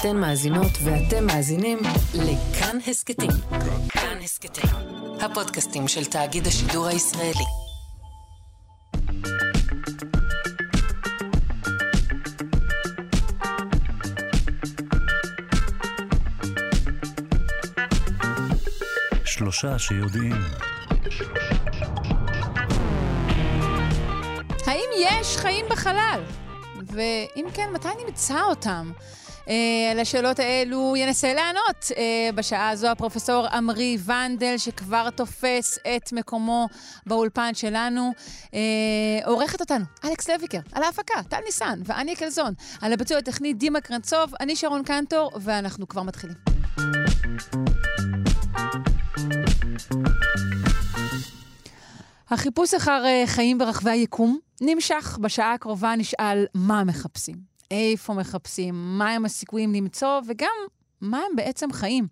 אתן 0.00 0.16
מאזינות 0.16 0.72
ואתם 0.84 1.26
מאזינים 1.26 1.78
לכאן 2.14 2.78
הסכתים. 2.86 3.30
כאן 3.88 4.18
הסכתים, 4.24 4.70
הפודקאסטים 5.20 5.88
של 5.88 6.04
תאגיד 6.04 6.46
השידור 6.46 6.86
הישראלי. 6.86 7.44
שלושה 19.24 19.78
שיודעים. 19.78 20.36
האם 24.66 24.90
יש 24.98 25.36
חיים 25.36 25.66
בחלל? 25.70 26.20
ואם 26.86 27.46
כן, 27.54 27.70
מתי 27.74 27.88
נמצא 28.06 28.42
אותם? 28.42 28.92
Uh, 29.46 29.50
על 29.90 29.98
השאלות 29.98 30.38
האלו 30.38 30.94
ינסה 30.96 31.34
לענות 31.34 31.84
uh, 31.84 31.96
בשעה 32.34 32.68
הזו 32.68 32.86
הפרופסור 32.86 33.46
עמרי 33.46 33.98
ונדל, 34.04 34.54
שכבר 34.58 35.10
תופס 35.10 35.78
את 35.96 36.12
מקומו 36.12 36.68
באולפן 37.06 37.54
שלנו. 37.54 38.12
Uh, 38.44 38.54
עורכת 39.24 39.60
אותנו, 39.60 39.84
אלכס 40.04 40.30
לויקר, 40.30 40.58
על 40.72 40.82
ההפקה, 40.82 41.22
טל 41.28 41.40
ניסן 41.44 41.80
ואני 41.84 42.16
קלזון, 42.16 42.54
על 42.80 42.92
הביצוע 42.92 43.18
הטכני 43.18 43.54
דימה 43.54 43.80
קרנצוב, 43.80 44.32
אני 44.40 44.56
שרון 44.56 44.82
קנטור, 44.82 45.30
ואנחנו 45.40 45.88
כבר 45.88 46.02
מתחילים. 46.02 46.36
החיפוש 52.30 52.74
אחר 52.74 53.04
חיים 53.26 53.58
ברחבי 53.58 53.90
היקום 53.90 54.38
נמשך. 54.60 55.18
בשעה 55.20 55.52
הקרובה 55.52 55.96
נשאל 55.96 56.46
מה 56.54 56.84
מחפשים, 56.84 57.55
איפה 57.70 58.14
מחפשים, 58.14 58.98
מהם 58.98 59.24
הסיכויים 59.24 59.72
למצוא, 59.72 60.20
וגם 60.28 60.56
מה 61.00 61.18
הם 61.18 61.36
בעצם 61.36 61.72
חיים. 61.72 62.06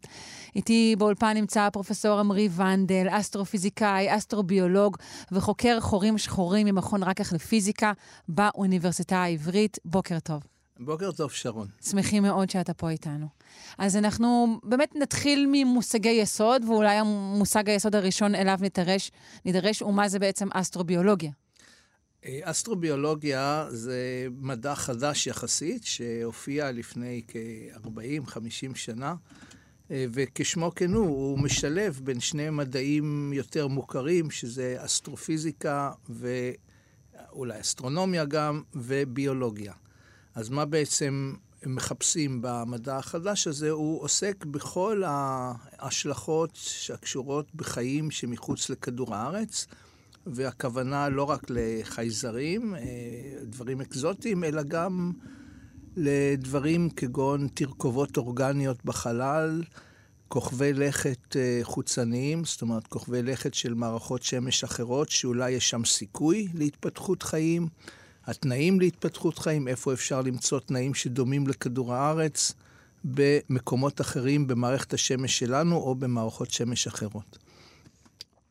איתי 0.57 0.95
באולפן 0.99 1.37
נמצא 1.37 1.71
פרופסור 1.71 2.21
עמרי 2.21 2.49
ונדל, 2.57 3.07
אסטרופיזיקאי, 3.11 4.17
אסטרוביולוג 4.17 4.97
וחוקר 5.33 5.81
חורים 5.81 6.19
שחורים 6.19 6.67
ממכון 6.67 7.03
רקח 7.03 7.33
לפיזיקה 7.33 7.93
באוניברסיטה 8.29 9.17
העברית. 9.17 9.79
בוקר 9.85 10.19
טוב. 10.19 10.43
בוקר 10.81 11.13
טוב, 11.13 11.31
שרון. 11.31 11.69
שמחים 11.85 12.23
מאוד 12.23 12.51
שאתה 12.51 12.75
פה 12.75 12.91
איתנו. 12.91 13.27
אז 13.79 13.97
אנחנו 13.97 14.61
באמת 14.63 14.97
נתחיל 14.97 15.47
ממושגי 15.53 16.09
יסוד, 16.09 16.65
ואולי 16.65 16.97
המושג 16.97 17.71
היסוד 17.71 17.95
הראשון 17.95 18.35
אליו 18.35 18.59
נידרש, 18.61 19.11
נידרש 19.45 19.81
הוא 19.81 19.95
מה 19.95 20.09
זה 20.09 20.19
בעצם 20.19 20.49
אסטרוביולוגיה. 20.53 21.31
אסטרוביולוגיה 22.43 23.67
זה 23.71 24.27
מדע 24.41 24.75
חדש 24.75 25.27
יחסית, 25.27 25.85
שהופיע 25.85 26.73
לפני 26.73 27.23
כ-40-50 27.29 28.75
שנה, 28.75 29.15
אה, 29.91 30.07
וכשמו 30.13 30.73
כן 30.77 30.93
הוא, 30.93 31.07
הוא 31.07 31.39
משלב 31.39 32.01
בין 32.05 32.21
שני 32.21 32.51
מדעים 32.51 33.33
יותר 33.33 33.67
מוכרים, 33.67 34.31
שזה 34.31 34.77
אסטרופיזיקה 34.79 35.93
ואולי 36.09 37.61
אסטרונומיה 37.61 38.25
גם, 38.25 38.63
וביולוגיה. 38.75 39.73
אז 40.35 40.49
מה 40.49 40.65
בעצם 40.65 41.35
מחפשים 41.67 42.39
במדע 42.43 42.97
החדש 42.97 43.47
הזה? 43.47 43.71
הוא 43.71 44.03
עוסק 44.03 44.45
בכל 44.45 45.03
ההשלכות 45.07 46.51
שקשורות 46.55 47.55
בחיים 47.55 48.11
שמחוץ 48.11 48.71
לכדור 48.71 49.15
הארץ. 49.15 49.67
והכוונה 50.27 51.09
לא 51.09 51.23
רק 51.23 51.47
לחייזרים, 51.51 52.75
אה, 52.75 52.81
דברים 53.43 53.81
אקזוטיים, 53.81 54.45
אלא 54.45 54.63
גם 54.63 55.13
לדברים 55.97 56.91
כגון 56.91 57.49
תרכובות 57.55 58.17
אורגניות 58.17 58.85
בחלל, 58.85 59.63
כוכבי 60.29 60.73
לכת 60.73 61.37
אה, 61.37 61.61
חוצניים, 61.63 62.45
זאת 62.45 62.63
אומרת 62.63 62.87
כוכבי 62.87 63.23
לכת 63.23 63.55
של 63.55 63.75
מערכות 63.75 64.23
שמש 64.23 64.65
אחרות, 64.65 65.11
שאולי 65.11 65.51
יש 65.51 65.71
שם 65.71 65.85
סיכוי 65.85 66.49
להתפתחות 66.55 67.23
חיים, 67.23 67.69
התנאים 68.27 68.81
להתפתחות 68.81 69.39
חיים, 69.39 69.69
איפה 69.69 69.93
אפשר 69.93 70.23
למצוא 70.23 70.61
תנאים 70.61 70.95
שדומים 70.95 71.47
לכדור 71.47 71.95
הארץ 71.95 72.53
במקומות 73.05 74.01
אחרים 74.01 74.47
במערכת 74.47 74.95
השמש 74.95 75.39
שלנו 75.39 75.77
או 75.77 75.95
במערכות 75.95 76.51
שמש 76.51 76.87
אחרות. 76.87 77.39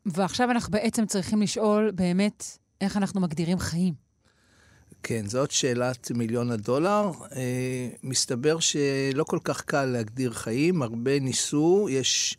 ועכשיו 0.05 0.51
אנחנו 0.51 0.71
בעצם 0.71 1.05
צריכים 1.05 1.41
לשאול 1.41 1.91
באמת 1.91 2.57
איך 2.81 2.97
אנחנו 2.97 3.21
מגדירים 3.21 3.59
חיים. 3.59 3.93
כן, 5.03 5.25
זאת 5.27 5.51
שאלת 5.51 6.11
מיליון 6.11 6.51
הדולר. 6.51 7.11
אה, 7.35 7.89
מסתבר 8.03 8.59
שלא 8.59 9.23
כל 9.23 9.39
כך 9.43 9.61
קל 9.61 9.85
להגדיר 9.85 10.33
חיים, 10.33 10.81
הרבה 10.81 11.19
ניסו, 11.19 11.87
יש 11.89 12.37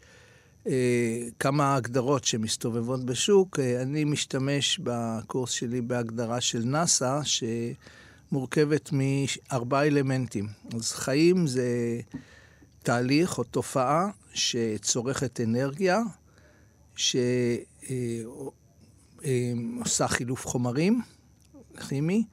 אה, 0.67 1.29
כמה 1.39 1.77
הגדרות 1.77 2.25
שמסתובבות 2.25 3.05
בשוק. 3.05 3.61
אה, 3.61 3.83
אני 3.83 4.05
משתמש 4.05 4.81
בקורס 4.83 5.51
שלי 5.51 5.81
בהגדרה 5.81 6.41
של 6.41 6.63
נאס"א, 6.65 7.21
שמורכבת 7.25 8.91
מארבעה 8.93 9.87
אלמנטים. 9.87 10.49
אז 10.75 10.93
חיים 10.93 11.47
זה 11.47 12.01
תהליך 12.83 13.39
או 13.39 13.45
תופעה 13.45 14.09
שצורכת 14.35 15.41
אנרגיה, 15.41 16.01
שעושה 16.97 17.19
חילוף 20.09 20.47
חומרים 20.47 21.01
כימי, 21.89 22.25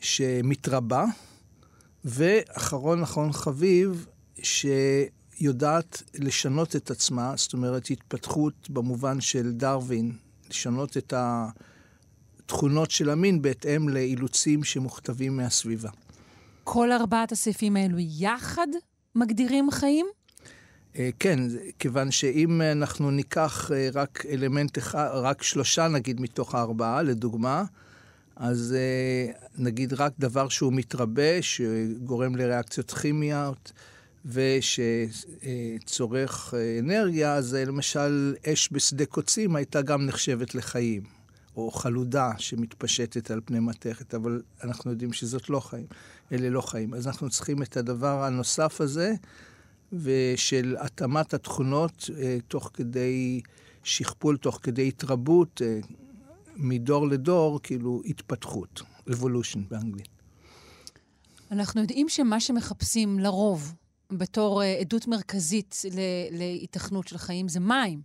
שמתרבה, 0.00 1.04
ואחרון 2.04 3.02
אחרון 3.02 3.32
חביב, 3.32 4.06
שיודעת 4.42 6.02
לשנות 6.14 6.76
את 6.76 6.90
עצמה, 6.90 7.34
זאת 7.36 7.52
אומרת 7.52 7.90
התפתחות 7.90 8.70
במובן 8.70 9.20
של 9.20 9.52
דרווין, 9.52 10.12
לשנות 10.50 10.96
את 10.96 11.14
התכונות 11.16 12.90
של 12.90 13.10
המין 13.10 13.42
בהתאם 13.42 13.88
לאילוצים 13.88 14.64
שמוכתבים 14.64 15.36
מהסביבה. 15.36 15.90
כל 16.64 16.92
ארבעת 16.92 17.32
הסעיפים 17.32 17.76
האלו 17.76 17.96
יחד 17.98 18.66
מגדירים 19.14 19.70
חיים? 19.70 20.06
אה, 20.98 21.10
כן, 21.18 21.38
כיוון 21.78 22.10
שאם 22.10 22.62
אנחנו 22.62 23.10
ניקח 23.10 23.70
אה, 23.74 23.88
רק 23.92 24.26
אלמנט 24.28 24.78
אחד, 24.78 25.08
רק 25.12 25.42
שלושה 25.42 25.88
נגיד 25.88 26.20
מתוך 26.20 26.54
הארבעה, 26.54 27.02
לדוגמה, 27.02 27.64
אז 28.36 28.74
אה, 28.78 29.32
נגיד 29.58 29.92
רק 29.92 30.12
דבר 30.18 30.48
שהוא 30.48 30.72
מתרבה, 30.72 31.42
שגורם 31.42 32.36
לריאקציות 32.36 32.90
כימיות 32.90 33.72
ושצורך 35.80 36.54
אנרגיה, 36.80 37.42
זה 37.42 37.64
למשל 37.64 38.34
אש 38.46 38.68
בשדה 38.72 39.06
קוצים 39.06 39.56
הייתה 39.56 39.82
גם 39.82 40.06
נחשבת 40.06 40.54
לחיים, 40.54 41.02
או 41.56 41.70
חלודה 41.70 42.30
שמתפשטת 42.38 43.30
על 43.30 43.40
פני 43.44 43.60
מתכת, 43.60 44.14
אבל 44.14 44.42
אנחנו 44.64 44.90
יודעים 44.90 45.12
שזאת 45.12 45.50
לא 45.50 45.60
חיים, 45.60 45.86
אלה 46.32 46.50
לא 46.50 46.60
חיים. 46.60 46.94
אז 46.94 47.06
אנחנו 47.06 47.30
צריכים 47.30 47.62
את 47.62 47.76
הדבר 47.76 48.24
הנוסף 48.24 48.80
הזה. 48.80 49.14
ושל 49.92 50.76
התאמת 50.78 51.34
התכונות 51.34 52.10
אה, 52.18 52.38
תוך 52.48 52.70
כדי 52.74 53.40
שכפול, 53.84 54.36
תוך 54.36 54.58
כדי 54.62 54.88
התרבות, 54.88 55.62
אה, 55.64 55.78
מדור 56.56 57.08
לדור, 57.08 57.60
כאילו 57.62 58.02
התפתחות, 58.06 58.82
evolution 59.08 59.58
באנגלית. 59.70 60.08
אנחנו 61.50 61.80
יודעים 61.80 62.08
שמה 62.08 62.40
שמחפשים 62.40 63.18
לרוב 63.18 63.74
בתור 64.10 64.62
אה, 64.62 64.78
עדות 64.80 65.06
מרכזית 65.06 65.82
להיתכנות 66.30 67.08
של 67.08 67.18
חיים 67.18 67.48
זה 67.48 67.60
מים. 67.60 68.00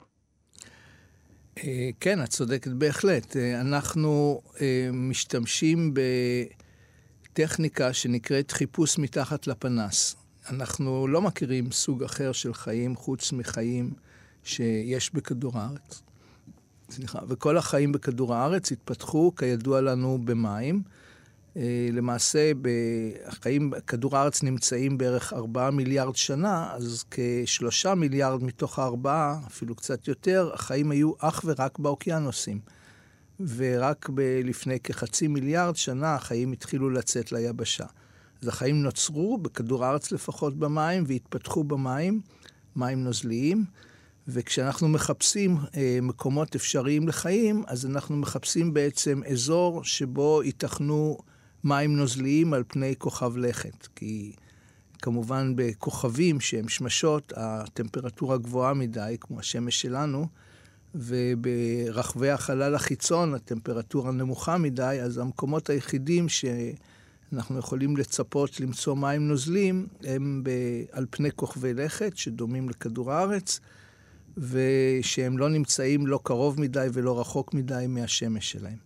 אה, 1.63 1.89
כן, 1.99 2.23
את 2.23 2.29
צודקת 2.29 2.71
בהחלט. 2.71 3.37
אה, 3.37 3.61
אנחנו 3.61 4.41
אה, 4.61 4.89
משתמשים 4.93 5.93
בטכניקה 7.33 7.93
שנקראת 7.93 8.51
חיפוש 8.51 8.97
מתחת 8.97 9.47
לפנס. 9.47 10.15
אנחנו 10.49 11.07
לא 11.07 11.21
מכירים 11.21 11.71
סוג 11.71 12.03
אחר 12.03 12.31
של 12.31 12.53
חיים 12.53 12.95
חוץ 12.95 13.31
מחיים 13.31 13.93
שיש 14.43 15.13
בכדור 15.13 15.57
הארץ. 15.57 16.01
סליחה, 16.89 17.19
וכל 17.27 17.57
החיים 17.57 17.91
בכדור 17.91 18.35
הארץ 18.35 18.71
התפתחו, 18.71 19.35
כידוע 19.35 19.81
לנו, 19.81 20.17
במים. 20.25 20.81
אה, 21.57 21.89
למעשה, 21.91 22.51
החיים, 23.25 23.71
כדור 23.87 24.17
הארץ 24.17 24.43
נמצאים 24.43 24.97
בערך 24.97 25.33
4 25.33 25.69
מיליארד 25.69 26.15
שנה, 26.15 26.73
אז 26.73 27.03
כשלושה 27.11 27.95
מיליארד 27.95 28.43
מתוך 28.43 28.79
הארבעה, 28.79 29.39
אפילו 29.47 29.75
קצת 29.75 30.07
יותר, 30.07 30.51
החיים 30.53 30.91
היו 30.91 31.11
אך 31.19 31.41
ורק 31.45 31.79
באוקיינוסים. 31.79 32.59
ורק 33.39 34.09
לפני 34.43 34.79
כחצי 34.79 35.27
מיליארד 35.27 35.75
שנה 35.75 36.15
החיים 36.15 36.51
התחילו 36.51 36.89
לצאת 36.89 37.31
ליבשה. 37.31 37.85
אז 38.41 38.47
החיים 38.47 38.83
נוצרו, 38.83 39.37
בכדור 39.37 39.85
הארץ 39.85 40.11
לפחות, 40.11 40.59
במים, 40.59 41.03
והתפתחו 41.07 41.63
במים, 41.63 42.21
מים 42.75 43.03
נוזליים. 43.03 43.65
וכשאנחנו 44.27 44.87
מחפשים 44.87 45.57
אה, 45.77 45.99
מקומות 46.01 46.55
אפשריים 46.55 47.07
לחיים, 47.07 47.63
אז 47.67 47.85
אנחנו 47.85 48.15
מחפשים 48.15 48.73
בעצם 48.73 49.21
אזור 49.31 49.83
שבו 49.83 50.41
ייתכנו 50.43 51.17
מים 51.63 51.95
נוזליים 51.97 52.53
על 52.53 52.63
פני 52.67 52.95
כוכב 52.97 53.37
לכת. 53.37 53.87
כי 53.95 54.31
כמובן 55.01 55.53
בכוכבים 55.55 56.39
שהם 56.39 56.69
שמשות, 56.69 57.33
הטמפרטורה 57.35 58.37
גבוהה 58.37 58.73
מדי, 58.73 59.17
כמו 59.19 59.39
השמש 59.39 59.81
שלנו, 59.81 60.27
וברחבי 60.95 62.29
החלל 62.29 62.75
החיצון 62.75 63.33
הטמפרטורה 63.33 64.11
נמוכה 64.11 64.57
מדי, 64.57 64.99
אז 65.03 65.17
המקומות 65.17 65.69
היחידים 65.69 66.29
שאנחנו 67.31 67.59
יכולים 67.59 67.97
לצפות 67.97 68.59
למצוא 68.59 68.95
מים 68.95 69.27
נוזלים 69.27 69.87
הם 70.03 70.41
ב... 70.43 70.49
על 70.91 71.05
פני 71.09 71.31
כוכבי 71.31 71.73
לכת 71.73 72.17
שדומים 72.17 72.69
לכדור 72.69 73.11
הארץ, 73.11 73.59
ושהם 74.37 75.37
לא 75.37 75.49
נמצאים 75.49 76.07
לא 76.07 76.19
קרוב 76.23 76.61
מדי 76.61 76.87
ולא 76.93 77.19
רחוק 77.19 77.53
מדי 77.53 77.85
מהשמש 77.87 78.51
שלהם. 78.51 78.77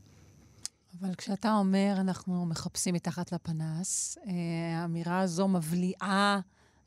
אבל 1.01 1.15
כשאתה 1.15 1.53
אומר 1.53 1.95
אנחנו 1.97 2.45
מחפשים 2.45 2.95
מתחת 2.95 3.31
לפנס, 3.31 4.17
אה, 4.27 4.81
האמירה 4.81 5.19
הזו 5.19 5.47
מבליעה 5.47 6.39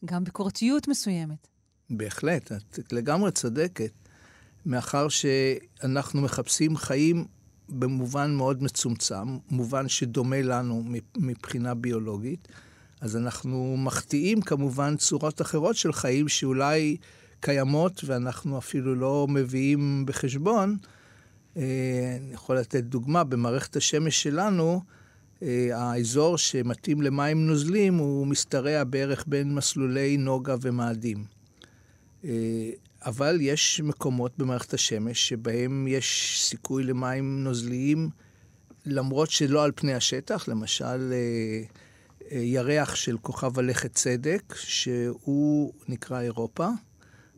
גם 0.04 0.24
ביקורתיות 0.24 0.88
מסוימת. 0.88 1.48
בהחלט, 1.90 2.52
את 2.52 2.92
לגמרי 2.92 3.30
צודקת. 3.32 3.92
מאחר 4.66 5.08
שאנחנו 5.08 6.20
מחפשים 6.20 6.76
חיים 6.76 7.24
במובן 7.68 8.34
מאוד 8.34 8.62
מצומצם, 8.62 9.38
מובן 9.50 9.88
שדומה 9.88 10.42
לנו 10.42 10.84
מבחינה 11.16 11.74
ביולוגית, 11.74 12.48
אז 13.00 13.16
אנחנו 13.16 13.76
מחטיאים 13.78 14.40
כמובן 14.40 14.96
צורות 14.96 15.40
אחרות 15.40 15.76
של 15.76 15.92
חיים 15.92 16.28
שאולי 16.28 16.96
קיימות 17.40 18.04
ואנחנו 18.04 18.58
אפילו 18.58 18.94
לא 18.94 19.26
מביאים 19.30 20.04
בחשבון. 20.06 20.76
אה, 21.56 21.62
אני 22.20 22.34
יכול 22.34 22.58
לתת 22.58 22.84
דוגמה, 22.84 23.24
במערכת 23.24 23.76
השמש 23.76 24.22
שלנו, 24.22 24.82
אה, 25.42 25.68
האזור 25.72 26.38
שמתאים 26.38 27.02
למים 27.02 27.46
נוזלים 27.46 27.94
הוא 27.94 28.26
משתרע 28.26 28.84
בערך 28.84 29.24
בין 29.26 29.54
מסלולי 29.54 30.16
נוגה 30.16 30.54
ומאדים. 30.60 31.24
אה, 33.04 33.08
אבל 33.08 33.38
יש 33.40 33.80
מקומות 33.80 34.38
במערכת 34.38 34.74
השמש 34.74 35.28
שבהם 35.28 35.86
יש 35.88 36.38
סיכוי 36.42 36.84
למים 36.84 37.44
נוזליים, 37.44 38.10
למרות 38.86 39.30
שלא 39.30 39.64
על 39.64 39.72
פני 39.74 39.94
השטח, 39.94 40.48
למשל 40.48 41.12
ירח 42.30 42.94
של 42.94 43.18
כוכב 43.18 43.58
הלכת 43.58 43.92
צדק, 43.92 44.54
שהוא 44.56 45.72
נקרא 45.88 46.20
אירופה, 46.20 46.68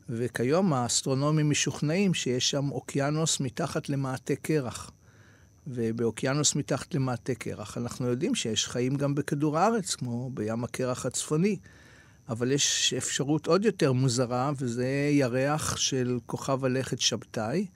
וכיום 0.09 0.73
האסטרונומים 0.73 1.51
משוכנעים 1.51 2.15
שיש 2.15 2.51
שם 2.51 2.71
אוקיינוס 2.71 3.41
מתחת 3.41 3.89
למעטה 3.89 4.35
קרח. 4.35 4.91
ובאוקיינוס 5.67 6.55
מתחת 6.55 6.95
למעטה 6.95 7.35
קרח 7.35 7.79
אנחנו 7.79 8.07
יודעים 8.07 8.35
שיש 8.35 8.67
חיים 8.67 8.97
גם 8.97 9.15
בכדור 9.15 9.59
הארץ, 9.59 9.95
כמו 9.95 10.31
בים 10.35 10.65
הקרח 10.65 11.07
הצפוני. 11.07 11.57
אבל 12.29 12.53
יש 12.53 12.95
אפשרות 12.97 13.47
עוד 13.47 13.65
יותר 13.65 13.93
מוזרה, 13.93 14.53
וזה 14.59 15.09
ירח 15.13 15.77
של 15.77 16.19
כוכב 16.27 16.65
הלכת 16.65 17.01
שבתאי, 17.01 17.67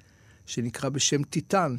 שנקרא 0.46 0.88
בשם 0.88 1.22
טיטן. 1.22 1.76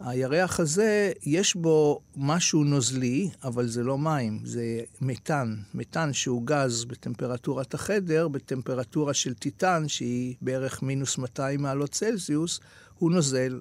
הירח 0.00 0.60
הזה, 0.60 1.12
יש 1.22 1.54
בו 1.54 2.00
משהו 2.16 2.64
נוזלי, 2.64 3.30
אבל 3.44 3.66
זה 3.66 3.82
לא 3.82 3.98
מים, 3.98 4.40
זה 4.44 4.80
מתאן. 5.00 5.56
מתאן 5.74 6.12
שהוא 6.12 6.46
גז 6.46 6.84
בטמפרטורת 6.84 7.74
החדר, 7.74 8.28
בטמפרטורה 8.28 9.14
של 9.14 9.34
טיטן, 9.34 9.88
שהיא 9.88 10.34
בערך 10.42 10.82
מינוס 10.82 11.18
200 11.18 11.62
מעלות 11.62 11.90
צלזיוס, 11.90 12.60
הוא 12.98 13.10
נוזל. 13.10 13.60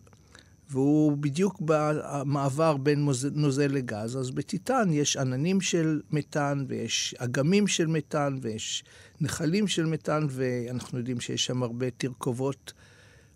והוא 0.69 1.17
בדיוק 1.17 1.61
במעבר 1.65 2.77
בין 2.77 3.09
נוזל 3.31 3.67
לגז. 3.67 4.17
אז 4.17 4.31
בטיטן 4.31 4.89
יש 4.91 5.17
עננים 5.17 5.61
של 5.61 6.01
מתאן, 6.11 6.65
ויש 6.67 7.15
אגמים 7.17 7.67
של 7.67 7.87
מתאן, 7.87 8.37
ויש 8.41 8.83
נחלים 9.21 9.67
של 9.67 9.85
מתאן, 9.85 10.27
ואנחנו 10.29 10.97
יודעים 10.97 11.19
שיש 11.19 11.45
שם 11.45 11.63
הרבה 11.63 11.89
תרכובות 11.89 12.73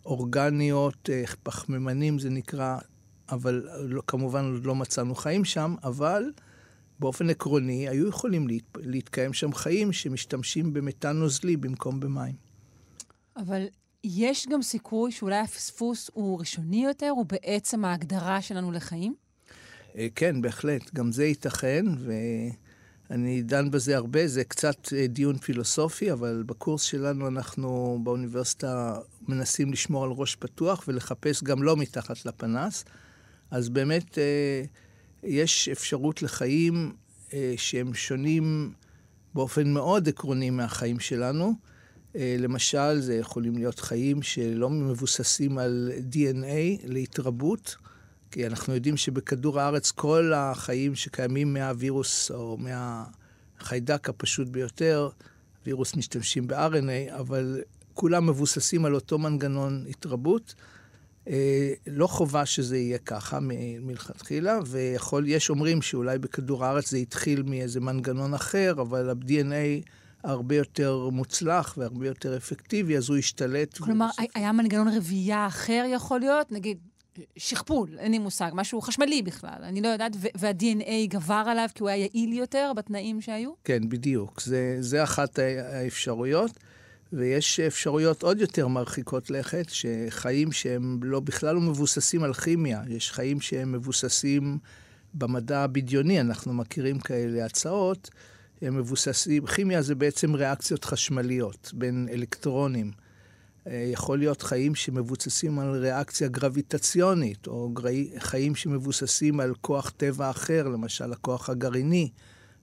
אורגניות, 0.06 1.09
אה, 1.09 1.24
פחמימנים 1.44 2.19
זה 2.19 2.30
נקרא, 2.30 2.77
אבל 3.30 3.68
לא, 3.80 4.01
כמובן 4.07 4.53
עוד 4.53 4.65
לא 4.65 4.75
מצאנו 4.75 5.15
חיים 5.15 5.45
שם, 5.45 5.75
אבל 5.83 6.31
באופן 7.00 7.30
עקרוני 7.30 7.89
היו 7.89 8.07
יכולים 8.07 8.47
להת, 8.47 8.77
להתקיים 8.77 9.33
שם 9.33 9.53
חיים 9.53 9.94
שמשתמשים 9.94 10.74
במתאן 10.74 11.18
נוזלי 11.18 11.57
במקום 11.57 12.00
במים. 12.00 12.35
אבל 13.38 13.65
יש 14.04 14.48
גם 14.48 14.62
סיכוי 14.62 15.12
שאולי 15.12 15.38
הפספוס 15.38 16.10
הוא 16.14 16.40
ראשוני 16.40 16.84
יותר, 16.84 17.10
הוא 17.10 17.26
בעצם 17.26 17.86
ההגדרה 17.86 18.42
שלנו 18.42 18.72
לחיים? 18.72 19.16
אה, 19.98 20.08
כן, 20.16 20.42
בהחלט. 20.42 20.94
גם 20.94 21.12
זה 21.12 21.26
ייתכן, 21.26 21.86
ואני 23.10 23.42
דן 23.42 23.72
בזה 23.72 23.96
הרבה. 23.96 24.28
זה 24.28 24.44
קצת 24.44 24.94
אה, 24.94 25.08
דיון 25.08 25.38
פילוסופי, 25.38 26.12
אבל 26.12 26.44
בקורס 26.46 26.82
שלנו 26.82 27.28
אנחנו 27.28 28.00
באוניברסיטה 28.04 29.00
מנסים 29.28 29.72
לשמור 29.72 30.04
על 30.04 30.12
ראש 30.12 30.36
פתוח 30.36 30.84
ולחפש 30.88 31.44
גם 31.44 31.64
לא 31.64 31.78
מתחת 31.78 32.26
לפנס. 32.26 32.86
אז 33.52 33.70
באמת 33.70 34.18
אה, 34.18 34.64
יש 35.24 35.70
אפשרות 35.70 36.22
לחיים 36.22 36.96
שהם 37.58 37.94
שונים 37.94 38.74
באופן 39.34 39.74
מאוד 39.74 40.10
עקרוני 40.10 40.50
מהחיים 40.50 41.00
שלנו. 41.00 41.54
אה, 42.15 42.36
למשל, 42.39 43.00
זה 43.00 43.15
יכולים 43.15 43.57
להיות 43.57 43.80
חיים 43.80 44.21
שלא 44.21 44.69
מבוססים 44.69 45.57
על 45.57 45.92
DNA 46.12 46.81
להתרבות, 46.83 47.75
כי 48.31 48.48
אנחנו 48.48 48.74
יודעים 48.74 48.98
שבכדור 48.98 49.60
הארץ 49.60 49.92
כל 49.92 50.33
החיים 50.36 50.95
שקיימים 50.95 51.54
מהווירוס 51.54 52.31
או 52.31 52.57
מהחיידק 52.57 54.10
הפשוט 54.10 54.48
ביותר, 54.48 55.10
וירוס 55.65 55.95
משתמשים 55.95 56.48
ב-RNA, 56.48 57.13
אבל 57.19 57.62
כולם 57.94 58.25
מבוססים 58.25 58.86
על 58.86 58.95
אותו 58.95 59.18
מנגנון 59.18 59.86
התרבות. 59.89 60.56
אה, 61.27 61.74
לא 61.88 62.07
חובה 62.07 62.45
שזה 62.45 62.77
יהיה 62.77 62.98
ככה 62.98 63.39
מלכתחילה, 63.81 64.59
ויש 64.68 65.50
אומרים 65.50 65.81
שאולי 65.81 66.19
בכדור 66.19 66.66
הארץ 66.66 66.89
זה 66.89 66.98
התחיל 66.98 67.44
מאיזה 67.44 67.80
מנגנון 67.80 68.33
אחר, 68.33 68.74
אבל 68.81 69.09
ה-DNA 69.09 69.89
הרבה 70.24 70.56
יותר 70.56 71.10
מוצלח 71.12 71.75
והרבה 71.78 72.08
יותר 72.08 72.38
אפקטיבי, 72.38 72.98
אז 72.98 73.10
הוא 73.10 73.18
השתלט. 73.18 73.78
כלומר, 73.78 74.06
ובסוף... 74.06 74.36
היה 74.36 74.52
מנגנון 74.52 74.88
רבייה 74.88 75.48
אחר 75.48 75.84
יכול 75.88 76.20
להיות? 76.20 76.52
נגיד, 76.52 76.78
שכפול, 77.38 77.90
אין 78.00 78.12
לי 78.12 78.20
מושג, 78.20 78.52
משהו 78.54 78.81
חשמלי 78.81 79.22
בכלל, 79.22 79.64
אני 79.64 79.81
לא 79.81 79.88
יודעת, 79.88 80.12
וה-DNA 80.36 81.08
גבר 81.08 81.44
עליו 81.48 81.68
כי 81.75 81.84
הוא 81.84 81.90
היה 81.90 81.98
יעיל 81.98 82.34
יותר 82.34 82.72
בתנאים 82.75 83.22
שהיו? 83.22 83.52
כן, 83.64 83.90
בדיוק. 83.90 84.42
זה, 84.42 84.78
זה 84.80 85.04
אחת 85.04 85.40
האפשרויות. 85.40 86.52
ויש 87.16 87.59
אפשרויות 87.59 88.24
עוד 88.24 88.42
יותר 88.42 88.68
מרחיקות 88.68 89.30
לכת, 89.30 89.66
שחיים 89.69 90.52
שהם 90.52 91.00
לא, 91.04 91.19
בכלל 91.19 91.56
לא 91.56 91.62
מבוססים 91.62 92.24
על 92.24 92.33
כימיה, 92.33 92.81
יש 92.88 93.12
חיים 93.12 93.42
שהם 93.42 93.71
מבוססים 93.71 94.57
במדע 95.14 95.59
הבדיוני, 95.59 96.21
אנחנו 96.21 96.54
מכירים 96.54 97.00
כאלה 97.00 97.45
הצעות, 97.45 98.09
הם 98.64 98.78
מבוססים, 98.78 99.46
כימיה 99.46 99.82
זה 99.82 99.96
בעצם 99.96 100.36
ריאקציות 100.36 100.86
חשמליות 100.86 101.72
בין 101.74 102.08
אלקטרונים. 102.12 102.92
אה, 103.68 103.90
יכול 103.94 104.20
להיות 104.20 104.42
חיים 104.42 104.76
שמבוססים 104.76 105.60
על 105.60 105.76
ריאקציה 105.76 106.28
גרביטציונית, 106.28 107.48
או 107.48 107.74
חיים 108.20 108.56
שמבוססים 108.56 109.40
על 109.40 109.54
כוח 109.62 109.90
טבע 109.90 110.30
אחר, 110.30 110.68
למשל 110.68 111.14
הכוח 111.14 111.50
הגרעיני, 111.50 112.10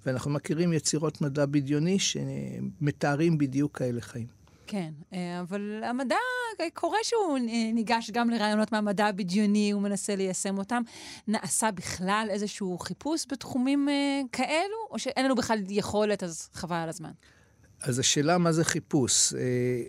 ואנחנו 0.06 0.30
מכירים 0.30 0.72
יצירות 0.72 1.20
מדע 1.20 1.46
בדיוני 1.46 1.98
שמתארים 1.98 3.38
בדיוק 3.38 3.78
כאלה 3.78 4.00
חיים. 4.00 4.39
כן, 4.70 4.92
אה, 5.12 5.40
אבל 5.40 5.82
המדע, 5.84 6.16
קורה 6.74 6.98
שהוא 7.02 7.38
ניגש 7.74 8.10
גם 8.10 8.30
לרעיונות 8.30 8.72
מהמדע 8.72 9.06
הבדיוני, 9.06 9.70
הוא 9.70 9.82
מנסה 9.82 10.16
ליישם 10.16 10.58
אותם. 10.58 10.82
נעשה 11.28 11.70
בכלל 11.70 12.26
איזשהו 12.30 12.78
חיפוש 12.78 13.26
בתחומים 13.32 13.88
אה, 13.88 14.20
כאלו, 14.32 14.76
או 14.90 14.98
שאין 14.98 15.24
לנו 15.24 15.34
בכלל 15.34 15.58
יכולת, 15.68 16.22
אז 16.22 16.48
חבל 16.54 16.76
על 16.76 16.88
הזמן? 16.88 17.10
אז 17.82 17.98
השאלה 17.98 18.38
מה 18.38 18.52
זה 18.52 18.64
חיפוש. 18.64 19.34
אה, 19.34 19.82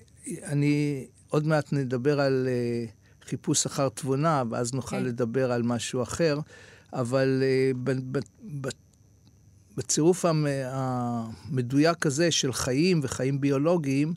אני, 0.43 1.05
עוד 1.29 1.47
מעט 1.47 1.73
נדבר 1.73 2.19
על 2.19 2.47
חיפוש 3.25 3.65
אחר 3.65 3.89
תבונה, 3.89 4.43
ואז 4.51 4.73
נוכל 4.73 4.95
כן. 4.95 5.03
לדבר 5.03 5.51
על 5.51 5.63
משהו 5.63 6.03
אחר, 6.03 6.39
אבל 6.93 7.43
בצירוף 9.77 10.25
המדויק 10.71 12.05
הזה 12.05 12.31
של 12.31 12.53
חיים 12.53 12.99
וחיים 13.03 13.41
ביולוגיים, 13.41 14.13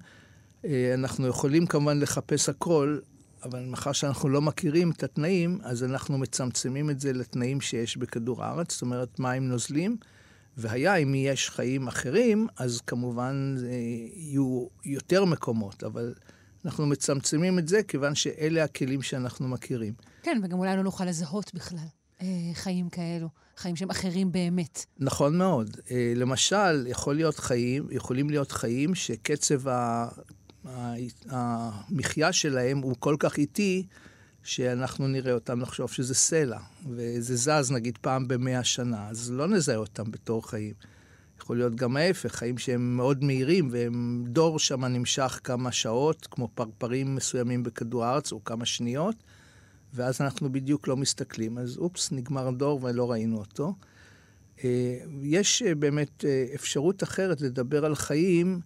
אנחנו 0.95 1.27
יכולים 1.27 1.67
כמובן 1.67 2.01
לחפש 2.01 2.49
הכל, 2.49 2.99
אבל 3.43 3.65
מאחר 3.65 3.93
שאנחנו 3.93 4.29
לא 4.29 4.43
מכירים 4.43 4.91
את 4.91 5.03
התנאים, 5.03 5.59
אז 5.63 5.85
אנחנו 5.85 6.19
מצמצמים 6.19 6.91
את 6.91 7.01
זה 7.01 7.13
לתנאים 7.13 7.61
שיש 7.61 7.97
בכדור 7.97 8.45
הארץ, 8.45 8.73
זאת 8.73 8.83
אומרת 8.83 9.21
מים 9.21 9.49
נוזלים. 9.49 9.97
והיה, 10.57 10.97
אם 10.97 11.15
יש 11.15 11.51
חיים 11.51 11.89
אחרים, 11.89 12.47
אז 12.57 12.81
כמובן 12.81 13.57
יהיו 14.15 14.67
יותר 14.85 15.25
מקומות, 15.25 15.85
אבל 15.85 16.15
אנחנו 16.65 16.87
מצמצמים 16.87 17.59
את 17.59 17.69
זה 17.69 17.83
כיוון 17.83 18.15
שאלה 18.15 18.65
הכלים 18.65 19.03
שאנחנו 19.03 19.49
מכירים. 19.49 19.95
כן, 20.23 20.41
וגם 20.45 20.59
אולי 20.59 20.77
לא 20.77 20.83
נוכל 20.83 21.05
לזהות 21.05 21.55
בכלל. 21.55 21.79
אה, 22.23 22.27
חיים 22.55 22.89
כאלו, 22.89 23.29
חיים 23.57 23.77
שהם 23.77 23.91
אחרים 23.91 24.33
באמת. 24.33 24.85
נכון 24.99 25.39
מאוד. 25.39 25.77
אה, 25.91 26.13
למשל, 26.17 26.87
יכול 26.87 27.17
להיות 27.17 27.39
חיים, 27.39 27.87
יכולים 27.91 28.31
להיות 28.31 28.53
חיים 28.53 28.95
שקצב 28.95 29.69
ה... 29.69 30.09
המחיה 31.29 32.33
שלהם 32.33 32.79
הוא 32.79 32.97
כל 32.99 33.17
כך 33.19 33.37
איטי, 33.37 33.87
שאנחנו 34.45 35.09
נראה 35.09 35.33
אותם, 35.33 35.59
נחשוב 35.59 35.91
שזה 35.91 36.15
סלע, 36.15 36.59
וזה 36.91 37.37
זז 37.37 37.73
נגיד 37.73 37.99
פעם 38.01 38.29
במאה 38.29 38.65
שנה, 38.65 39.09
אז 39.09 39.31
לא 39.31 39.49
נזהה 39.49 39.77
אותם 39.77 40.11
בתור 40.11 40.49
חיים. 40.49 40.75
יכול 41.41 41.57
להיות 41.57 41.75
גם 41.75 41.97
ההפך, 41.97 42.35
חיים 42.35 42.59
שהם 42.59 42.97
מאוד 42.97 43.25
מהירים, 43.25 43.69
והם 43.73 44.25
דור 44.29 44.59
שם 44.59 44.85
נמשך 44.85 45.41
כמה 45.45 45.73
שעות, 45.73 46.29
כמו 46.31 46.49
פרפרים 46.55 47.15
מסוימים 47.15 47.63
בכדור 47.63 48.05
הארץ, 48.05 48.33
או 48.33 48.45
כמה 48.45 48.65
שניות, 48.65 49.17
ואז 49.95 50.21
אנחנו 50.21 50.53
בדיוק 50.53 50.89
לא 50.89 50.97
מסתכלים, 50.97 51.59
אז 51.59 51.79
אופס, 51.79 52.13
נגמר 52.13 52.51
דור 52.51 52.81
ולא 52.83 53.11
ראינו 53.11 53.37
אותו. 53.37 53.75
אה, 54.65 54.99
יש 55.23 55.63
אה, 55.63 55.75
באמת 55.75 56.25
אה, 56.25 56.47
אפשרות 56.55 57.03
אחרת 57.03 57.41
לדבר 57.41 57.85
על 57.85 57.95
חיים 57.95 58.61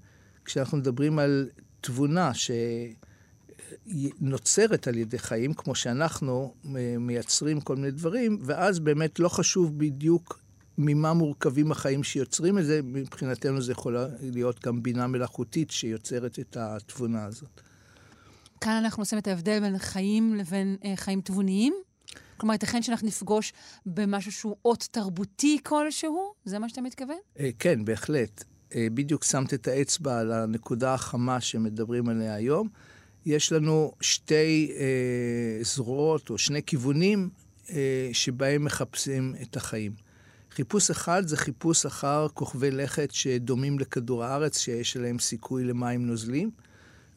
כשאנחנו 0.44 0.78
מדברים 0.78 1.18
על 1.18 1.48
תבונה 1.80 2.32
שנוצרת 3.86 4.88
על 4.88 4.96
ידי 4.96 5.18
חיים, 5.18 5.54
כמו 5.54 5.74
שאנחנו 5.74 6.54
מייצרים 6.98 7.60
כל 7.60 7.76
מיני 7.76 7.90
דברים, 7.90 8.38
ואז 8.42 8.78
באמת 8.78 9.18
לא 9.18 9.28
חשוב 9.28 9.78
בדיוק 9.78 10.40
ממה 10.78 11.12
מורכבים 11.12 11.72
החיים 11.72 12.02
שיוצרים 12.04 12.58
את 12.58 12.64
זה, 12.64 12.80
מבחינתנו 12.84 13.60
זה 13.60 13.72
יכול 13.72 13.96
להיות 14.20 14.64
גם 14.64 14.82
בינה 14.82 15.06
מלאכותית 15.06 15.70
שיוצרת 15.70 16.38
את 16.38 16.56
התבונה 16.56 17.24
הזאת. 17.24 17.60
כאן 18.60 18.72
אנחנו 18.72 19.02
עושים 19.02 19.18
את 19.18 19.26
ההבדל 19.26 19.60
בין 19.60 19.78
חיים 19.78 20.34
לבין 20.34 20.76
אה, 20.84 20.96
חיים 20.96 21.20
תבוניים? 21.20 21.74
כלומר, 22.36 22.54
ייתכן 22.54 22.82
שאנחנו 22.82 23.06
נפגוש 23.06 23.52
במשהו 23.86 24.32
שהוא 24.32 24.56
אות 24.64 24.88
תרבותי 24.90 25.58
כלשהו? 25.62 26.32
זה 26.44 26.58
מה 26.58 26.68
שאתה 26.68 26.80
מתכוון? 26.80 27.16
אה, 27.40 27.50
כן, 27.58 27.84
בהחלט. 27.84 28.44
אה, 28.74 28.86
בדיוק 28.94 29.24
שמת 29.24 29.54
את 29.54 29.68
האצבע 29.68 30.18
על 30.18 30.32
הנקודה 30.32 30.94
החמה 30.94 31.40
שמדברים 31.40 32.08
עליה 32.08 32.34
היום. 32.34 32.68
יש 33.26 33.52
לנו 33.52 33.92
שתי 34.00 34.72
אה, 34.76 35.64
זרועות 35.64 36.30
או 36.30 36.38
שני 36.38 36.62
כיוונים 36.62 37.28
אה, 37.70 38.10
שבהם 38.12 38.64
מחפשים 38.64 39.34
את 39.42 39.56
החיים. 39.56 39.92
חיפוש 40.50 40.90
אחד 40.90 41.26
זה 41.26 41.36
חיפוש 41.36 41.86
אחר 41.86 42.28
כוכבי 42.34 42.70
לכת 42.70 43.10
שדומים 43.12 43.78
לכדור 43.78 44.24
הארץ, 44.24 44.58
שיש 44.58 44.96
להם 44.96 45.18
סיכוי 45.18 45.64
למים 45.64 46.06
נוזלים, 46.06 46.50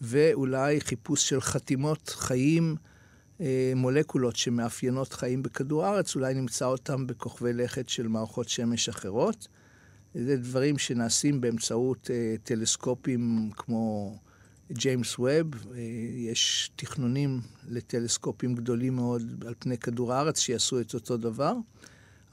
ואולי 0.01 0.81
חיפוש 0.81 1.29
של 1.29 1.41
חתימות 1.41 2.09
חיים, 2.09 2.75
אה, 3.41 3.73
מולקולות 3.75 4.35
שמאפיינות 4.35 5.13
חיים 5.13 5.43
בכדור 5.43 5.85
הארץ, 5.85 6.15
אולי 6.15 6.33
נמצא 6.33 6.65
אותם 6.65 7.07
בכוכבי 7.07 7.53
לכת 7.53 7.89
של 7.89 8.07
מערכות 8.07 8.49
שמש 8.49 8.89
אחרות. 8.89 9.47
זה 10.15 10.37
דברים 10.37 10.77
שנעשים 10.77 11.41
באמצעות 11.41 12.09
אה, 12.13 12.35
טלסקופים 12.43 13.51
כמו 13.55 14.17
ג'יימס 14.71 15.19
ווב. 15.19 15.47
אה, 15.75 15.79
יש 16.15 16.71
תכנונים 16.75 17.41
לטלסקופים 17.69 18.55
גדולים 18.55 18.95
מאוד 18.95 19.43
על 19.47 19.53
פני 19.59 19.77
כדור 19.77 20.13
הארץ 20.13 20.39
שיעשו 20.39 20.81
את 20.81 20.93
אותו 20.93 21.17
דבר. 21.17 21.53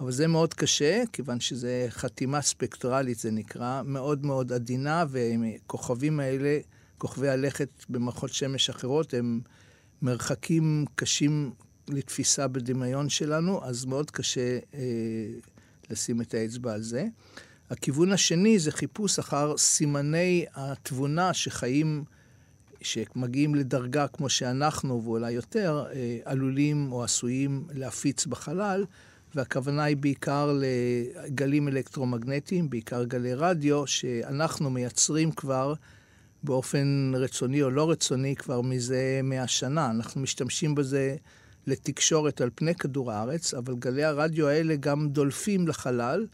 אבל 0.00 0.12
זה 0.12 0.26
מאוד 0.26 0.54
קשה, 0.54 1.02
כיוון 1.12 1.40
שזה 1.40 1.86
חתימה 1.88 2.42
ספקטרלית, 2.42 3.18
זה 3.18 3.30
נקרא, 3.30 3.82
מאוד 3.84 4.26
מאוד 4.26 4.52
עדינה, 4.52 5.04
וכוכבים 5.10 6.20
האלה, 6.20 6.58
כוכבי 6.98 7.28
הלכת 7.28 7.68
במערכות 7.88 8.32
שמש 8.32 8.70
אחרות, 8.70 9.14
הם 9.14 9.40
מרחקים 10.02 10.84
קשים 10.94 11.52
לתפיסה 11.88 12.48
בדמיון 12.48 13.08
שלנו, 13.08 13.64
אז 13.64 13.84
מאוד 13.84 14.10
קשה 14.10 14.58
אה, 14.74 14.80
לשים 15.90 16.20
את 16.20 16.34
האצבע 16.34 16.72
על 16.72 16.82
זה. 16.82 17.06
הכיוון 17.70 18.12
השני 18.12 18.58
זה 18.58 18.72
חיפוש 18.72 19.18
אחר 19.18 19.56
סימני 19.56 20.44
התבונה 20.54 21.34
שחיים, 21.34 22.04
שמגיעים 22.80 23.54
לדרגה 23.54 24.08
כמו 24.08 24.28
שאנחנו, 24.28 25.02
ואולי 25.04 25.32
יותר, 25.32 25.84
אה, 25.92 26.18
עלולים 26.24 26.92
או 26.92 27.04
עשויים 27.04 27.64
להפיץ 27.74 28.26
בחלל. 28.26 28.84
והכוונה 29.34 29.84
היא 29.84 29.96
בעיקר 29.96 30.58
לגלים 30.60 31.68
אלקטרומגנטיים, 31.68 32.70
בעיקר 32.70 33.04
גלי 33.04 33.34
רדיו, 33.34 33.86
שאנחנו 33.86 34.70
מייצרים 34.70 35.32
כבר 35.32 35.74
באופן 36.42 37.12
רצוני 37.14 37.62
או 37.62 37.70
לא 37.70 37.90
רצוני 37.90 38.36
כבר 38.36 38.60
מזה 38.60 39.20
מאה 39.22 39.46
שנה. 39.46 39.90
אנחנו 39.90 40.20
משתמשים 40.20 40.74
בזה 40.74 41.16
לתקשורת 41.66 42.40
על 42.40 42.50
פני 42.54 42.74
כדור 42.74 43.12
הארץ, 43.12 43.54
אבל 43.54 43.74
גלי 43.74 44.04
הרדיו 44.04 44.48
האלה 44.48 44.76
גם 44.76 45.08
דולפים 45.08 45.68
לחלל, 45.68 46.26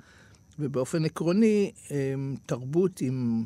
ובאופן 0.58 1.04
עקרוני, 1.04 1.72
תרבות 2.46 3.00
עם 3.00 3.44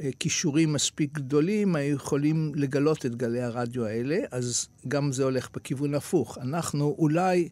אה, 0.00 0.10
כישורים 0.18 0.72
מספיק 0.72 1.12
גדולים 1.12 1.76
יכולים 1.80 2.52
לגלות 2.54 3.06
את 3.06 3.16
גלי 3.16 3.40
הרדיו 3.40 3.86
האלה, 3.86 4.18
אז 4.30 4.68
גם 4.88 5.12
זה 5.12 5.24
הולך 5.24 5.48
בכיוון 5.54 5.94
הפוך. 5.94 6.38
אנחנו 6.38 6.96
אולי... 6.98 7.48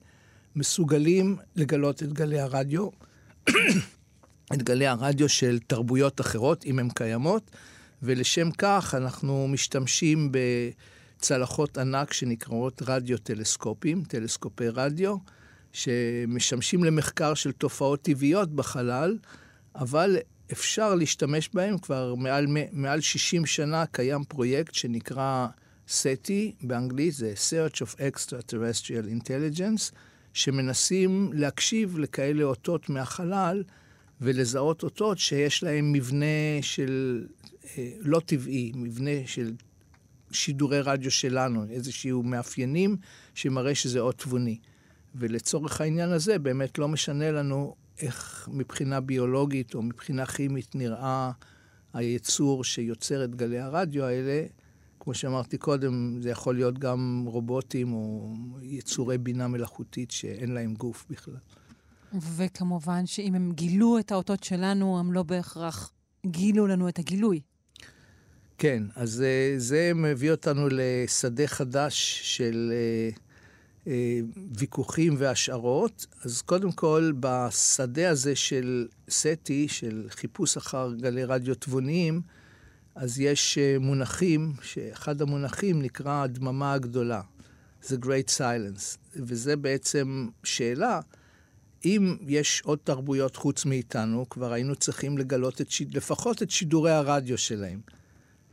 מסוגלים 0.56 1.36
לגלות 1.56 2.02
את 2.02 2.12
גלי 2.12 2.40
הרדיו, 2.40 2.88
את 4.54 4.62
גלי 4.62 4.86
הרדיו 4.86 5.28
של 5.28 5.58
תרבויות 5.66 6.20
אחרות, 6.20 6.64
אם 6.64 6.78
הן 6.78 6.88
קיימות, 6.94 7.50
ולשם 8.02 8.50
כך 8.50 8.94
אנחנו 8.94 9.48
משתמשים 9.48 10.32
בצלחות 11.18 11.78
ענק 11.78 12.12
שנקראות 12.12 12.82
רדיו-טלסקופים, 12.86 14.04
טלסקופי 14.04 14.68
רדיו, 14.68 15.16
שמשמשים 15.76 16.84
למחקר 16.84 17.34
של 17.34 17.52
תופעות 17.52 18.02
טבעיות 18.02 18.52
בחלל, 18.52 19.18
אבל 19.74 20.16
אפשר 20.52 20.94
להשתמש 20.94 21.50
בהם 21.54 21.78
כבר 21.78 22.14
מעל, 22.14 22.46
מעל 22.72 23.00
60 23.00 23.46
שנה 23.46 23.86
קיים 23.86 24.24
פרויקט 24.24 24.74
שנקרא 24.74 25.46
SETI, 25.88 26.52
באנגלית 26.62 27.14
זה 27.14 27.34
Search 27.50 27.76
of 27.76 27.98
Extraterrestrial 27.98 29.22
Intelligence, 29.22 29.94
שמנסים 30.32 31.30
להקשיב 31.34 31.98
לכאלה 31.98 32.44
אותות 32.44 32.88
מהחלל 32.88 33.62
ולזהות 34.20 34.82
אותות 34.82 35.18
שיש 35.18 35.62
להם 35.62 35.92
מבנה 35.92 36.62
של 36.62 37.26
אה, 37.78 37.90
לא 38.00 38.20
טבעי, 38.20 38.72
מבנה 38.74 39.26
של 39.26 39.52
שידורי 40.32 40.80
רדיו 40.80 41.10
שלנו, 41.10 41.64
איזשהו 41.70 42.22
מאפיינים 42.22 42.96
שמראה 43.34 43.74
שזה 43.74 44.00
אות 44.00 44.18
תבוני. 44.18 44.58
ולצורך 45.18 45.80
העניין 45.80 46.12
הזה 46.12 46.38
באמת 46.38 46.78
לא 46.78 46.88
משנה 46.88 47.30
לנו 47.30 47.74
איך 48.00 48.48
מבחינה 48.52 49.00
ביולוגית 49.00 49.74
או 49.74 49.82
מבחינה 49.82 50.26
כימית 50.26 50.74
נראה 50.74 51.30
היצור 51.94 52.64
שיוצר 52.64 53.24
את 53.24 53.34
גלי 53.34 53.58
הרדיו 53.58 54.04
האלה, 54.04 54.46
כמו 55.00 55.14
שאמרתי 55.14 55.58
קודם, 55.58 56.16
זה 56.20 56.30
יכול 56.30 56.54
להיות 56.54 56.78
גם 56.78 57.24
רובוטים 57.26 57.92
או 57.92 58.34
יצורי 58.62 59.18
בינה 59.18 59.48
מלאכותית 59.48 60.10
שאין 60.10 60.52
להם 60.52 60.74
גוף 60.74 61.06
בכלל. 61.10 61.36
וכמובן 62.36 63.06
שאם 63.06 63.34
הם 63.34 63.52
גילו 63.52 63.98
את 63.98 64.12
האותות 64.12 64.44
שלנו, 64.44 64.98
הם 64.98 65.12
לא 65.12 65.22
בהכרח 65.22 65.92
גילו 66.26 66.66
לנו 66.66 66.88
את 66.88 66.98
הגילוי. 66.98 67.40
כן, 68.58 68.82
אז 68.94 69.22
אה, 69.22 69.54
זה 69.56 69.92
מביא 69.94 70.30
אותנו 70.30 70.68
לשדה 70.70 71.46
חדש 71.46 72.20
של 72.22 72.72
אה, 72.72 73.25
ויכוחים 74.58 75.14
והשערות. 75.18 76.06
אז 76.22 76.42
קודם 76.42 76.72
כל, 76.72 77.12
בשדה 77.20 78.10
הזה 78.10 78.36
של 78.36 78.88
סטי, 79.10 79.68
של 79.68 80.06
חיפוש 80.10 80.56
אחר 80.56 80.92
גלי 80.94 81.24
רדיו 81.24 81.54
תבוניים, 81.54 82.20
אז 82.94 83.20
יש 83.20 83.58
אה, 83.58 83.76
מונחים, 83.80 84.52
שאחד 84.62 85.22
המונחים 85.22 85.82
נקרא 85.82 86.22
הדממה 86.22 86.72
הגדולה, 86.72 87.20
The 87.84 88.04
Great 88.04 88.38
Silence, 88.38 88.96
וזה 89.16 89.56
בעצם 89.56 90.28
שאלה, 90.44 91.00
אם 91.84 92.16
יש 92.28 92.62
עוד 92.64 92.78
תרבויות 92.84 93.36
חוץ 93.36 93.64
מאיתנו, 93.64 94.28
כבר 94.28 94.52
היינו 94.52 94.76
צריכים 94.76 95.18
לגלות 95.18 95.60
את, 95.60 95.68
לפחות 95.92 96.42
את 96.42 96.50
שידורי 96.50 96.90
הרדיו 96.90 97.38
שלהם. 97.38 97.80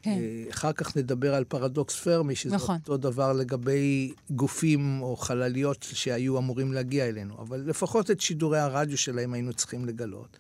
כן. 0.04 0.12
אה, 0.12 0.46
אחר 0.50 0.74
כך 0.74 0.98
נדבר 0.98 1.36
על 1.36 1.44
פרדוקס 1.44 2.00
פרמי, 2.00 2.36
שזה 2.36 2.56
נכון. 2.56 2.76
אותו 2.76 2.98
דבר 2.98 3.34
לגבי 3.34 4.14
גופים 4.30 5.02
או 5.02 5.16
חלליות 5.16 5.86
שהיו 5.94 6.38
אמורים 6.38 6.74
להגיע 6.74 7.10
אלינו, 7.10 7.40
אבל 7.40 7.64
לפחות 7.66 8.12
את 8.12 8.22
שידורי 8.22 8.60
הרדיו 8.60 8.98
שלהם 8.98 9.34
היינו 9.34 9.54
צריכים 9.54 9.86
לגלות. 9.86 10.38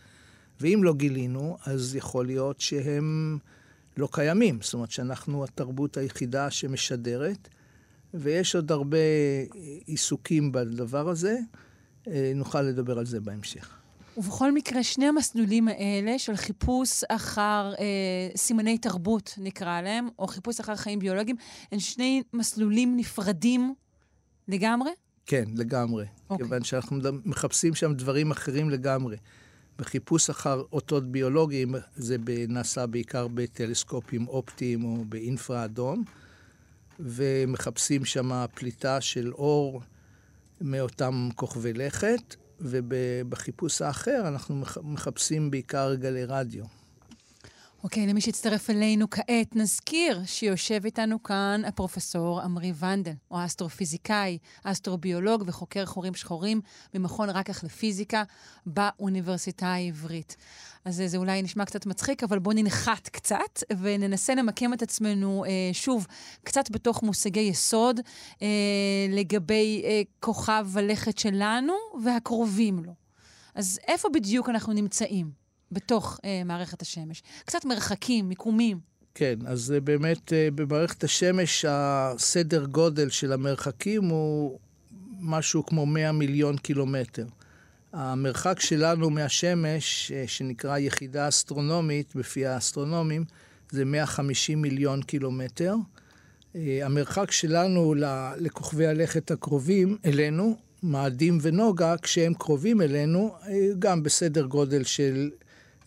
ואם 0.61 0.79
לא 0.83 0.93
גילינו, 0.93 1.57
אז 1.65 1.95
יכול 1.95 2.25
להיות 2.25 2.61
שהם 2.61 3.37
לא 3.97 4.07
קיימים. 4.11 4.59
זאת 4.61 4.73
אומרת 4.73 4.91
שאנחנו 4.91 5.43
התרבות 5.43 5.97
היחידה 5.97 6.51
שמשדרת, 6.51 7.49
ויש 8.13 8.55
עוד 8.55 8.71
הרבה 8.71 8.97
עיסוקים 9.85 10.51
בדבר 10.51 11.09
הזה. 11.09 11.37
אה, 12.07 12.31
נוכל 12.35 12.61
לדבר 12.61 12.99
על 12.99 13.05
זה 13.05 13.19
בהמשך. 13.19 13.82
ובכל 14.17 14.51
מקרה, 14.51 14.83
שני 14.83 15.05
המסלולים 15.05 15.67
האלה 15.67 16.19
של 16.19 16.35
חיפוש 16.35 17.03
אחר 17.09 17.73
אה, 17.79 18.29
סימני 18.35 18.77
תרבות, 18.77 19.33
נקרא 19.37 19.81
להם, 19.81 20.07
או 20.19 20.27
חיפוש 20.27 20.59
אחר 20.59 20.75
חיים 20.75 20.99
ביולוגיים, 20.99 21.35
הם 21.71 21.79
שני 21.79 22.23
מסלולים 22.33 22.97
נפרדים 22.97 23.73
לגמרי? 24.47 24.91
כן, 25.25 25.43
לגמרי. 25.55 26.05
אוקיי. 26.29 26.45
כיוון 26.45 26.63
שאנחנו 26.63 26.97
מחפשים 27.25 27.75
שם 27.75 27.93
דברים 27.93 28.31
אחרים 28.31 28.69
לגמרי. 28.69 29.17
בחיפוש 29.77 30.29
אחר 30.29 30.63
אותות 30.71 31.11
ביולוגיים, 31.11 31.75
זה 31.95 32.17
נעשה 32.47 32.85
בעיקר 32.87 33.27
בטלסקופים 33.27 34.27
אופטיים 34.27 34.83
או 34.85 35.05
באינפרה 35.09 35.65
אדום, 35.65 36.03
ומחפשים 36.99 38.05
שם 38.05 38.45
פליטה 38.53 39.01
של 39.01 39.33
אור 39.33 39.81
מאותם 40.61 41.29
כוכבי 41.35 41.73
לכת, 41.73 42.35
ובחיפוש 42.63 43.81
האחר 43.81 44.23
אנחנו 44.27 44.55
מח- 44.55 44.77
מחפשים 44.83 45.51
בעיקר 45.51 45.95
גלי 45.95 46.25
רדיו. 46.25 46.63
אוקיי, 47.83 48.07
למי 48.07 48.21
שהצטרף 48.21 48.69
אלינו 48.69 49.09
כעת, 49.09 49.55
נזכיר 49.55 50.21
שיושב 50.25 50.85
איתנו 50.85 51.23
כאן 51.23 51.61
הפרופסור 51.67 52.41
עמרי 52.41 52.73
ונדל, 52.79 53.11
הוא 53.27 53.39
האסטרופיזיקאי, 53.39 54.37
אסטרוביולוג 54.63 55.43
וחוקר 55.47 55.85
חורים 55.85 56.13
שחורים 56.13 56.61
במכון 56.93 57.29
רקח 57.29 57.63
לפיזיקה 57.63 58.23
באוניברסיטה 58.65 59.67
העברית. 59.67 60.35
אז 60.85 61.03
זה 61.05 61.17
אולי 61.17 61.41
נשמע 61.41 61.65
קצת 61.65 61.85
מצחיק, 61.85 62.23
אבל 62.23 62.39
בואו 62.39 62.55
ננחת 62.55 63.07
קצת 63.07 63.63
וננסה 63.79 64.35
למקם 64.35 64.73
את 64.73 64.81
עצמנו 64.81 65.45
אה, 65.45 65.49
שוב 65.73 66.07
קצת 66.43 66.71
בתוך 66.71 67.03
מושגי 67.03 67.39
יסוד 67.39 67.99
אה, 68.41 68.47
לגבי 69.09 69.81
אה, 69.85 70.01
כוכב 70.19 70.67
הלכת 70.75 71.17
שלנו 71.17 71.73
והקרובים 72.03 72.83
לו. 72.85 72.93
אז 73.55 73.79
איפה 73.87 74.09
בדיוק 74.13 74.49
אנחנו 74.49 74.73
נמצאים? 74.73 75.42
בתוך 75.73 76.19
אה, 76.25 76.41
מערכת 76.45 76.81
השמש. 76.81 77.23
קצת 77.45 77.65
מרחקים, 77.65 78.29
מיקומים. 78.29 78.79
כן, 79.15 79.35
אז 79.45 79.71
אה, 79.71 79.79
באמת 79.79 80.33
אה, 80.33 80.47
במערכת 80.55 81.03
השמש 81.03 81.65
הסדר 81.67 82.65
גודל 82.65 83.09
של 83.09 83.33
המרחקים 83.33 84.03
הוא 84.03 84.59
משהו 85.19 85.65
כמו 85.65 85.85
100 85.85 86.11
מיליון 86.11 86.57
קילומטר. 86.57 87.25
המרחק 87.93 88.59
שלנו 88.59 89.09
מהשמש, 89.09 90.11
אה, 90.15 90.23
שנקרא 90.27 90.77
יחידה 90.77 91.27
אסטרונומית 91.27 92.15
בפי 92.15 92.45
האסטרונומים, 92.45 93.25
זה 93.71 93.85
150 93.85 94.61
מיליון 94.61 95.01
קילומטר. 95.01 95.75
אה, 96.55 96.79
המרחק 96.83 97.31
שלנו 97.31 97.93
לכוכבי 98.37 98.87
הלכת 98.87 99.31
הקרובים 99.31 99.97
אלינו, 100.05 100.57
מאדים 100.83 101.37
ונוגה, 101.41 101.95
כשהם 101.97 102.33
קרובים 102.33 102.81
אלינו, 102.81 103.35
אה, 103.47 103.67
גם 103.79 104.03
בסדר 104.03 104.45
גודל 104.45 104.83
של 104.83 105.29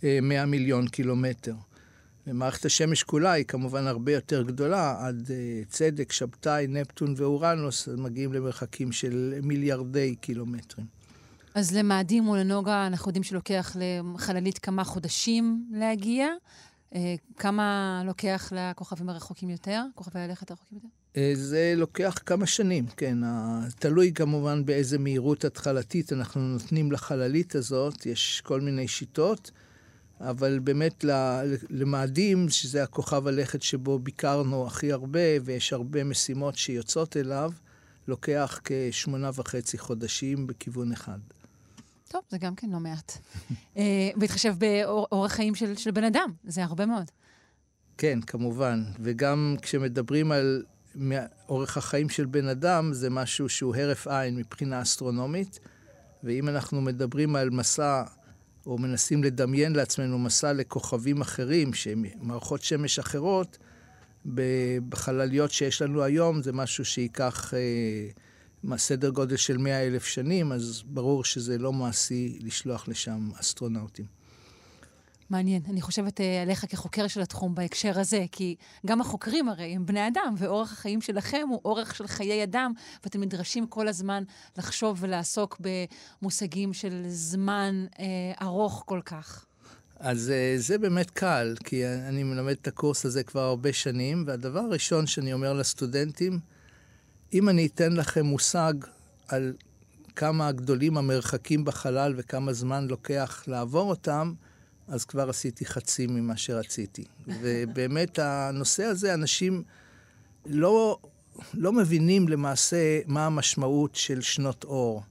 100 0.02 0.46
מיליון 0.46 0.88
קילומטר. 0.88 1.54
ומערכת 2.26 2.64
השמש 2.64 3.02
כולה 3.02 3.32
היא 3.32 3.44
כמובן 3.44 3.86
הרבה 3.86 4.12
יותר 4.12 4.42
גדולה, 4.42 4.96
עד 5.06 5.30
אה, 5.30 5.62
צדק, 5.68 6.12
שבתאי, 6.12 6.66
נפטון 6.66 7.14
ואורנוס 7.16 7.88
מגיעים 7.88 8.32
למרחקים 8.32 8.92
של 8.92 9.34
מיליארדי 9.42 10.14
קילומטרים. 10.20 10.86
אז 11.54 11.76
למאדים 11.76 12.28
ולנוגה 12.28 12.86
אנחנו 12.86 13.08
יודעים 13.08 13.22
שלוקח 13.22 13.76
לחללית 13.78 14.58
כמה 14.58 14.84
חודשים 14.84 15.66
להגיע. 15.72 16.28
אה, 16.94 17.14
כמה 17.36 18.02
לוקח 18.06 18.52
לכוכבים 18.56 19.08
הרחוקים 19.08 19.50
יותר? 19.50 19.82
כוכבי 19.94 20.20
הלכת 20.20 20.50
הרחוקים 20.50 20.78
יותר? 20.78 20.88
אה, 21.16 21.32
זה 21.34 21.74
לוקח 21.76 22.18
כמה 22.26 22.46
שנים, 22.46 22.86
כן. 22.96 23.18
תלוי 23.78 24.12
כמובן 24.14 24.64
באיזה 24.64 24.98
מהירות 24.98 25.44
התחלתית 25.44 26.12
אנחנו 26.12 26.40
נותנים 26.40 26.92
לחללית 26.92 27.54
הזאת, 27.54 28.06
יש 28.06 28.40
כל 28.44 28.60
מיני 28.60 28.88
שיטות, 28.88 29.50
אבל 30.20 30.58
באמת 30.58 31.04
למאדים, 31.70 32.48
שזה 32.48 32.82
הכוכב 32.82 33.26
הלכת 33.26 33.62
שבו 33.62 33.98
ביקרנו 33.98 34.66
הכי 34.66 34.92
הרבה, 34.92 35.20
ויש 35.44 35.72
הרבה 35.72 36.04
משימות 36.04 36.56
שיוצאות 36.56 37.16
אליו, 37.16 37.52
לוקח 38.08 38.60
כשמונה 38.64 39.30
וחצי 39.34 39.78
חודשים 39.78 40.46
בכיוון 40.46 40.92
אחד. 40.92 41.18
טוב, 42.08 42.22
זה 42.30 42.38
גם 42.38 42.54
כן 42.54 42.70
לא 42.70 42.80
מעט. 42.80 43.12
אה, 43.76 44.10
בהתחשב 44.16 44.54
באורח 44.58 45.32
חיים 45.32 45.54
של, 45.54 45.76
של 45.76 45.90
בן 45.90 46.04
אדם, 46.04 46.32
זה 46.44 46.64
הרבה 46.64 46.86
מאוד. 46.86 47.10
כן, 47.98 48.20
כמובן. 48.20 48.84
וגם 49.00 49.56
כשמדברים 49.62 50.32
על 50.32 50.62
אורך 51.48 51.76
החיים 51.76 52.08
של 52.08 52.26
בן 52.26 52.48
אדם, 52.48 52.92
זה 52.92 53.10
משהו 53.10 53.48
שהוא 53.48 53.76
הרף 53.76 54.06
עין 54.06 54.36
מבחינה 54.36 54.82
אסטרונומית. 54.82 55.60
ואם 56.24 56.48
אנחנו 56.48 56.80
מדברים 56.80 57.36
על 57.36 57.50
מסע, 57.50 58.02
או 58.66 58.78
מנסים 58.78 59.24
לדמיין 59.24 59.76
לעצמנו 59.76 60.18
מסע 60.18 60.52
לכוכבים 60.52 61.20
אחרים, 61.20 61.74
שהם 61.74 62.04
מערכות 62.20 62.62
שמש 62.62 62.98
אחרות, 62.98 63.58
בחלליות 64.88 65.52
שיש 65.52 65.82
לנו 65.82 66.02
היום, 66.02 66.42
זה 66.42 66.52
משהו 66.52 66.84
שייקח 66.84 67.54
אה, 67.54 68.78
סדר 68.78 69.10
גודל 69.10 69.36
של 69.36 69.58
100 69.58 69.86
אלף 69.86 70.04
שנים, 70.04 70.52
אז 70.52 70.82
ברור 70.86 71.24
שזה 71.24 71.58
לא 71.58 71.72
מעשי 71.72 72.38
לשלוח 72.42 72.88
לשם 72.88 73.30
אסטרונאוטים. 73.40 74.15
מעניין. 75.30 75.62
אני 75.70 75.80
חושבת 75.80 76.20
אה, 76.20 76.42
עליך 76.42 76.64
כחוקר 76.68 77.06
של 77.06 77.20
התחום 77.20 77.54
בהקשר 77.54 78.00
הזה, 78.00 78.24
כי 78.32 78.56
גם 78.86 79.00
החוקרים 79.00 79.48
הרי 79.48 79.74
הם 79.74 79.86
בני 79.86 80.08
אדם, 80.08 80.34
ואורח 80.38 80.72
החיים 80.72 81.00
שלכם 81.00 81.46
הוא 81.50 81.60
אורך 81.64 81.94
של 81.94 82.06
חיי 82.06 82.44
אדם, 82.44 82.72
ואתם 83.04 83.22
נדרשים 83.22 83.66
כל 83.66 83.88
הזמן 83.88 84.22
לחשוב 84.58 84.98
ולעסוק 85.00 85.60
במושגים 85.60 86.72
של 86.72 87.04
זמן 87.08 87.86
אה, 87.98 88.04
ארוך 88.42 88.82
כל 88.86 89.00
כך. 89.04 89.46
אז 89.98 90.30
אה, 90.30 90.54
זה 90.58 90.78
באמת 90.78 91.10
קל, 91.10 91.54
כי 91.64 91.86
אני 91.86 92.22
מלמד 92.22 92.56
את 92.62 92.68
הקורס 92.68 93.04
הזה 93.04 93.22
כבר 93.22 93.40
הרבה 93.40 93.72
שנים, 93.72 94.24
והדבר 94.26 94.60
הראשון 94.60 95.06
שאני 95.06 95.32
אומר 95.32 95.52
לסטודנטים, 95.52 96.38
אם 97.32 97.48
אני 97.48 97.66
אתן 97.66 97.92
לכם 97.92 98.26
מושג 98.26 98.74
על 99.28 99.52
כמה 100.16 100.52
גדולים 100.52 100.98
המרחקים 100.98 101.64
בחלל 101.64 102.14
וכמה 102.16 102.52
זמן 102.52 102.86
לוקח 102.86 103.44
לעבור 103.46 103.90
אותם, 103.90 104.32
אז 104.88 105.04
כבר 105.04 105.28
עשיתי 105.28 105.66
חצי 105.66 106.06
ממה 106.06 106.36
שרציתי. 106.36 107.04
ובאמת, 107.28 108.18
הנושא 108.18 108.84
הזה, 108.84 109.14
אנשים 109.14 109.62
לא, 110.46 110.98
לא 111.54 111.72
מבינים 111.72 112.28
למעשה 112.28 113.00
מה 113.06 113.26
המשמעות 113.26 113.94
של 113.94 114.20
שנות 114.20 114.64
אור. 114.64 115.02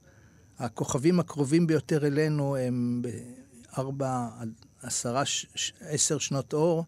הכוכבים 0.58 1.20
הקרובים 1.20 1.66
ביותר 1.66 2.06
אלינו 2.06 2.56
הם 2.56 3.02
בארבע 3.02 4.28
עד 4.38 4.48
עשרה, 4.82 5.22
עשר 5.80 6.18
שנות 6.18 6.52
אור, 6.52 6.84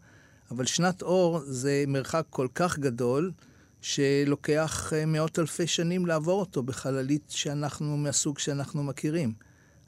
אבל 0.51 0.66
שנת 0.66 1.03
אור 1.03 1.40
זה 1.44 1.85
מרחק 1.87 2.24
כל 2.31 2.48
כך 2.55 2.79
גדול, 2.79 3.33
שלוקח 3.81 4.92
אה, 4.92 5.07
מאות 5.07 5.38
אלפי 5.38 5.66
שנים 5.66 6.07
לעבור 6.07 6.40
אותו 6.40 6.62
בחללית 6.62 7.22
שאנחנו, 7.29 7.96
מהסוג 7.96 8.38
שאנחנו 8.38 8.83
מכירים. 8.83 9.33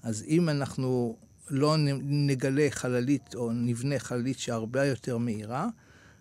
אז 0.02 0.24
אם 0.28 0.48
אנחנו 0.48 1.16
לא 1.50 1.76
נגלה 2.02 2.66
חללית 2.70 3.34
או 3.34 3.52
נבנה 3.52 3.98
חללית 3.98 4.38
שהרבה 4.38 4.84
יותר 4.84 5.18
מהירה, 5.18 5.68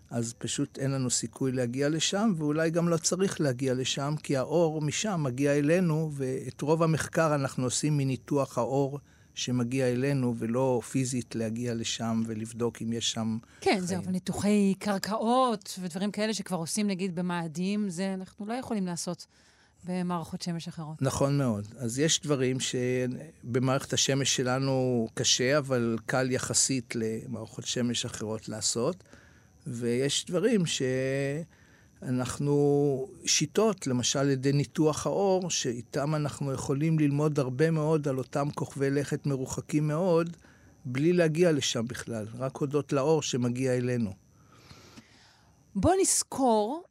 אז 0.09 0.33
פשוט 0.37 0.79
אין 0.79 0.91
לנו 0.91 1.09
סיכוי 1.09 1.51
להגיע 1.51 1.89
לשם, 1.89 2.33
ואולי 2.37 2.69
גם 2.69 2.89
לא 2.89 2.97
צריך 2.97 3.41
להגיע 3.41 3.73
לשם, 3.73 4.13
כי 4.23 4.37
האור 4.37 4.81
משם 4.81 5.23
מגיע 5.23 5.57
אלינו, 5.57 6.11
ואת 6.13 6.61
רוב 6.61 6.83
המחקר 6.83 7.35
אנחנו 7.35 7.63
עושים 7.63 7.97
מניתוח 7.97 8.57
האור 8.57 8.99
שמגיע 9.35 9.87
אלינו, 9.87 10.35
ולא 10.37 10.81
פיזית 10.91 11.35
להגיע 11.35 11.73
לשם 11.73 12.23
ולבדוק 12.27 12.81
אם 12.81 12.93
יש 12.93 13.11
שם... 13.11 13.37
כן, 13.61 13.79
זהו, 13.79 13.87
חיים. 13.87 13.99
אבל 13.99 14.11
ניתוחי 14.11 14.73
קרקעות 14.79 15.79
ודברים 15.81 16.11
כאלה 16.11 16.33
שכבר 16.33 16.57
עושים, 16.57 16.87
נגיד, 16.87 17.15
במאדים, 17.15 17.89
זה 17.89 18.13
אנחנו 18.13 18.45
לא 18.45 18.53
יכולים 18.53 18.85
לעשות 18.85 19.27
במערכות 19.83 20.41
שמש 20.41 20.67
אחרות. 20.67 21.01
נכון 21.01 21.37
מאוד. 21.37 21.67
אז 21.77 21.99
יש 21.99 22.21
דברים 22.21 22.57
שבמערכת 22.59 23.93
השמש 23.93 24.35
שלנו 24.35 25.07
קשה, 25.13 25.57
אבל 25.57 25.97
קל 26.05 26.31
יחסית 26.31 26.93
למערכות 26.95 27.65
שמש 27.65 28.05
אחרות 28.05 28.49
לעשות. 28.49 29.03
ויש 29.67 30.25
דברים 30.25 30.63
שאנחנו, 32.01 33.07
שיטות, 33.25 33.87
למשל 33.87 34.19
על 34.19 34.29
ידי 34.29 34.51
ניתוח 34.53 35.05
האור, 35.07 35.49
שאיתם 35.49 36.15
אנחנו 36.15 36.53
יכולים 36.53 36.99
ללמוד 36.99 37.39
הרבה 37.39 37.71
מאוד 37.71 38.07
על 38.07 38.17
אותם 38.17 38.47
כוכבי 38.55 38.89
לכת 38.89 39.25
מרוחקים 39.25 39.87
מאוד, 39.87 40.37
בלי 40.85 41.13
להגיע 41.13 41.51
לשם 41.51 41.87
בכלל, 41.87 42.25
רק 42.37 42.57
הודות 42.57 42.93
לאור 42.93 43.21
שמגיע 43.21 43.77
אלינו. 43.77 44.13
בוא 45.75 45.93
נזכור 46.01 46.83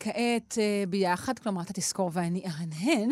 כעת 0.00 0.58
אה, 0.58 0.84
ביחד, 0.88 1.38
כלומר, 1.38 1.62
אתה 1.62 1.72
תזכור 1.72 2.10
ואני 2.12 2.42
אהנהן, 2.46 3.10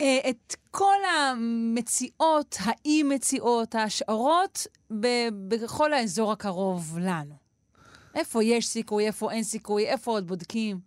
אה, 0.00 0.18
את 0.30 0.56
כל 0.70 0.96
המציאות, 1.16 2.56
האי-מציאות, 2.60 3.74
ההשערות, 3.74 4.66
בכל 5.48 5.92
האזור 5.92 6.32
הקרוב 6.32 6.98
לנו. 7.00 7.34
איפה 8.14 8.44
יש 8.44 8.66
סיכוי, 8.66 9.06
איפה 9.06 9.32
אין 9.32 9.42
סיכוי, 9.42 9.86
איפה 9.86 10.10
עוד 10.10 10.26
בודקים. 10.26 10.80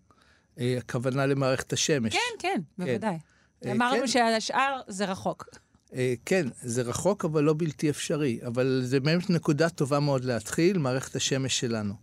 אה, 0.60 0.76
הכוונה 0.78 1.26
למערכת 1.26 1.74
השמש. 1.74 2.14
כן, 2.14 2.20
כן, 2.40 2.62
בוודאי. 2.78 3.18
אה, 3.66 3.72
אמרנו 3.72 4.02
כן. 4.02 4.08
שהשאר 4.08 4.82
זה 4.88 5.06
רחוק. 5.06 5.46
אה, 5.94 6.14
כן, 6.26 6.48
זה 6.62 6.82
רחוק 6.82 7.26
אבל 7.26 7.44
לא 7.44 7.54
בלתי 7.58 7.90
אפשרי. 7.90 8.40
אבל 8.48 8.82
זה 8.84 9.00
באמת 9.00 9.30
נקודה 9.30 9.70
טובה 9.70 10.00
מאוד 10.00 10.26
להתחיל, 10.26 10.78
מערכת 10.78 11.16
השמש 11.16 11.60
שלנו. 11.60 11.94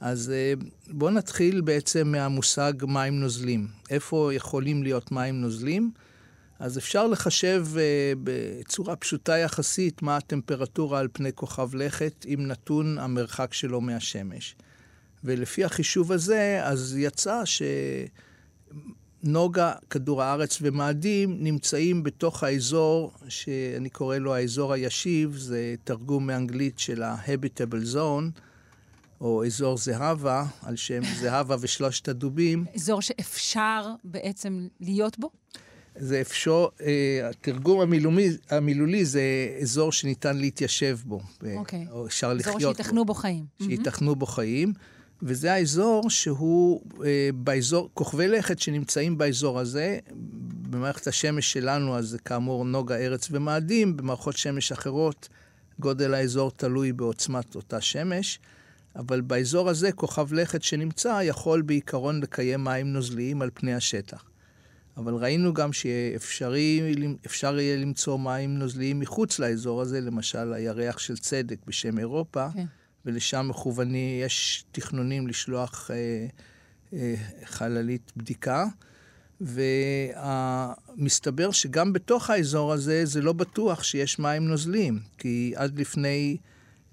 אז 0.00 0.30
אה, 0.30 0.52
בואו 0.90 1.10
נתחיל 1.10 1.60
בעצם 1.60 2.08
מהמושג 2.08 2.72
מים 2.88 3.20
נוזלים. 3.20 3.68
איפה 3.90 4.30
יכולים 4.34 4.82
להיות 4.82 5.12
מים 5.12 5.40
נוזלים? 5.40 5.90
אז 6.58 6.78
אפשר 6.78 7.06
לחשב 7.06 7.66
אה, 7.76 8.12
בצורה 8.24 8.96
פשוטה 8.96 9.38
יחסית 9.38 10.02
מה 10.02 10.16
הטמפרטורה 10.16 10.98
על 10.98 11.08
פני 11.12 11.32
כוכב 11.32 11.74
לכת 11.74 12.24
עם 12.28 12.46
נתון 12.46 12.98
המרחק 12.98 13.54
שלו 13.54 13.80
מהשמש. 13.80 14.56
ולפי 15.24 15.64
החישוב 15.64 16.12
הזה, 16.12 16.60
אז 16.62 16.96
יצא 16.98 17.42
שנוגה, 19.24 19.72
כדור 19.90 20.22
הארץ 20.22 20.58
ומאדים 20.62 21.36
נמצאים 21.40 22.02
בתוך 22.02 22.42
האזור 22.42 23.12
שאני 23.28 23.90
קורא 23.90 24.16
לו 24.16 24.34
האזור 24.34 24.72
הישיב, 24.72 25.36
זה 25.36 25.74
תרגום 25.84 26.26
מאנגלית 26.26 26.78
של 26.78 27.02
ה-habitable 27.02 27.94
zone, 27.94 28.40
או 29.20 29.44
אזור 29.44 29.76
זהבה, 29.76 30.44
על 30.62 30.76
שם 30.76 31.00
זהבה 31.20 31.56
ושלושת 31.60 32.08
הדובים. 32.08 32.64
אזור 32.74 33.02
שאפשר 33.02 33.94
בעצם 34.04 34.68
להיות 34.80 35.18
בו? 35.18 35.30
זה 35.98 36.20
אפשר, 36.20 36.66
אה, 36.80 37.28
התרגום 37.28 37.80
המילומי, 37.80 38.28
המילולי 38.50 39.04
זה 39.04 39.22
אזור 39.62 39.92
שניתן 39.92 40.36
להתיישב 40.36 40.98
בו. 41.04 41.20
אוקיי. 41.56 41.86
או 41.90 42.06
אפשר 42.06 42.34
לחיות 42.34 42.54
בו. 42.54 42.58
אזור 42.58 42.74
שייתכנו 42.74 43.04
בו 43.04 43.14
חיים. 43.14 43.44
שייתכנו 43.62 44.16
בו 44.16 44.26
חיים. 44.26 44.72
וזה 45.22 45.52
האזור 45.52 46.10
שהוא 46.10 46.82
אה, 47.04 47.28
באזור, 47.34 47.90
כוכבי 47.94 48.28
לכת 48.28 48.58
שנמצאים 48.58 49.18
באזור 49.18 49.60
הזה, 49.60 49.98
במערכת 50.70 51.06
השמש 51.06 51.52
שלנו, 51.52 51.96
אז 51.96 52.08
זה 52.08 52.18
כאמור 52.18 52.64
נוגה, 52.64 52.96
ארץ 52.96 53.28
ומאדים, 53.30 53.96
במערכות 53.96 54.36
שמש 54.36 54.72
אחרות 54.72 55.28
גודל 55.80 56.14
האזור 56.14 56.50
תלוי 56.50 56.92
בעוצמת 56.92 57.54
אותה 57.54 57.80
שמש, 57.80 58.38
אבל 58.96 59.20
באזור 59.20 59.68
הזה 59.68 59.92
כוכב 59.92 60.32
לכת 60.32 60.62
שנמצא 60.62 61.20
יכול 61.22 61.62
בעיקרון 61.62 62.20
לקיים 62.20 62.64
מים 62.64 62.92
נוזליים 62.92 63.42
על 63.42 63.50
פני 63.54 63.74
השטח. 63.74 64.24
אבל 64.96 65.14
ראינו 65.14 65.54
גם 65.54 65.72
שאפשר 65.72 66.54
יהיה 67.58 67.76
למצוא 67.76 68.18
מים 68.18 68.58
נוזליים 68.58 69.00
מחוץ 69.00 69.38
לאזור 69.38 69.82
הזה, 69.82 70.00
למשל 70.00 70.52
הירח 70.52 70.98
של 70.98 71.16
צדק 71.16 71.56
בשם 71.66 71.98
אירופה, 71.98 72.46
כן. 72.54 72.64
ולשם 73.04 73.46
מכווני, 73.48 74.20
יש 74.24 74.64
תכנונים 74.72 75.26
לשלוח 75.28 75.90
אה, 75.90 76.26
אה, 76.92 77.14
חללית 77.44 78.12
בדיקה. 78.16 78.66
ומסתבר 80.96 81.50
שגם 81.50 81.92
בתוך 81.92 82.30
האזור 82.30 82.72
הזה 82.72 83.04
זה 83.04 83.20
לא 83.20 83.32
בטוח 83.32 83.82
שיש 83.82 84.18
מים 84.18 84.48
נוזליים, 84.48 84.98
כי 85.18 85.52
עד 85.56 85.78
לפני 85.78 86.36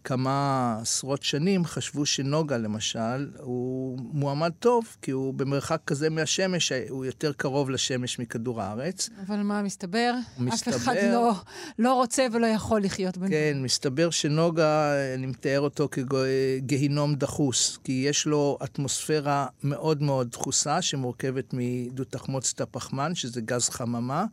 כמה 0.03 0.77
עשרות 0.81 1.23
שנים 1.23 1.65
חשבו 1.65 2.05
שנוגה, 2.05 2.57
למשל, 2.57 3.29
הוא 3.39 3.99
מועמד 4.13 4.51
טוב, 4.59 4.95
כי 5.01 5.11
הוא 5.11 5.33
במרחק 5.33 5.81
כזה 5.87 6.09
מהשמש, 6.09 6.71
הוא 6.89 7.05
יותר 7.05 7.33
קרוב 7.33 7.69
לשמש 7.69 8.19
מכדור 8.19 8.61
הארץ. 8.61 9.09
אבל 9.27 9.41
מה 9.41 9.61
מסתבר? 9.61 10.13
מסתבר... 10.39 10.75
אף 10.75 10.81
אחד 10.81 10.95
לא, 11.11 11.33
לא 11.79 11.93
רוצה 11.93 12.25
ולא 12.31 12.47
יכול 12.47 12.83
לחיות 12.83 13.17
בנוגה. 13.17 13.31
כן, 13.35 13.57
מסתבר 13.61 14.09
שנוגה, 14.09 14.93
אני 15.15 15.25
מתאר 15.25 15.59
אותו 15.59 15.89
כגיהינום 15.91 17.15
דחוס, 17.15 17.77
כי 17.83 18.05
יש 18.09 18.25
לו 18.25 18.57
אטמוספירה 18.63 19.47
מאוד 19.63 20.01
מאוד 20.01 20.31
דחוסה, 20.31 20.81
שמורכבת 20.81 21.53
מדו-תחמוצת 21.53 22.61
הפחמן, 22.61 23.15
שזה 23.15 23.41
גז 23.41 23.69
חממה. 23.69 24.25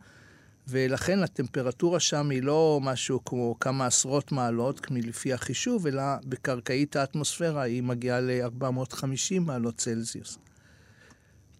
ולכן 0.71 1.23
הטמפרטורה 1.23 1.99
שם 1.99 2.29
היא 2.29 2.43
לא 2.43 2.79
משהו 2.81 3.25
כמו 3.25 3.55
כמה 3.59 3.85
עשרות 3.85 4.31
מעלות, 4.31 4.91
לפי 4.91 5.33
החישוב, 5.33 5.87
אלא 5.87 6.03
בקרקעית 6.25 6.95
האטמוספירה 6.95 7.61
היא 7.61 7.83
מגיעה 7.83 8.21
ל-450 8.21 9.39
מעלות 9.39 9.77
צלזיוס. 9.77 10.37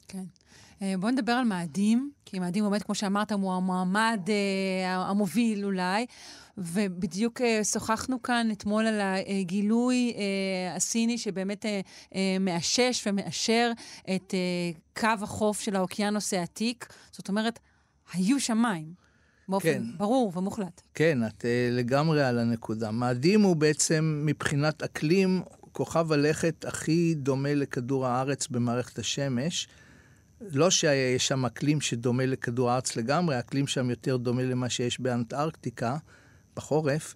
כן. 0.07 0.23
אה, 0.81 0.93
בואו 0.99 1.11
נדבר 1.11 1.31
על 1.31 1.45
מאדים, 1.45 2.11
כי 2.25 2.39
מאדים 2.39 2.63
באמת, 2.63 2.83
כמו 2.83 2.95
שאמרת, 2.95 3.31
הוא 3.31 3.53
המועמד 3.53 4.19
אה, 4.29 4.95
המוביל 4.95 5.65
אולי, 5.65 6.05
ובדיוק 6.57 7.41
אה, 7.41 7.63
שוחחנו 7.63 8.21
כאן 8.21 8.49
אתמול 8.51 8.87
על 8.87 9.01
הגילוי 9.27 10.13
הסיני 10.75 11.17
שבאמת 11.17 11.65
מאשש 12.39 13.07
ומאשר 13.07 13.71
את 14.15 14.33
קו 14.99 15.07
החוף 15.21 15.61
של 15.61 15.75
האוקיינוס 15.75 16.33
העתיק. 16.33 16.93
זאת 17.11 17.29
אומרת, 17.29 17.59
היו 18.13 18.39
שם 18.39 18.57
מים. 18.57 19.00
באופן 19.51 19.73
כן. 19.73 19.83
ברור 19.97 20.31
ומוחלט. 20.37 20.81
כן, 20.93 21.25
את 21.27 21.41
uh, 21.41 21.45
לגמרי 21.71 22.23
על 22.23 22.39
הנקודה. 22.39 22.91
מאדים 22.91 23.41
הוא 23.41 23.55
בעצם, 23.55 24.23
מבחינת 24.25 24.83
אקלים, 24.83 25.41
כוכב 25.71 26.11
הלכת 26.11 26.65
הכי 26.65 27.15
דומה 27.17 27.53
לכדור 27.53 28.07
הארץ 28.07 28.47
במערכת 28.47 28.99
השמש. 28.99 29.67
לא 30.41 30.69
שיש 30.69 31.27
שם 31.27 31.45
אקלים 31.45 31.81
שדומה 31.81 32.25
לכדור 32.25 32.71
הארץ 32.71 32.95
לגמרי, 32.95 33.35
האקלים 33.35 33.67
שם 33.67 33.89
יותר 33.89 34.17
דומה 34.17 34.43
למה 34.43 34.69
שיש 34.69 34.99
באנטארקטיקה, 34.99 35.97
בחורף, 36.55 37.15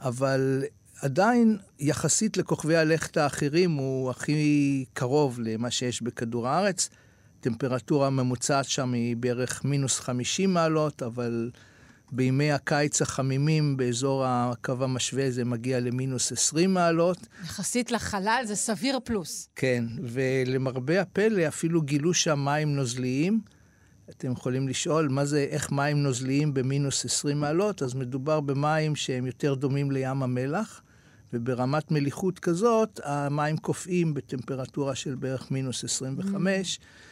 אבל 0.00 0.64
עדיין, 1.02 1.58
יחסית 1.78 2.36
לכוכבי 2.36 2.76
הלכת 2.76 3.16
האחרים, 3.16 3.72
הוא 3.72 4.10
הכי 4.10 4.84
קרוב 4.92 5.40
למה 5.40 5.70
שיש 5.70 6.02
בכדור 6.02 6.48
הארץ. 6.48 6.90
הטמפרטורה 7.46 8.06
הממוצעת 8.06 8.64
שם 8.64 8.92
היא 8.92 9.16
בערך 9.16 9.64
מינוס 9.64 10.00
50 10.00 10.54
מעלות, 10.54 11.02
אבל 11.02 11.50
בימי 12.12 12.52
הקיץ 12.52 13.02
החמימים 13.02 13.76
באזור 13.76 14.24
הקו 14.26 14.72
המשווה 14.80 15.30
זה 15.30 15.44
מגיע 15.44 15.80
למינוס 15.80 16.32
20 16.32 16.74
מעלות. 16.74 17.18
יחסית 17.44 17.90
לחלל 17.90 18.42
זה 18.46 18.54
סביר 18.54 18.98
פלוס. 19.04 19.48
כן, 19.56 19.84
ולמרבה 20.02 21.00
הפלא 21.00 21.48
אפילו 21.48 21.82
גילו 21.82 22.14
שם 22.14 22.38
מים 22.44 22.76
נוזליים. 22.76 23.40
אתם 24.10 24.32
יכולים 24.32 24.68
לשאול 24.68 25.08
מה 25.08 25.24
זה, 25.24 25.46
איך 25.50 25.72
מים 25.72 26.02
נוזליים 26.02 26.54
במינוס 26.54 27.04
20 27.04 27.40
מעלות, 27.40 27.82
אז 27.82 27.94
מדובר 27.94 28.40
במים 28.40 28.96
שהם 28.96 29.26
יותר 29.26 29.54
דומים 29.54 29.90
לים 29.90 30.22
המלח, 30.22 30.82
וברמת 31.32 31.90
מליחות 31.90 32.38
כזאת 32.38 33.00
המים 33.04 33.56
קופאים 33.56 34.14
בטמפרטורה 34.14 34.94
של 34.94 35.14
בערך 35.14 35.50
מינוס 35.50 35.84
25. 35.84 36.78
Mm. 36.78 37.06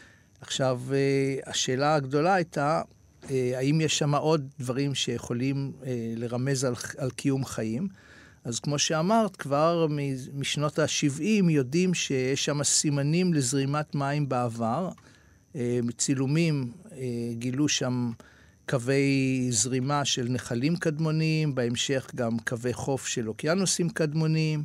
עכשיו, 0.46 0.80
אה, 0.92 1.50
השאלה 1.50 1.94
הגדולה 1.94 2.34
הייתה, 2.34 2.82
אה, 3.30 3.52
האם 3.56 3.80
יש 3.80 3.98
שם 3.98 4.14
עוד 4.14 4.48
דברים 4.60 4.94
שיכולים 4.94 5.72
אה, 5.86 6.12
לרמז 6.16 6.64
על, 6.64 6.74
על 6.98 7.10
קיום 7.10 7.44
חיים? 7.44 7.88
אז 8.44 8.60
כמו 8.60 8.78
שאמרת, 8.78 9.36
כבר 9.36 9.86
משנות 10.34 10.78
ה-70 10.78 11.50
יודעים 11.50 11.94
שיש 11.94 12.44
שם 12.44 12.62
סימנים 12.62 13.34
לזרימת 13.34 13.94
מים 13.94 14.28
בעבר. 14.28 14.88
מצילומים 15.82 16.72
גילו 17.32 17.68
שם 17.68 18.12
קווי 18.68 19.46
זרימה 19.50 20.04
של 20.04 20.26
נחלים 20.28 20.76
קדמוניים, 20.76 21.54
בהמשך 21.54 22.10
גם 22.14 22.38
קווי 22.38 22.72
חוף 22.72 23.06
של 23.06 23.28
אוקיינוסים 23.28 23.88
קדמוניים. 23.88 24.64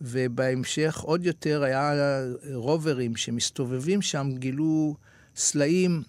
ובהמשך 0.00 1.00
עוד 1.00 1.26
יותר 1.26 1.62
היה 1.62 1.92
רוברים 2.52 3.16
שמסתובבים 3.16 4.02
שם, 4.02 4.30
גילו 4.38 4.96
סלעים 5.36 6.02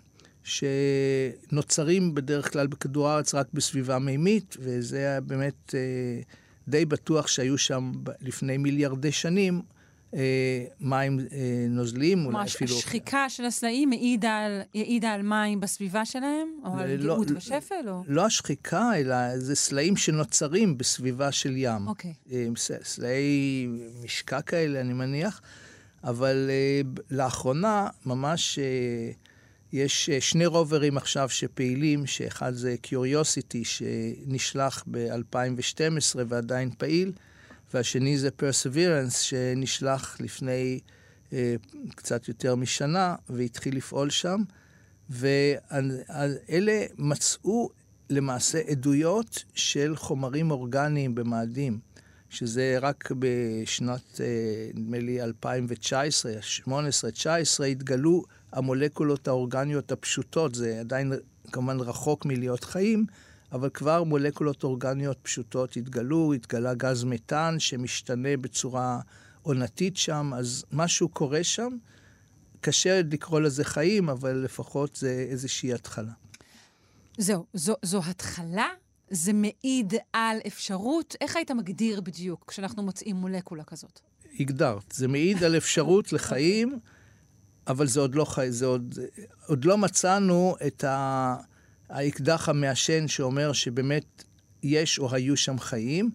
שנוצרים 0.43 2.15
בדרך 2.15 2.51
כלל 2.53 2.67
בכדור 2.67 3.07
הארץ 3.07 3.35
רק 3.35 3.47
בסביבה 3.53 3.99
מימית, 3.99 4.57
וזה 4.59 4.97
היה 4.97 5.21
באמת 5.21 5.75
אה, 5.75 6.21
די 6.67 6.85
בטוח 6.85 7.27
שהיו 7.27 7.57
שם 7.57 7.91
לפני 8.21 8.57
מיליארדי 8.57 9.11
שנים 9.11 9.61
מים 10.79 11.19
אה, 11.19 11.65
נוזליים, 11.69 12.25
אולי 12.25 12.45
אפילו... 12.45 12.75
השחיקה 12.75 13.29
של 13.29 13.45
הסלעים 13.45 13.91
העידה 13.91 14.37
על, 14.37 14.61
העידה 14.75 15.11
על 15.11 15.21
מים 15.21 15.59
בסביבה 15.59 16.05
שלהם? 16.05 16.47
או 16.65 16.77
על 16.77 16.95
לא, 16.95 17.15
גאות 17.15 17.31
ושפל? 17.35 17.75
או... 17.87 18.03
לא 18.07 18.25
השחיקה, 18.25 18.91
אלא 18.95 19.37
זה 19.37 19.55
סלעים 19.55 19.97
שנוצרים 19.97 20.77
בסביבה 20.77 21.31
של 21.31 21.53
ים. 21.55 21.87
אוקיי. 21.87 22.13
סלעי 22.83 23.67
משקע 24.03 24.41
כאלה, 24.41 24.81
אני 24.81 24.93
מניח. 24.93 25.41
אבל 26.03 26.49
לאחרונה 27.11 27.87
ממש 28.05 28.59
יש 29.73 30.09
שני 30.09 30.45
רוברים 30.45 30.97
עכשיו 30.97 31.29
שפעילים, 31.29 32.05
שאחד 32.05 32.53
זה 32.53 32.75
Curiosity 32.87 33.63
שנשלח 33.63 34.83
ב-2012 34.91 36.19
ועדיין 36.27 36.69
פעיל, 36.77 37.11
והשני 37.73 38.17
זה 38.17 38.29
Perseverance 38.41 39.17
שנשלח 39.17 40.17
לפני 40.19 40.79
uh, 41.29 41.33
קצת 41.95 42.27
יותר 42.27 42.55
משנה 42.55 43.15
והתחיל 43.29 43.77
לפעול 43.77 44.09
שם, 44.09 44.41
ואלה 45.09 46.85
מצאו 46.97 47.69
למעשה 48.09 48.59
עדויות 48.67 49.43
של 49.53 49.95
חומרים 49.95 50.51
אורגניים 50.51 51.15
במאדים. 51.15 51.79
שזה 52.29 52.77
רק 52.81 53.11
בשנת, 53.19 54.21
אה, 54.21 54.25
נדמה 54.73 54.99
לי, 54.99 55.21
2019, 55.21 56.31
2018, 56.31 57.09
2019, 57.09 57.67
התגלו 57.67 58.23
המולקולות 58.51 59.27
האורגניות 59.27 59.91
הפשוטות. 59.91 60.55
זה 60.55 60.79
עדיין 60.79 61.13
כמובן 61.51 61.79
רחוק 61.79 62.25
מלהיות 62.25 62.63
חיים, 62.63 63.05
אבל 63.51 63.69
כבר 63.69 64.03
מולקולות 64.03 64.63
אורגניות 64.63 65.17
פשוטות 65.21 65.77
התגלו, 65.77 66.33
התגלה 66.33 66.73
גז 66.73 67.03
מתאן 67.03 67.55
שמשתנה 67.59 68.37
בצורה 68.37 68.99
עונתית 69.41 69.97
שם, 69.97 70.31
אז 70.35 70.65
משהו 70.71 71.09
קורה 71.09 71.43
שם. 71.43 71.77
קשה 72.61 73.01
לקרוא 73.11 73.39
לזה 73.39 73.63
חיים, 73.63 74.09
אבל 74.09 74.31
לפחות 74.31 74.95
זה 74.95 75.25
איזושהי 75.29 75.73
התחלה. 75.73 76.11
זהו, 77.17 77.45
זו, 77.53 77.75
זו 77.81 78.01
התחלה? 78.05 78.67
זה 79.09 79.33
מעיד 79.33 79.93
על 80.13 80.37
אפשרות? 80.47 81.15
איך 81.21 81.35
היית 81.35 81.51
מגדיר 81.51 82.01
בדיוק 82.01 82.45
כשאנחנו 82.47 82.83
מוצאים 82.83 83.15
מולקולה 83.15 83.63
כזאת? 83.63 83.99
הגדרת. 84.39 84.91
זה 84.91 85.07
מעיד 85.07 85.43
על 85.43 85.57
אפשרות 85.57 86.11
לחיים, 86.13 86.79
אבל 87.67 87.87
זה 87.87 87.99
עוד 87.99 88.15
לא 88.15 88.25
חי... 88.25 88.51
זה 88.51 88.65
עוד... 88.65 88.99
עוד 89.47 89.65
לא 89.65 89.77
מצאנו 89.77 90.55
את 90.67 90.83
ה... 90.83 91.35
האקדח 91.89 92.49
המעשן 92.49 93.07
שאומר 93.07 93.53
שבאמת 93.53 94.23
יש 94.63 94.99
או 94.99 95.15
היו 95.15 95.37
שם 95.37 95.59
חיים. 95.59 96.09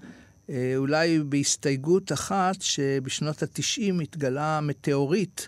אה, 0.50 0.72
אולי 0.76 1.18
בהסתייגות 1.28 2.12
אחת, 2.12 2.62
שבשנות 2.62 3.42
ה-90 3.42 4.02
התגלה 4.02 4.60
מטאוריט 4.62 5.40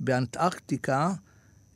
באנטארקטיקה, 0.00 1.12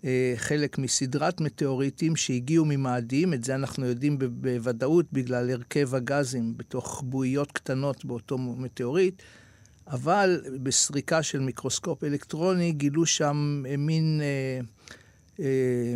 אה, 0.04 0.34
חלק 0.36 0.78
מסדרת 0.78 1.40
מטאוריטים 1.40 2.16
שהגיעו 2.16 2.64
ממאדים, 2.64 3.34
את 3.34 3.44
זה 3.44 3.54
אנחנו 3.54 3.86
יודעים 3.86 4.18
בוודאות 4.20 5.06
בגלל 5.12 5.50
הרכב 5.50 5.94
הגזים 5.94 6.56
בתוך 6.56 7.02
בועיות 7.06 7.52
קטנות 7.52 8.04
באותו 8.04 8.38
מטאוריט, 8.38 9.22
אבל 9.86 10.42
בסריקה 10.62 11.22
של 11.22 11.40
מיקרוסקופ 11.40 12.04
אלקטרוני 12.04 12.72
גילו 12.72 13.06
שם 13.06 13.62
אה, 13.68 13.76
מין 13.76 14.20
אה, 14.22 14.60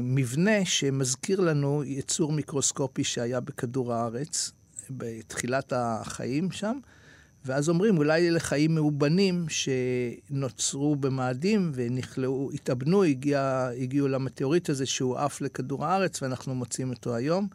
מבנה 0.02 0.64
שמזכיר 0.64 1.40
לנו 1.40 1.84
יצור 1.84 2.32
מיקרוסקופי 2.32 3.04
שהיה 3.04 3.40
בכדור 3.40 3.92
הארץ, 3.94 4.52
בתחילת 4.90 5.72
החיים 5.76 6.50
שם. 6.50 6.78
ואז 7.44 7.68
אומרים, 7.68 7.98
אולי 7.98 8.28
אלה 8.28 8.40
חיים 8.40 8.74
מאובנים 8.74 9.46
שנוצרו 9.48 10.96
במאדים 10.96 11.72
ונכלאו, 11.74 12.50
התאבנו, 12.54 13.04
הגיע, 13.04 13.70
הגיעו 13.80 14.08
למטאוריט 14.08 14.70
הזה 14.70 14.86
שהוא 14.86 15.16
עף 15.16 15.40
לכדור 15.40 15.86
הארץ 15.86 16.22
ואנחנו 16.22 16.54
מוצאים 16.54 16.90
אותו 16.90 17.14
היום. 17.14 17.48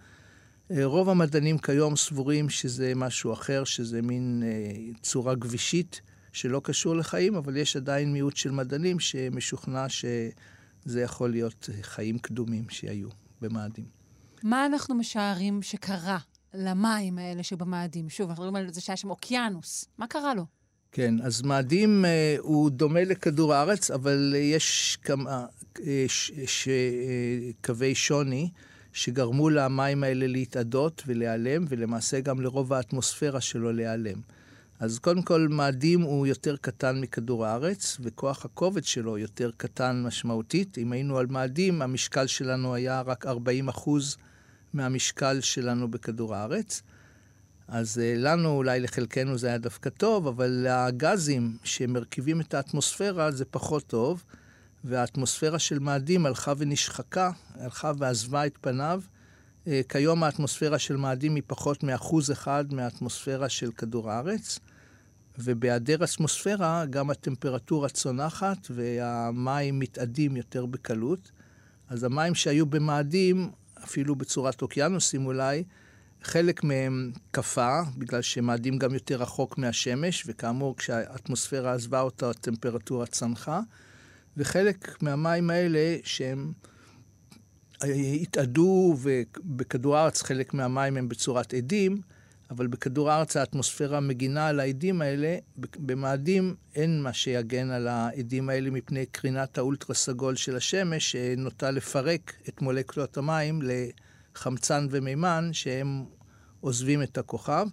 אה, 0.71 0.85
רוב 0.85 1.09
המדענים 1.09 1.57
כיום 1.57 1.95
סבורים 1.95 2.49
שזה 2.49 2.93
משהו 2.95 3.33
אחר, 3.33 3.63
שזה 3.63 4.01
מין 4.01 4.43
אה, 4.45 4.91
צורה 5.01 5.35
גבישית 5.35 6.01
שלא 6.33 6.61
קשור 6.63 6.95
לחיים, 6.95 7.35
אבל 7.35 7.57
יש 7.57 7.75
עדיין 7.75 8.13
מיעוט 8.13 8.35
של 8.35 8.51
מדענים 8.51 8.99
שמשוכנע 8.99 9.89
שזה 10.83 11.01
יכול 11.01 11.31
להיות 11.31 11.69
חיים 11.81 12.19
קדומים 12.19 12.69
שהיו 12.69 13.09
במאדים. 13.41 13.85
מה 14.43 14.65
אנחנו 14.65 14.95
משערים 14.95 15.61
שקרה 15.61 16.17
למים 16.53 17.17
האלה 17.17 17.43
שבמאדים? 17.43 18.09
שוב, 18.09 18.29
אנחנו 18.29 18.43
מדברים 18.43 18.65
על 18.67 18.73
זה 18.73 18.81
שהיה 18.81 18.97
שם 18.97 19.09
אוקיינוס. 19.09 19.85
מה 19.97 20.07
קרה 20.07 20.33
לו? 20.33 20.45
כן, 20.91 21.15
אז 21.21 21.41
מאדים 21.41 22.05
אה, 22.05 22.35
הוא 22.39 22.69
דומה 22.69 23.03
לכדור 23.03 23.53
הארץ, 23.53 23.91
אבל 23.91 24.35
יש 24.37 24.97
כמה 25.01 25.45
אה, 25.85 26.05
ש, 26.07 26.31
ש, 26.45 26.67
אה, 26.67 27.51
קווי 27.61 27.95
שוני 27.95 28.49
שגרמו 28.93 29.49
למים 29.49 30.03
האלה 30.03 30.27
להתאדות 30.27 31.03
ולהיעלם, 31.07 31.65
ולמעשה 31.69 32.19
גם 32.19 32.41
לרוב 32.41 32.73
האטמוספירה 32.73 33.41
שלו 33.41 33.71
להיעלם. 33.71 34.21
אז 34.79 34.99
קודם 34.99 35.21
כל, 35.21 35.47
מאדים 35.49 36.01
הוא 36.01 36.27
יותר 36.27 36.55
קטן 36.57 37.01
מכדור 37.01 37.45
הארץ, 37.45 37.97
וכוח 38.01 38.45
הכובד 38.45 38.83
שלו 38.83 39.17
יותר 39.17 39.51
קטן 39.57 40.03
משמעותית. 40.03 40.77
אם 40.77 40.91
היינו 40.91 41.17
על 41.17 41.25
מאדים, 41.25 41.81
המשקל 41.81 42.27
שלנו 42.27 42.73
היה 42.73 43.01
רק 43.01 43.25
40 43.25 43.69
אחוז 43.69 44.17
מהמשקל 44.73 45.41
שלנו 45.41 45.91
בכדור 45.91 46.35
הארץ. 46.35 46.81
אז 47.67 47.99
אה, 47.99 48.13
לנו, 48.17 48.49
אולי 48.49 48.79
לחלקנו 48.79 49.37
זה 49.37 49.47
היה 49.47 49.57
דווקא 49.57 49.89
טוב, 49.89 50.27
אבל 50.27 50.67
הגזים 50.69 51.57
שמרכיבים 51.63 52.41
את 52.41 52.53
האטמוספירה 52.53 53.31
זה 53.31 53.45
פחות 53.45 53.87
טוב, 53.87 54.23
והאטמוספירה 54.83 55.59
של 55.59 55.79
מאדים 55.79 56.25
הלכה 56.25 56.53
ונשחקה, 56.57 57.31
הלכה 57.55 57.91
ועזבה 57.97 58.45
את 58.45 58.57
פניו. 58.61 59.01
אה, 59.67 59.81
כיום 59.89 60.23
האטמוספירה 60.23 60.79
של 60.79 60.97
מאדים 60.97 61.35
היא 61.35 61.43
פחות 61.47 61.83
מאחוז 61.83 62.31
אחד 62.31 62.73
מהאטמוספירה 62.73 63.49
של 63.49 63.71
כדור 63.71 64.11
הארץ, 64.11 64.59
ובהיעדר 65.39 66.03
אטמוספירה 66.03 66.85
גם 66.85 67.09
הטמפרטורה 67.09 67.89
צונחת 67.89 68.67
והמים 68.69 69.79
מתאדים 69.79 70.37
יותר 70.37 70.65
בקלות. 70.65 71.31
אז 71.89 72.03
המים 72.03 72.35
שהיו 72.35 72.65
במאדים 72.65 73.49
אפילו 73.83 74.15
בצורת 74.15 74.61
אוקיינוסים 74.61 75.25
אולי, 75.25 75.63
חלק 76.23 76.63
מהם 76.63 77.11
קפא, 77.31 77.81
בגלל 77.97 78.21
שמאדים 78.21 78.77
גם 78.77 78.93
יותר 78.93 79.21
רחוק 79.21 79.57
מהשמש, 79.57 80.23
וכאמור, 80.27 80.77
כשהאטמוספירה 80.77 81.73
עזבה 81.73 82.01
אותה, 82.01 82.29
הטמפרטורה 82.29 83.05
צנחה, 83.05 83.61
וחלק 84.37 85.01
מהמים 85.01 85.49
האלה 85.49 85.97
שהם 86.03 86.51
התאדו, 88.21 88.95
ובכדור 89.01 89.97
הארץ 89.97 90.21
חלק 90.21 90.53
מהמים 90.53 90.97
הם 90.97 91.09
בצורת 91.09 91.53
עדים, 91.53 91.97
אבל 92.49 92.67
בכדור 92.67 93.11
הארץ 93.11 93.37
האטמוספירה 93.37 93.99
מגינה 93.99 94.47
על 94.47 94.59
העדים 94.59 95.01
האלה, 95.01 95.37
במאדים 95.57 96.55
אין 96.75 97.01
מה 97.01 97.13
שיגן 97.13 97.69
על 97.69 97.87
העדים 97.87 98.49
האלה 98.49 98.69
מפני 98.69 99.05
קרינת 99.05 99.57
האולטרה 99.57 99.95
סגול 99.95 100.35
של 100.35 100.55
השמש, 100.55 101.11
שנוטה 101.11 101.71
לפרק 101.71 102.33
את 102.49 102.61
מולקולות 102.61 103.17
המים 103.17 103.61
לחמצן 103.61 104.87
ומימן, 104.89 105.49
שהם 105.51 106.05
עוזבים 106.61 107.03
את 107.03 107.17
הכוכב. 107.17 107.67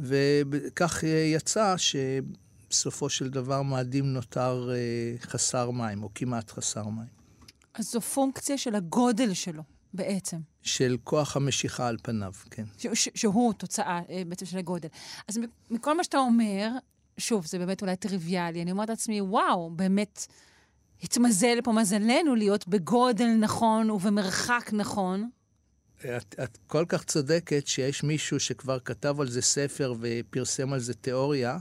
וכך 0.00 1.04
יצא 1.34 1.74
שבסופו 1.76 3.08
של 3.08 3.30
דבר 3.30 3.62
מאדים 3.62 4.12
נותר 4.12 4.70
אה, 4.72 5.14
חסר 5.20 5.70
מים, 5.70 6.02
או 6.02 6.08
כמעט 6.14 6.50
חסר 6.50 6.84
מים. 6.88 7.23
אז 7.74 7.90
זו 7.90 8.00
פונקציה 8.00 8.58
של 8.58 8.74
הגודל 8.74 9.34
שלו. 9.34 9.62
בעצם. 9.94 10.36
של 10.62 10.96
כוח 11.04 11.36
המשיכה 11.36 11.88
על 11.88 11.96
פניו, 12.02 12.32
כן. 12.50 12.64
ש- 12.78 12.86
ש- 12.94 13.08
שהוא 13.14 13.52
תוצאה 13.52 14.00
אה, 14.10 14.22
בעצם 14.26 14.46
של 14.46 14.58
הגודל. 14.58 14.88
אז 15.28 15.40
מכל 15.70 15.96
מה 15.96 16.04
שאתה 16.04 16.18
אומר, 16.18 16.70
שוב, 17.18 17.46
זה 17.46 17.58
באמת 17.58 17.82
אולי 17.82 17.96
טריוויאלי, 17.96 18.62
אני 18.62 18.70
אומרת 18.70 18.88
לעצמי, 18.88 19.20
וואו, 19.20 19.70
באמת 19.70 20.26
התמזל 21.02 21.58
פה 21.64 21.72
מזלנו 21.72 22.34
להיות 22.34 22.68
בגודל 22.68 23.26
נכון 23.26 23.90
ובמרחק 23.90 24.70
נכון. 24.72 25.30
את, 26.00 26.34
את 26.42 26.58
כל 26.66 26.84
כך 26.88 27.04
צודקת 27.04 27.66
שיש 27.66 28.02
מישהו 28.02 28.40
שכבר 28.40 28.78
כתב 28.78 29.20
על 29.20 29.28
זה 29.30 29.42
ספר 29.42 29.94
ופרסם 30.00 30.72
על 30.72 30.80
זה 30.80 30.94
תיאוריה, 30.94 31.58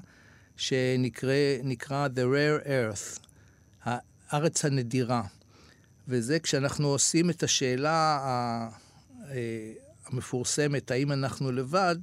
שנקרא 0.58 2.08
The 2.08 2.19
Rare 2.19 2.67
Earth, 2.67 3.19
הארץ 3.84 4.65
הנדירה. 4.65 5.23
וזה 6.07 6.39
כשאנחנו 6.39 6.87
עושים 6.87 7.29
את 7.29 7.43
השאלה 7.43 8.19
אה, 9.29 9.71
המפורסמת, 10.05 10.91
האם 10.91 11.11
אנחנו 11.11 11.51
לבד, 11.51 11.95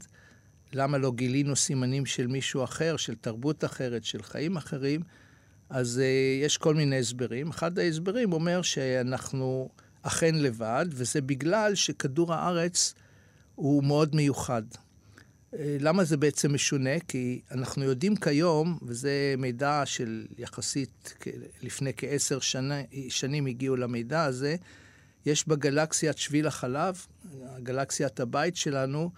למה 0.72 0.98
לא 0.98 1.12
גילינו 1.12 1.56
סימנים 1.56 2.06
של 2.06 2.26
מישהו 2.26 2.64
אחר, 2.64 2.96
של 2.96 3.14
תרבות 3.14 3.64
אחרת, 3.64 4.04
של 4.04 4.22
חיים 4.22 4.56
אחרים, 4.56 5.00
אז 5.70 6.00
uh, 6.02 6.44
יש 6.44 6.56
כל 6.56 6.74
מיני 6.74 6.98
הסברים. 6.98 7.48
אחד 7.48 7.78
ההסברים 7.78 8.32
אומר 8.32 8.62
שאנחנו 8.62 9.68
אכן 10.02 10.34
לבד, 10.34 10.86
וזה 10.90 11.20
בגלל 11.20 11.74
שכדור 11.74 12.34
הארץ 12.34 12.94
הוא 13.54 13.84
מאוד 13.84 14.16
מיוחד. 14.16 14.62
אה, 15.58 15.76
למה 15.80 16.04
זה 16.04 16.16
בעצם 16.16 16.54
משונה? 16.54 17.00
כי 17.08 17.40
אנחנו 17.50 17.84
יודעים 17.84 18.16
כיום, 18.16 18.78
וזה 18.82 19.34
מידע 19.38 19.82
של 19.84 20.26
יחסית 20.38 21.14
לפני 21.62 21.92
כעשר 21.96 22.40
שנה, 22.40 22.80
שנים 23.08 23.46
הגיעו 23.46 23.76
למידע 23.76 24.24
הזה, 24.24 24.56
יש 25.26 25.48
בגלקסיית 25.48 26.18
שביל 26.18 26.46
החלב, 26.46 27.06
גלקסיית 27.62 28.20
הבית 28.20 28.56
שלנו, 28.56 29.10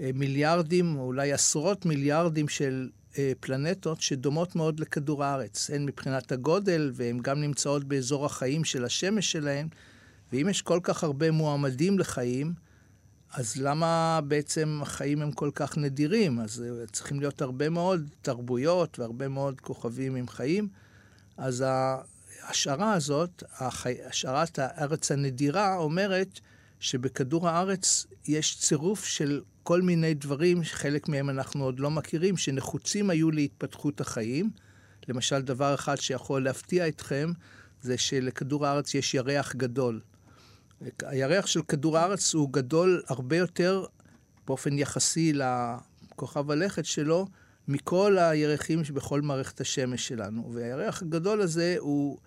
אה, 0.00 0.10
מיליארדים, 0.14 0.96
או 0.96 1.04
אולי 1.04 1.32
עשרות 1.32 1.86
מיליארדים 1.86 2.48
של 2.48 2.88
אה, 3.18 3.32
פלנטות 3.40 4.00
שדומות 4.00 4.56
מאוד 4.56 4.80
לכדור 4.80 5.24
הארץ, 5.24 5.70
הן 5.70 5.84
מבחינת 5.84 6.32
הגודל, 6.32 6.90
והן 6.94 7.18
גם 7.18 7.40
נמצאות 7.40 7.84
באזור 7.84 8.26
החיים 8.26 8.64
של 8.64 8.84
השמש 8.84 9.32
שלהן. 9.32 9.68
ואם 10.32 10.48
יש 10.48 10.62
כל 10.62 10.80
כך 10.82 11.04
הרבה 11.04 11.30
מועמדים 11.30 11.98
לחיים, 11.98 12.52
אז 13.36 13.56
למה 13.56 14.20
בעצם 14.28 14.78
החיים 14.82 15.22
הם 15.22 15.32
כל 15.32 15.50
כך 15.54 15.78
נדירים? 15.78 16.40
אז 16.40 16.62
אה, 16.62 16.86
צריכים 16.86 17.20
להיות 17.20 17.42
הרבה 17.42 17.68
מאוד 17.68 18.10
תרבויות 18.22 18.98
והרבה 18.98 19.28
מאוד 19.28 19.60
כוכבים 19.60 20.14
עם 20.14 20.28
חיים. 20.28 20.68
אז 21.36 21.64
ההשערה 21.66 22.92
הזאת, 22.92 23.42
השערת 23.60 24.58
הארץ 24.58 25.12
הנדירה, 25.12 25.76
אומרת 25.76 26.40
שבכדור 26.80 27.48
הארץ 27.48 28.06
יש 28.28 28.58
צירוף 28.58 29.04
של 29.04 29.42
כל 29.62 29.82
מיני 29.82 30.14
דברים, 30.14 30.64
חלק 30.64 31.08
מהם 31.08 31.30
אנחנו 31.30 31.64
עוד 31.64 31.80
לא 31.80 31.90
מכירים, 31.90 32.36
שנחוצים 32.36 33.10
היו 33.10 33.30
להתפתחות 33.30 34.00
החיים. 34.00 34.50
למשל, 35.08 35.42
דבר 35.42 35.74
אחד 35.74 35.96
שיכול 35.96 36.44
להפתיע 36.44 36.88
אתכם, 36.88 37.32
זה 37.82 37.98
שלכדור 37.98 38.66
הארץ 38.66 38.94
יש 38.94 39.14
ירח 39.14 39.54
גדול. 39.54 40.00
הירח 41.02 41.46
של 41.46 41.62
כדור 41.62 41.98
הארץ 41.98 42.34
הוא 42.34 42.52
גדול 42.52 43.02
הרבה 43.08 43.36
יותר 43.36 43.84
באופן 44.46 44.78
יחסי 44.78 45.32
לכוכב 45.32 46.50
הלכת 46.50 46.84
שלו, 46.84 47.26
מכל 47.68 48.18
הירחים 48.18 48.84
שבכל 48.84 49.20
מערכת 49.20 49.60
השמש 49.60 50.08
שלנו. 50.08 50.50
והירח 50.54 51.02
הגדול 51.02 51.40
הזה 51.40 51.76
הוא, 51.78 52.18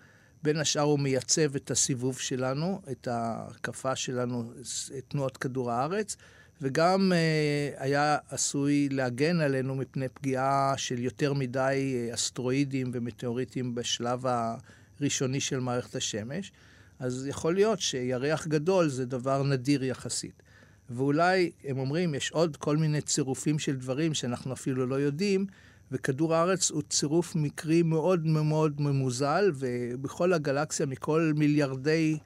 בין 0.42 0.56
השאר 0.56 0.82
הוא 0.82 0.98
מייצב 0.98 1.56
את 1.56 1.70
הסיבוב 1.70 2.18
שלנו, 2.18 2.82
את 2.90 3.08
ההקפה 3.08 3.96
שלנו, 3.96 4.52
את 4.98 5.04
תנועות 5.08 5.36
כדור 5.36 5.70
הארץ, 5.70 6.16
וגם 6.62 7.12
אה, 7.12 7.84
היה 7.84 8.18
עשוי 8.28 8.88
להגן 8.88 9.40
עלינו 9.40 9.74
מפני 9.74 10.08
פגיעה 10.08 10.74
של 10.76 10.98
יותר 10.98 11.32
מדי 11.32 11.94
אה, 12.08 12.14
אסטרואידים 12.14 12.90
ומטאוריטים 12.94 13.74
בשלב 13.74 14.24
הראשוני 14.26 15.40
של 15.40 15.60
מערכת 15.60 15.94
השמש. 15.94 16.52
אז 17.00 17.26
יכול 17.26 17.54
להיות 17.54 17.80
שירח 17.80 18.46
גדול 18.46 18.88
זה 18.88 19.06
דבר 19.06 19.42
נדיר 19.42 19.84
יחסית. 19.84 20.42
ואולי, 20.90 21.50
הם 21.64 21.78
אומרים, 21.78 22.14
יש 22.14 22.30
עוד 22.30 22.56
כל 22.56 22.76
מיני 22.76 23.00
צירופים 23.00 23.58
של 23.58 23.76
דברים 23.76 24.14
שאנחנו 24.14 24.52
אפילו 24.52 24.86
לא 24.86 24.94
יודעים, 24.94 25.46
וכדור 25.92 26.34
הארץ 26.34 26.70
הוא 26.70 26.82
צירוף 26.88 27.36
מקרי 27.36 27.82
מאוד 27.82 28.26
מאוד 28.26 28.80
ממוזל, 28.80 29.52
ובכל 29.54 30.32
הגלקסיה, 30.32 30.86
מכל 30.86 31.32
מיליארדי 31.36 32.18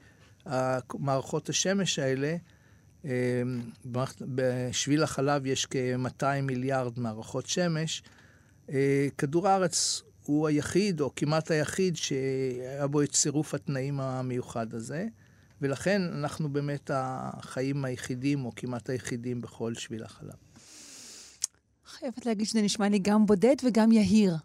מערכות 0.99 1.49
השמש 1.49 1.99
האלה, 1.99 2.35
אמ, 3.05 3.09
בשביל 4.21 5.03
החלב 5.03 5.45
יש 5.45 5.65
כ-200 5.65 6.41
מיליארד 6.41 6.99
מערכות 6.99 7.45
שמש. 7.45 8.03
אה, 8.69 9.07
כדור 9.17 9.47
הארץ 9.47 10.03
הוא 10.25 10.47
היחיד, 10.47 11.01
או 11.01 11.11
כמעט 11.15 11.51
היחיד, 11.51 11.95
שהיה 11.95 12.87
בו 12.87 13.01
את 13.01 13.11
צירוף 13.11 13.53
התנאים 13.53 13.99
המיוחד 13.99 14.73
הזה. 14.73 15.07
ולכן 15.61 16.01
אנחנו 16.01 16.49
באמת 16.49 16.91
החיים 16.93 17.85
היחידים, 17.85 18.45
או 18.45 18.51
כמעט 18.55 18.89
היחידים, 18.89 19.41
בכל 19.41 19.73
שביל 19.73 20.03
החלב. 20.03 20.35
חייבת 21.85 22.25
להגיד 22.25 22.47
שזה 22.47 22.61
נשמע 22.61 22.89
לי 22.89 22.99
גם 22.99 23.25
בודד 23.25 23.55
וגם 23.65 23.91
יהיר. 23.91 24.35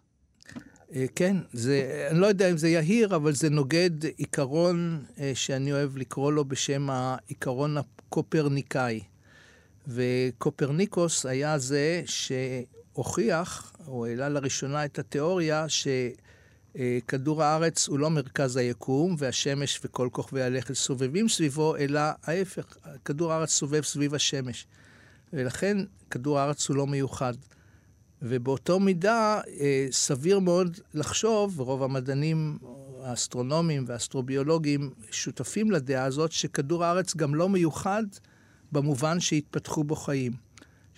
אה, 0.95 1.05
כן, 1.15 1.37
זה, 1.53 2.07
אני 2.11 2.19
לא 2.19 2.27
יודע 2.27 2.51
אם 2.51 2.57
זה 2.57 2.69
יהיר, 2.69 3.15
אבל 3.15 3.33
זה 3.33 3.49
נוגד 3.49 4.05
עיקרון 4.17 5.03
אה, 5.19 5.31
שאני 5.35 5.73
אוהב 5.73 5.97
לקרוא 5.97 6.31
לו 6.31 6.45
בשם 6.45 6.89
העיקרון 6.89 7.77
הקופרניקאי. 7.77 8.99
וקופרניקוס 9.87 11.25
היה 11.25 11.57
זה 11.57 12.03
שהוכיח, 12.93 13.73
או 13.87 14.05
העלה 14.05 14.29
לראשונה 14.29 14.85
את 14.85 14.99
התיאוריה, 14.99 15.69
ש... 15.69 15.87
אה, 16.77 16.99
כדור 17.07 17.43
הארץ 17.43 17.87
הוא 17.87 17.99
לא 17.99 18.09
מרכז 18.09 18.57
היקום, 18.57 19.15
והשמש 19.17 19.79
וכל 19.83 20.09
כוכבי 20.11 20.41
הלכת 20.41 20.73
סובבים 20.73 21.29
סביבו, 21.29 21.75
אלא 21.75 22.01
ההפך, 22.23 22.77
כדור 23.05 23.31
הארץ 23.31 23.49
סובב 23.49 23.81
סביב 23.83 24.15
השמש. 24.15 24.67
ולכן 25.33 25.77
כדור 26.09 26.39
הארץ 26.39 26.69
הוא 26.69 26.77
לא 26.77 26.87
מיוחד. 26.87 27.33
ובאותו 28.21 28.79
מידה, 28.79 29.41
אה, 29.59 29.87
סביר 29.91 30.39
מאוד 30.39 30.79
לחשוב, 30.93 31.59
ורוב 31.59 31.83
המדענים 31.83 32.57
האסטרונומיים 33.03 33.83
והאסטרוביולוגים 33.87 34.89
שותפים 35.11 35.71
לדעה 35.71 36.03
הזאת, 36.03 36.31
שכדור 36.31 36.83
הארץ 36.85 37.15
גם 37.15 37.35
לא 37.35 37.49
מיוחד 37.49 38.03
במובן 38.71 39.19
שהתפתחו 39.19 39.83
בו 39.83 39.95
חיים. 39.95 40.50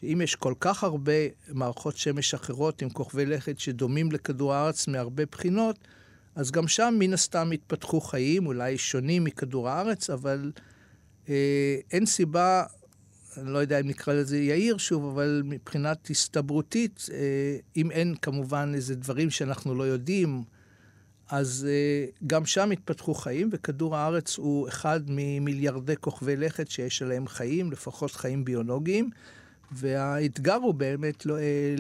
שאם 0.04 0.22
יש 0.22 0.36
כל 0.36 0.54
כך 0.60 0.84
הרבה 0.84 1.12
מערכות 1.50 1.98
שמש 1.98 2.34
אחרות 2.34 2.82
עם 2.82 2.90
כוכבי 2.90 3.26
לכת 3.26 3.60
שדומים 3.60 4.12
לכדור 4.12 4.54
הארץ 4.54 4.88
מהרבה 4.88 5.26
בחינות, 5.26 5.80
אז 6.36 6.52
גם 6.52 6.68
שם 6.68 6.96
מן 7.00 7.14
הסתם 7.14 7.52
התפתחו 7.52 8.02
חיים, 8.02 8.48
אולי 8.48 8.78
שונים 8.78 9.24
מכדור 9.24 9.70
הארץ, 9.70 10.10
אבל 10.10 10.52
אה, 11.30 11.78
אין 11.92 12.06
סיבה, 12.06 12.64
אני 13.38 13.54
לא 13.54 13.58
יודע 13.58 13.80
אם 13.80 13.88
נקרא 13.88 14.14
לזה 14.14 14.38
יאיר 14.38 14.78
שוב, 14.78 15.06
אבל 15.06 15.42
מבחינת 15.46 16.10
הסתברותית, 16.10 17.06
אה, 17.14 17.58
אם 17.76 17.92
אין 17.92 18.16
כמובן 18.22 18.72
איזה 18.76 18.96
דברים 18.96 19.30
שאנחנו 19.30 19.76
לא 19.76 19.84
יודעים, 19.84 20.44
אז 21.30 21.68
אה, 21.70 22.06
גם 22.28 22.46
שם 22.46 22.72
התפתחו 22.72 23.14
חיים, 23.14 23.50
וכדור 23.52 23.96
הארץ 23.96 24.38
הוא 24.38 24.68
אחד 24.68 25.00
ממיליארדי 25.08 25.96
כוכבי 26.00 26.36
לכת 26.36 26.70
שיש 26.70 27.02
עליהם 27.02 27.28
חיים, 27.28 27.72
לפחות 27.72 28.12
חיים 28.12 28.46
ביולוגיים. 28.46 29.10
והאתגר 29.76 30.56
הוא 30.56 30.74
באמת 30.74 31.26
לא, 31.26 31.38
אה, 31.38 31.76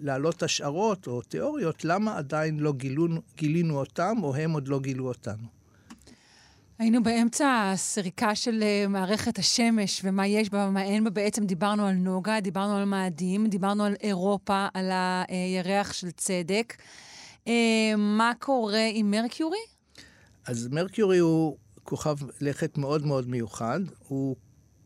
להעלות 0.00 0.42
השערות 0.42 1.06
או 1.06 1.22
תיאוריות, 1.22 1.84
למה 1.84 2.16
עדיין 2.16 2.60
לא 2.60 2.72
גילו, 2.72 3.06
גילינו 3.36 3.78
אותם, 3.78 4.16
או 4.22 4.34
הם 4.34 4.52
עוד 4.52 4.68
לא 4.68 4.80
גילו 4.80 5.08
אותנו. 5.08 5.58
היינו 6.78 7.02
באמצע 7.02 7.70
הסריקה 7.72 8.34
של 8.34 8.62
אה, 8.62 8.88
מערכת 8.88 9.38
השמש 9.38 10.00
ומה 10.04 10.26
יש 10.26 10.50
בה 10.50 10.66
ומה 10.68 10.82
אין 10.82 11.04
בה. 11.04 11.10
בעצם 11.10 11.46
דיברנו 11.46 11.86
על 11.86 11.94
נוגה, 11.94 12.40
דיברנו 12.40 12.76
על 12.76 12.84
מאדים, 12.84 13.46
דיברנו 13.46 13.84
על 13.84 13.94
אירופה, 14.02 14.66
על 14.74 14.90
הירח 14.92 15.92
של 15.92 16.10
צדק. 16.10 16.74
אה, 17.48 17.92
מה 17.96 18.32
קורה 18.38 18.88
עם 18.92 19.10
מרקיורי? 19.10 19.58
אז 20.46 20.68
מרקיורי 20.68 21.18
הוא 21.18 21.56
כוכב 21.84 22.16
לכת 22.40 22.78
מאוד 22.78 23.06
מאוד 23.06 23.28
מיוחד. 23.28 23.80
הוא 24.08 24.36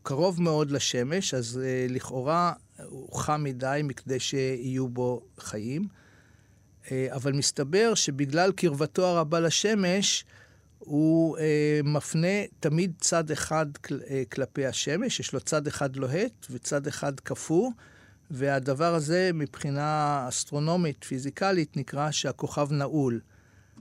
קרוב 0.03 0.41
מאוד 0.41 0.71
לשמש, 0.71 1.33
אז 1.33 1.59
uh, 1.61 1.91
לכאורה 1.93 2.53
הוא 2.85 3.19
חם 3.19 3.43
מדי 3.43 3.81
מכדי 3.83 4.19
שיהיו 4.19 4.87
בו 4.87 5.21
חיים. 5.37 5.87
Uh, 6.83 6.89
אבל 7.15 7.33
מסתבר 7.33 7.93
שבגלל 7.95 8.51
קרבתו 8.51 9.05
הרבה 9.05 9.39
לשמש, 9.39 10.25
הוא 10.79 11.37
uh, 11.37 11.41
מפנה 11.83 12.45
תמיד 12.59 12.93
צד 12.99 13.31
אחד 13.31 13.77
כל, 13.77 13.99
uh, 13.99 14.05
כלפי 14.31 14.65
השמש, 14.65 15.19
יש 15.19 15.33
לו 15.33 15.39
צד 15.39 15.67
אחד 15.67 15.95
לוהט 15.95 16.45
וצד 16.49 16.87
אחד 16.87 17.19
קפוא, 17.19 17.71
והדבר 18.31 18.95
הזה 18.95 19.31
מבחינה 19.33 20.25
אסטרונומית, 20.29 21.03
פיזיקלית, 21.03 21.77
נקרא 21.77 22.11
שהכוכב 22.11 22.71
נעול. 22.71 23.19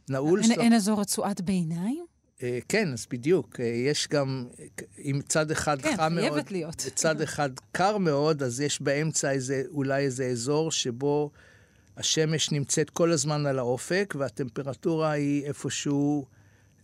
נעול... 0.09 0.41
אין, 0.41 0.49
סוף... 0.49 0.59
אין 0.59 0.73
אזור 0.73 1.01
רצועת 1.01 1.41
ביניים? 1.41 2.12
אה, 2.43 2.59
כן, 2.69 2.93
אז 2.93 3.07
בדיוק. 3.11 3.61
אה, 3.61 3.67
יש 3.67 4.09
גם, 4.09 4.47
אם 4.99 5.21
צד 5.29 5.51
אחד 5.51 5.83
כן, 5.83 5.97
חם 5.97 6.15
מאוד, 6.15 6.51
להיות. 6.51 6.83
וצד 6.87 7.21
אחד 7.21 7.51
קר 7.73 7.99
מאוד, 7.99 8.43
אז 8.43 8.61
יש 8.61 8.83
באמצע 8.83 9.31
איזה, 9.31 9.63
אולי 9.69 10.05
איזה 10.05 10.25
אזור 10.27 10.71
שבו 10.71 11.31
השמש 11.97 12.53
נמצאת 12.53 12.91
כל 12.91 13.13
הזמן 13.13 13.47
על 13.47 13.59
האופק, 13.59 14.15
והטמפרטורה 14.19 15.11
היא 15.11 15.45
איפשהו 15.45 16.27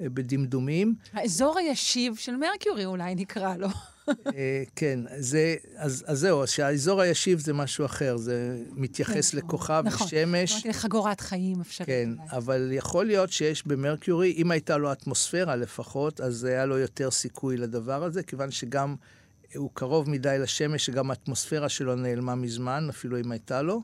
בדמדומים. 0.01 0.95
האזור 1.13 1.59
הישיב 1.59 2.17
של 2.17 2.37
מרקיורי 2.37 2.85
אולי 2.85 3.15
נקרא 3.15 3.57
לו. 3.57 3.69
אה, 4.37 4.63
כן, 4.77 5.01
זה, 5.19 5.57
אז, 5.77 6.05
אז 6.07 6.19
זהו, 6.19 6.47
שהאזור 6.47 7.01
הישיב 7.01 7.39
זה 7.39 7.53
משהו 7.53 7.85
אחר, 7.85 8.17
זה 8.17 8.63
מתייחס 8.73 9.31
כן, 9.31 9.39
לכוכב 9.39 9.83
נכון, 9.87 10.07
ושמש. 10.07 10.53
נכון, 10.53 10.71
לחגורת 10.71 11.21
חיים 11.21 11.61
אפשרית. 11.61 11.87
כן, 11.89 12.11
אולי. 12.19 12.37
אבל 12.37 12.69
יכול 12.73 13.07
להיות 13.07 13.33
שיש 13.33 13.67
במרקיורי, 13.67 14.35
אם 14.37 14.51
הייתה 14.51 14.77
לו 14.77 14.93
אטמוספירה 14.93 15.57
לפחות, 15.57 16.21
אז 16.21 16.45
היה 16.45 16.67
לו 16.67 16.79
יותר 16.79 17.11
סיכוי 17.11 17.57
לדבר 17.57 18.05
הזה, 18.05 18.23
כיוון 18.23 18.51
שגם 18.51 18.97
הוא 19.55 19.71
קרוב 19.75 20.11
מדי 20.11 20.37
לשמש, 20.41 20.87
שגם 20.87 21.11
האטמוספירה 21.11 21.69
שלו 21.69 21.95
נעלמה 21.95 22.35
מזמן, 22.35 22.87
אפילו 22.91 23.21
אם 23.21 23.33
הייתה 23.33 23.63
לו. 23.63 23.83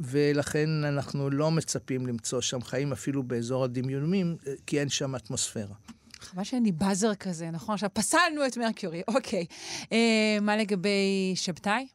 ולכן 0.00 0.84
אנחנו 0.84 1.30
לא 1.30 1.50
מצפים 1.50 2.06
למצוא 2.06 2.40
שם 2.40 2.62
חיים 2.62 2.92
אפילו 2.92 3.22
באזור 3.22 3.64
הדמיונים, 3.64 4.36
כי 4.66 4.80
אין 4.80 4.88
שם 4.88 5.14
אטמוספירה. 5.14 5.74
חבל 6.20 6.44
שאין 6.44 6.62
לי 6.62 6.72
באזר 6.72 7.14
כזה, 7.14 7.50
נכון? 7.50 7.74
עכשיו 7.74 7.90
פסלנו 7.92 8.46
את 8.46 8.56
מרקיורי, 8.56 9.02
אוקיי. 9.08 9.46
אה, 9.92 10.38
מה 10.40 10.56
לגבי 10.56 11.32
שבתאי? 11.34 11.86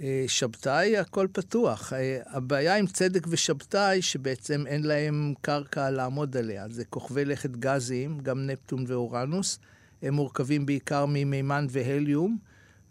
אה, 0.00 0.24
שבתאי, 0.28 0.96
הכל 0.96 1.26
פתוח. 1.32 1.92
אה, 1.92 2.20
הבעיה 2.26 2.76
עם 2.76 2.86
צדק 2.86 3.26
ושבתאי, 3.30 4.02
שבעצם 4.02 4.66
אין 4.66 4.82
להם 4.82 5.34
קרקע 5.40 5.90
לעמוד 5.90 6.36
עליה. 6.36 6.66
זה 6.70 6.84
כוכבי 6.84 7.24
לכת 7.24 7.50
גזיים, 7.50 8.20
גם 8.20 8.46
נפטון 8.46 8.84
ואורנוס. 8.88 9.58
הם 10.02 10.14
מורכבים 10.14 10.66
בעיקר 10.66 11.04
ממימן 11.08 11.66
והליום, 11.70 12.38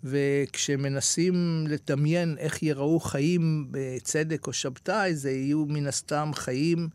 וכשמנסים 0.04 1.66
לדמיין 1.68 2.36
איך 2.38 2.64
ייראו 2.64 3.00
חיים 3.00 3.68
בצדק 3.72 4.48
או 4.48 4.54
שבתאי, 4.54 5.16
זה 5.16 5.32
יהיו 5.32 5.66
מן 5.66 5.88
הסתם 5.88 6.32
חיים 6.34 6.90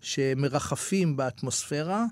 שמרחפים 0.00 1.16
באטמוספירה. 1.16 2.04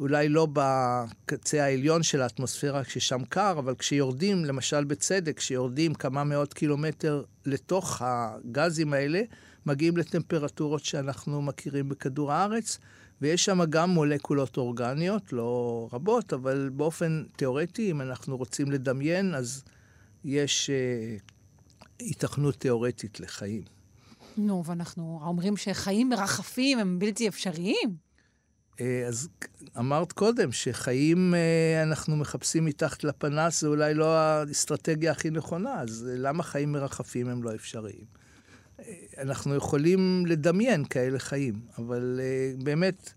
אולי 0.00 0.28
לא 0.28 0.48
בקצה 0.52 1.64
העליון 1.64 2.02
של 2.02 2.22
האטמוספירה 2.22 2.84
כששם 2.84 3.24
קר, 3.28 3.54
אבל 3.58 3.74
כשיורדים, 3.78 4.44
למשל 4.44 4.84
בצדק, 4.84 5.36
כשיורדים 5.36 5.94
כמה 5.94 6.24
מאות 6.24 6.54
קילומטר 6.54 7.22
לתוך 7.46 8.02
הגזים 8.04 8.92
האלה, 8.92 9.22
מגיעים 9.66 9.96
לטמפרטורות 9.96 10.84
שאנחנו 10.84 11.42
מכירים 11.42 11.88
בכדור 11.88 12.32
הארץ, 12.32 12.78
ויש 13.20 13.44
שם 13.44 13.64
גם 13.64 13.90
מולקולות 13.90 14.56
אורגניות, 14.56 15.32
לא 15.32 15.88
רבות, 15.92 16.32
אבל 16.32 16.70
באופן 16.72 17.24
תיאורטי, 17.36 17.90
אם 17.90 18.00
אנחנו 18.00 18.36
רוצים 18.36 18.72
לדמיין, 18.72 19.34
אז 19.34 19.64
יש 20.26 20.70
אה, 20.70 21.16
היתכנות 21.98 22.54
תיאורטית 22.54 23.20
לחיים. 23.20 23.62
נו, 24.36 24.64
ואנחנו 24.64 25.20
אומרים 25.22 25.56
שחיים 25.56 26.08
מרחפים 26.08 26.78
הם 26.78 26.98
בלתי 26.98 27.28
אפשריים. 27.28 27.96
אה, 28.80 29.04
אז 29.08 29.28
אמרת 29.78 30.12
קודם 30.12 30.52
שחיים 30.52 31.34
אה, 31.34 31.82
אנחנו 31.82 32.16
מחפשים 32.16 32.64
מתחת 32.64 33.04
לפנס, 33.04 33.60
זה 33.60 33.68
אולי 33.68 33.94
לא 33.94 34.16
האסטרטגיה 34.16 35.12
הכי 35.12 35.30
נכונה, 35.30 35.80
אז 35.80 36.08
למה 36.18 36.42
חיים 36.42 36.72
מרחפים 36.72 37.28
הם 37.28 37.42
לא 37.42 37.54
אפשריים? 37.54 38.16
אנחנו 39.18 39.54
יכולים 39.54 40.26
לדמיין 40.26 40.84
כאלה 40.84 41.18
חיים, 41.18 41.60
אבל 41.78 42.20
באמת, 42.64 43.12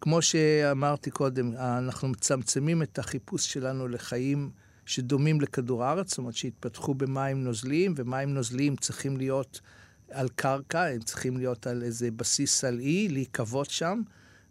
כמו 0.00 0.22
שאמרתי 0.22 1.10
קודם, 1.10 1.52
אנחנו 1.56 2.08
מצמצמים 2.08 2.82
את 2.82 2.98
החיפוש 2.98 3.52
שלנו 3.52 3.88
לחיים 3.88 4.50
שדומים 4.86 5.40
לכדור 5.40 5.84
הארץ, 5.84 6.08
זאת 6.08 6.18
אומרת 6.18 6.34
שהתפתחו 6.34 6.94
במים 6.94 7.44
נוזליים, 7.44 7.94
ומים 7.96 8.34
נוזליים 8.34 8.76
צריכים 8.76 9.16
להיות 9.16 9.60
על 10.10 10.28
קרקע, 10.28 10.82
הם 10.82 11.00
צריכים 11.00 11.36
להיות 11.36 11.66
על 11.66 11.82
איזה 11.82 12.10
בסיס 12.10 12.54
סלעי, 12.54 13.08
להיקוות 13.08 13.70
שם. 13.70 14.02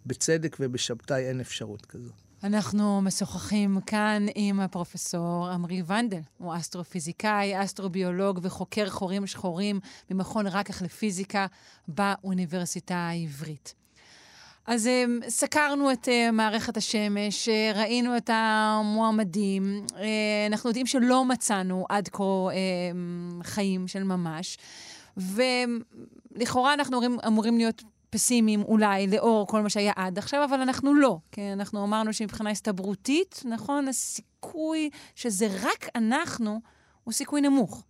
בצדק 0.06 0.58
ובשבתאי 0.60 1.28
אין 1.28 1.40
אפשרות 1.40 1.86
כזאת. 1.86 2.14
אנחנו 2.44 3.02
משוחחים 3.02 3.82
כאן 3.86 4.26
עם 4.36 4.60
הפרופסור 4.60 5.48
עמרי 5.50 5.84
ונדל. 5.88 6.20
הוא 6.38 6.56
אסטרופיזיקאי, 6.56 7.64
אסטרוביולוג 7.64 8.40
וחוקר 8.42 8.90
חורים 8.90 9.28
שחורים 9.28 9.80
במכון 10.10 10.48
רקח 10.48 10.82
לפיזיקה 10.82 11.46
באוניברסיטה 11.88 12.96
העברית. 12.96 13.81
אז 14.66 14.88
אמ, 14.88 15.20
סקרנו 15.28 15.92
את 15.92 16.08
uh, 16.08 16.32
מערכת 16.32 16.78
השמש, 16.78 17.50
uh, 17.50 17.78
ראינו 17.78 18.18
את 18.18 18.30
המועמדים, 18.34 19.86
uh, 19.88 19.94
אנחנו 20.48 20.70
יודעים 20.70 20.86
שלא 20.86 21.26
מצאנו 21.26 21.86
עד 21.90 22.10
כה 22.12 22.24
uh, 22.24 23.44
חיים 23.44 23.88
של 23.88 24.04
ממש, 24.04 24.58
ולכאורה 25.18 26.74
אנחנו 26.74 26.98
אמורים, 26.98 27.18
אמורים 27.28 27.58
להיות 27.58 27.84
פסימיים 28.10 28.62
אולי 28.62 29.08
לאור 29.08 29.48
כל 29.48 29.62
מה 29.62 29.70
שהיה 29.70 29.94
עד 29.96 30.18
עכשיו, 30.18 30.46
אבל 30.46 30.62
אנחנו 30.62 30.94
לא. 30.94 31.18
כי 31.32 31.42
אנחנו 31.54 31.84
אמרנו 31.84 32.14
שמבחינה 32.14 32.50
הסתברותית, 32.50 33.42
נכון, 33.46 33.88
הסיכוי 33.88 34.90
שזה 35.16 35.48
רק 35.62 35.90
אנחנו, 35.96 36.60
הוא 37.04 37.14
סיכוי 37.14 37.42
נמוך. 37.42 37.84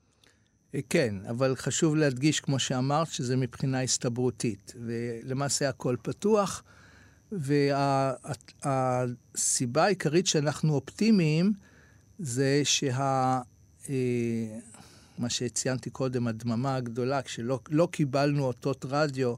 כן, 0.89 1.15
אבל 1.29 1.55
חשוב 1.55 1.95
להדגיש, 1.95 2.39
כמו 2.39 2.59
שאמרת, 2.59 3.07
שזה 3.07 3.37
מבחינה 3.37 3.81
הסתברותית. 3.81 4.73
ולמעשה 4.85 5.69
הכל 5.69 5.95
פתוח, 6.01 6.63
והסיבה 8.63 9.83
העיקרית 9.83 10.27
שאנחנו 10.27 10.73
אופטימיים 10.73 11.53
זה 12.19 12.61
שה... 12.63 13.41
אה, 13.89 14.59
מה 15.17 15.29
שציינתי 15.29 15.89
קודם, 15.89 16.27
הדממה 16.27 16.75
הגדולה, 16.75 17.21
כשלא 17.21 17.59
לא 17.69 17.87
קיבלנו 17.91 18.43
אותות 18.43 18.85
רדיו, 18.89 19.33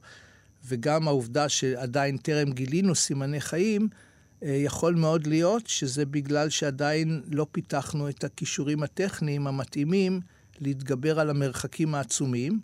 וגם 0.66 1.08
העובדה 1.08 1.50
שעדיין 1.50 2.18
טרם 2.18 2.52
גילינו 2.52 2.96
סימני 2.96 3.42
חיים, 3.42 3.88
אה, 4.44 4.50
יכול 4.50 4.96
מאוד 4.96 5.28
להיות 5.28 5.68
שזה 5.68 6.06
בגלל 6.06 6.50
שעדיין 6.50 7.24
לא 7.32 7.48
פיתחנו 7.52 8.10
את 8.10 8.24
הכישורים 8.24 8.84
הטכניים 8.84 9.48
המתאימים 9.48 10.22
להתגבר 10.60 11.20
על 11.20 11.30
המרחקים 11.30 11.96
העצומים. 11.96 12.60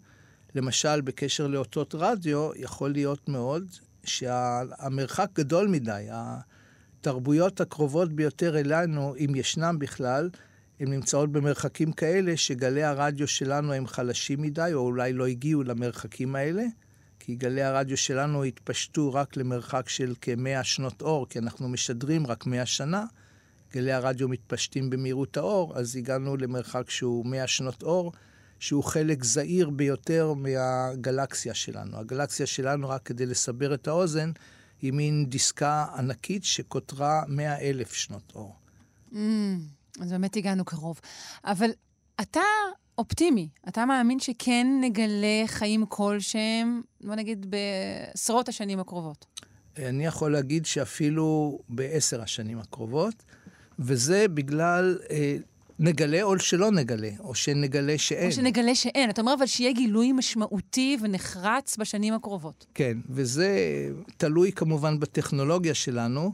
למשל, 0.56 1.02
בקשר 1.02 1.48
לאותות 1.48 1.96
רדיו, 1.98 2.50
יכול 2.56 2.92
להיות 2.92 3.30
מאוד 3.30 3.68
שהמרחק 4.04 5.30
גדול 5.36 5.68
מדי. 5.68 6.08
התרבויות 6.12 7.62
הקרובות 7.62 8.14
ביותר 8.14 8.60
אלינו, 8.60 9.16
אם 9.16 9.36
ישנם 9.36 9.76
בכלל, 9.80 10.30
הן 10.80 10.90
נמצאות 10.90 11.32
במרחקים 11.32 11.92
כאלה 11.92 12.38
שגלי 12.38 12.84
הרדיו 12.84 13.28
שלנו 13.28 13.74
הם 13.74 13.88
חלשים 13.88 14.42
מדי, 14.42 14.70
או 14.74 14.80
אולי 14.80 15.14
לא 15.14 15.28
הגיעו 15.28 15.64
למרחקים 15.64 16.36
האלה. 16.36 16.64
כי 17.20 17.36
גלי 17.36 17.64
הרדיו 17.64 17.98
שלנו 17.98 18.44
התפשטו 18.44 19.14
רק 19.14 19.38
למרחק 19.38 19.90
של 19.90 20.14
כמאה 20.22 20.64
שנות 20.64 21.02
אור, 21.02 21.30
כי 21.30 21.40
אנחנו 21.40 21.70
משדרים 21.70 22.28
רק 22.28 22.46
מאה 22.46 22.66
שנה. 22.66 23.06
גלי 23.74 23.92
הרדיו 23.92 24.28
מתפשטים 24.30 24.90
במהירות 24.90 25.38
האור, 25.38 25.78
אז 25.78 25.96
הגענו 25.96 26.38
למרחק 26.38 26.90
שהוא 26.90 27.26
מאה 27.26 27.48
שנות 27.48 27.84
אור, 27.84 28.12
שהוא 28.60 28.84
חלק 28.84 29.24
זעיר 29.24 29.70
ביותר 29.70 30.34
מהגלקסיה 30.34 31.54
שלנו. 31.54 31.98
הגלקסיה 31.98 32.46
שלנו, 32.46 32.90
רק 32.90 33.02
כדי 33.04 33.26
לסבר 33.26 33.74
את 33.74 33.88
האוזן, 33.88 34.32
היא 34.82 34.94
מין 34.94 35.26
דיסקה 35.26 35.86
ענקית 35.98 36.44
שקוטרה 36.44 37.24
מאה 37.28 37.60
אלף 37.60 37.94
שנות 37.94 38.32
אור. 38.36 38.56
Mm, 39.12 39.16
אז 40.02 40.12
באמת 40.12 40.36
הגענו 40.36 40.66
קרוב. 40.66 41.00
אבל 41.46 41.70
אתה 42.22 42.42
אופטימי. 42.98 43.50
אתה 43.68 43.86
מאמין 43.86 44.20
שכן 44.20 44.68
נגלה 44.82 45.44
חיים 45.48 45.86
כלשהם, 45.86 46.82
בוא 47.02 47.16
נגיד, 47.16 47.46
בעשרות 47.50 48.50
השנים 48.50 48.80
הקרובות. 48.80 49.26
אני 49.78 50.06
יכול 50.06 50.32
להגיד 50.32 50.66
שאפילו 50.66 51.60
בעשר 51.70 52.22
השנים 52.22 52.60
הקרובות, 52.60 53.24
וזה 53.80 54.28
בגלל 54.28 55.00
אה, 55.12 55.38
נגלה 55.80 56.22
או 56.24 56.40
שלא 56.40 56.72
נגלה, 56.72 57.10
או 57.20 57.36
שנגלה 57.36 57.98
שאין. 57.98 58.28
או 58.28 58.32
שנגלה 58.32 58.76
שאין. 58.76 59.10
אתה 59.10 59.22
אומר 59.22 59.34
אבל 59.34 59.46
שיהיה 59.46 59.72
גילוי 59.72 60.12
משמעותי 60.12 60.98
ונחרץ 61.02 61.78
בשנים 61.78 62.14
הקרובות. 62.14 62.66
כן, 62.74 62.98
וזה 63.10 63.58
תלוי 64.18 64.52
כמובן 64.52 65.00
בטכנולוגיה 65.00 65.74
שלנו. 65.74 66.34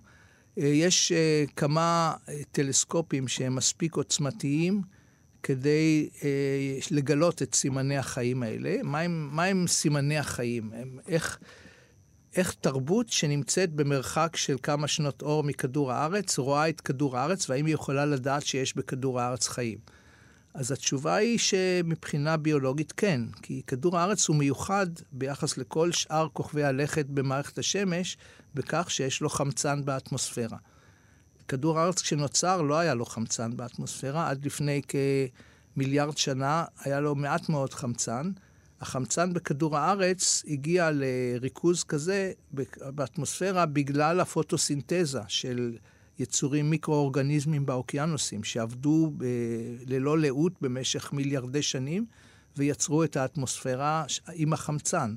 אה, 0.59 0.65
יש 0.65 1.11
אה, 1.11 1.43
כמה 1.55 2.13
אה, 2.29 2.41
טלסקופים 2.51 3.27
שהם 3.27 3.55
מספיק 3.55 3.95
עוצמתיים. 3.95 4.81
כדי 5.47 6.09
לגלות 6.91 7.41
את 7.41 7.55
סימני 7.55 7.97
החיים 7.97 8.43
האלה. 8.43 8.75
מה 8.83 8.99
הם, 8.99 9.29
מה 9.31 9.67
סימני 9.67 10.17
החיים? 10.17 10.71
הם, 10.73 10.99
איך, 11.07 11.39
איך 12.35 12.53
תרבות 12.53 13.09
שנמצאת 13.09 13.73
במרחק 13.73 14.35
של 14.35 14.55
כמה 14.63 14.87
שנות 14.87 15.21
אור 15.21 15.43
מכדור 15.43 15.91
הארץ 15.91 16.37
רואה 16.37 16.69
את 16.69 16.81
כדור 16.81 17.17
הארץ, 17.17 17.49
והאם 17.49 17.65
היא 17.65 17.73
יכולה 17.73 18.05
לדעת 18.05 18.45
שיש 18.45 18.75
בכדור 18.75 19.19
הארץ 19.19 19.47
חיים? 19.47 19.77
אז 20.53 20.71
התשובה 20.71 21.15
היא 21.15 21.37
שמבחינה 21.37 22.37
ביולוגית 22.37 22.91
כן, 22.91 23.21
כי 23.41 23.61
כדור 23.67 23.97
הארץ 23.97 24.27
הוא 24.27 24.35
מיוחד 24.35 24.87
ביחס 25.11 25.57
לכל 25.57 25.91
שאר 25.91 26.27
כוכבי 26.33 26.63
הלכת 26.63 27.05
במערכת 27.05 27.57
השמש, 27.57 28.17
בכך 28.55 28.91
שיש 28.91 29.21
לו 29.21 29.29
חמצן 29.29 29.85
באטמוספירה. 29.85 30.57
כדור 31.47 31.79
הארץ 31.79 32.01
כשנוצר 32.01 32.61
לא 32.61 32.79
היה 32.79 32.93
לו 32.93 33.05
חמצן 33.05 33.57
באטמוספירה, 33.57 34.29
עד 34.29 34.45
לפני 34.45 34.81
כמיליארד 35.75 36.17
שנה 36.17 36.65
היה 36.83 36.99
לו 36.99 37.15
מעט 37.15 37.49
מאוד 37.49 37.73
חמצן. 37.73 38.31
החמצן 38.81 39.33
בכדור 39.33 39.77
הארץ 39.77 40.43
הגיע 40.47 40.89
לריכוז 40.93 41.83
כזה 41.83 42.31
באטמוספירה 42.81 43.65
בגלל 43.65 44.19
הפוטוסינתזה 44.19 45.21
של 45.27 45.77
יצורים 46.19 46.69
מיקרואורגניזמים 46.69 47.65
באוקיינוסים, 47.65 48.43
שעבדו 48.43 49.11
ב- 49.17 49.25
ללא 49.87 50.19
לאות 50.19 50.53
במשך 50.61 51.13
מיליארדי 51.13 51.61
שנים 51.61 52.05
ויצרו 52.57 53.03
את 53.03 53.17
האטמוספירה 53.17 54.05
עם 54.33 54.53
החמצן. 54.53 55.15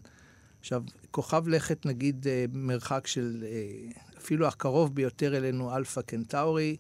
עכשיו, 0.61 0.83
כוכב 1.11 1.49
לכת, 1.49 1.87
נגיד, 1.87 2.27
אה, 2.29 2.45
מרחק 2.53 3.07
של 3.07 3.45
אה, 3.47 3.91
אפילו 4.19 4.47
הקרוב 4.47 4.95
ביותר 4.95 5.37
אלינו, 5.37 5.77
אלפא 5.77 6.01
קנטאורי, 6.01 6.77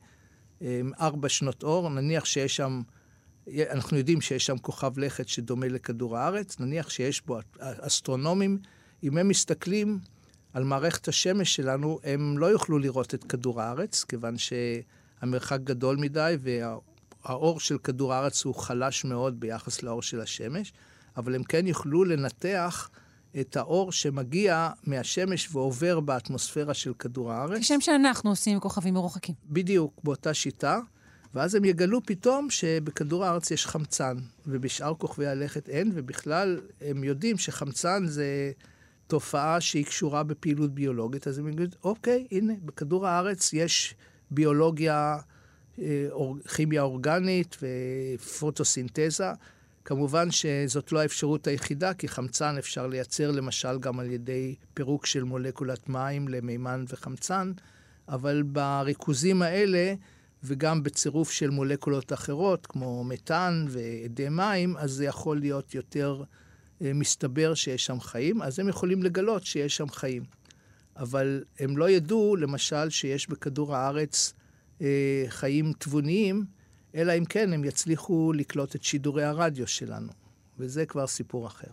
ארבע 1.01 1.29
שנות 1.29 1.63
אור, 1.63 1.89
נניח 1.89 2.25
שיש 2.25 2.57
שם, 2.57 2.83
אנחנו 3.71 3.97
יודעים 3.97 4.21
שיש 4.21 4.47
שם 4.47 4.59
כוכב 4.59 4.99
לכת 4.99 5.29
שדומה 5.29 5.69
לכדור 5.69 6.17
הארץ, 6.17 6.61
נניח 6.61 6.91
שיש 6.91 7.27
בו 7.27 7.39
אסטרונומים, 7.61 8.59
אם 9.03 9.19
הם 9.19 9.29
מסתכלים 9.29 9.99
על 10.53 10.65
מערכת 10.65 11.09
השמש 11.09 11.57
שלנו, 11.57 11.99
הם 12.05 12.39
לא 12.39 12.47
יוכלו 12.47 12.79
לראות 12.79 13.15
את 13.15 13.25
כדור 13.25 13.61
הארץ, 13.61 14.05
כיוון 14.05 14.35
שהמרחק 14.39 15.61
גדול 15.65 15.97
מדי 15.97 16.37
והאור 16.41 17.61
של 17.61 17.79
כדור 17.79 18.15
הארץ 18.15 18.45
הוא 18.45 18.55
חלש 18.55 19.05
מאוד 19.05 19.41
ביחס 19.41 19.83
לאור 19.83 20.03
של 20.03 20.21
השמש, 20.21 20.73
אבל 21.17 21.35
הם 21.35 21.43
כן 21.43 21.67
יוכלו 21.67 22.05
לנתח 22.05 22.89
את 23.41 23.57
האור 23.57 23.93
שמגיע 23.93 24.71
מהשמש 24.85 25.49
ועובר 25.53 26.01
באטמוספירה 26.01 26.75
של 26.75 26.93
כדור 26.99 27.33
הארץ. 27.33 27.61
כשם 27.61 27.81
שאנחנו 27.81 28.31
עושים 28.31 28.61
כוכבים 28.61 28.95
מרוחקים. 28.95 29.35
בדיוק, 29.47 30.01
באותה 30.05 30.35
שיטה. 30.35 30.81
ואז 31.35 31.55
הם 31.55 31.65
יגלו 31.65 32.01
פתאום 32.07 32.51
שבכדור 32.51 33.25
הארץ 33.25 33.51
יש 33.51 33.67
חמצן, 33.67 34.17
ובשאר 34.47 34.95
כוכבי 34.95 35.27
הלכת 35.27 35.69
אין, 35.69 35.91
ובכלל 35.95 36.61
הם 36.81 37.05
יודעים 37.05 37.39
שחמצן 37.39 38.07
זה 38.07 38.53
תופעה 39.07 39.61
שהיא 39.61 39.85
קשורה 39.85 40.23
בפעילות 40.23 40.75
ביולוגית, 40.75 41.29
אז 41.29 41.39
הם 41.39 41.49
יגידו, 41.49 41.77
אוקיי, 41.85 42.27
הנה, 42.33 42.53
בכדור 42.65 43.07
הארץ 43.07 43.53
יש 43.53 43.95
ביולוגיה, 44.31 45.19
אה, 45.79 46.07
כימיה 46.57 46.83
אורגנית 46.83 47.57
ופוטוסינתזה. 47.63 49.33
כמובן 49.85 50.31
שזאת 50.31 50.93
לא 50.93 50.99
האפשרות 50.99 51.47
היחידה, 51.47 51.95
כי 51.95 52.09
חמצן 52.09 52.59
אפשר 52.59 52.87
לייצר 52.87 53.31
למשל 53.31 53.79
גם 53.79 54.01
על 54.01 54.11
ידי 54.11 54.55
פירוק 54.75 55.07
של 55.07 55.25
מולקולת 55.25 55.89
מים 55.89 56.29
למימן 56.29 56.85
וחמצן, 56.89 57.53
אבל 58.09 58.43
בריכוזים 58.43 59.43
האלה, 59.43 59.95
וגם 60.43 60.83
בצירוף 60.83 61.31
של 61.31 61.51
מולקולות 61.51 62.13
אחרות, 62.13 62.67
כמו 62.67 63.05
מתאן 63.05 63.67
ואדי 63.69 64.29
מים, 64.29 64.77
אז 64.77 64.91
זה 64.91 65.05
יכול 65.05 65.41
להיות 65.41 65.75
יותר 65.75 66.23
אה, 66.83 66.93
מסתבר 66.95 67.55
שיש 67.55 67.87
שם 67.87 68.01
חיים, 68.01 68.43
אז 68.43 68.59
הם 68.59 68.69
יכולים 68.69 69.03
לגלות 69.03 69.45
שיש 69.45 69.77
שם 69.77 69.89
חיים. 69.89 70.23
אבל 70.97 71.45
הם 71.59 71.77
לא 71.77 71.91
ידעו, 71.91 72.37
למשל, 72.37 72.91
שיש 72.91 73.29
בכדור 73.29 73.77
הארץ 73.77 74.33
אה, 74.83 75.25
חיים 75.29 75.73
תבוניים, 75.79 76.45
אלא 76.95 77.13
אם 77.19 77.25
כן 77.25 77.53
הם 77.53 77.65
יצליחו 77.65 78.33
לקלוט 78.33 78.77
את 78.77 78.83
שידורי 78.83 79.25
הרדיו 79.25 79.67
שלנו, 79.67 80.13
וזה 80.59 80.87
כבר 80.87 81.07
סיפור 81.07 81.47
אחר. 81.47 81.71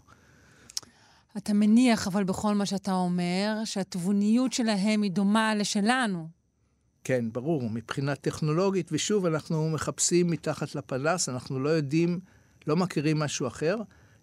אתה 1.38 1.54
מניח, 1.54 2.08
אבל 2.08 2.24
בכל 2.24 2.56
מה 2.56 2.66
שאתה 2.66 2.94
אומר, 2.94 3.62
שהתבוניות 3.66 4.54
שלהם 4.54 5.02
היא 5.02 5.12
דומה 5.12 5.56
לשלנו. 5.56 6.28
כן, 7.08 7.26
ברור, 7.32 7.70
מבחינה 7.70 8.16
טכנולוגית, 8.16 8.90
ושוב, 8.92 9.26
אנחנו 9.26 9.70
מחפשים 9.70 10.28
מתחת 10.28 10.76
לפנס, 10.76 11.30
אנחנו 11.30 11.60
לא 11.60 11.70
יודעים, 11.70 12.20
לא 12.68 12.76
מכירים 12.76 13.20
משהו 13.20 13.48
אחר. 13.48 13.78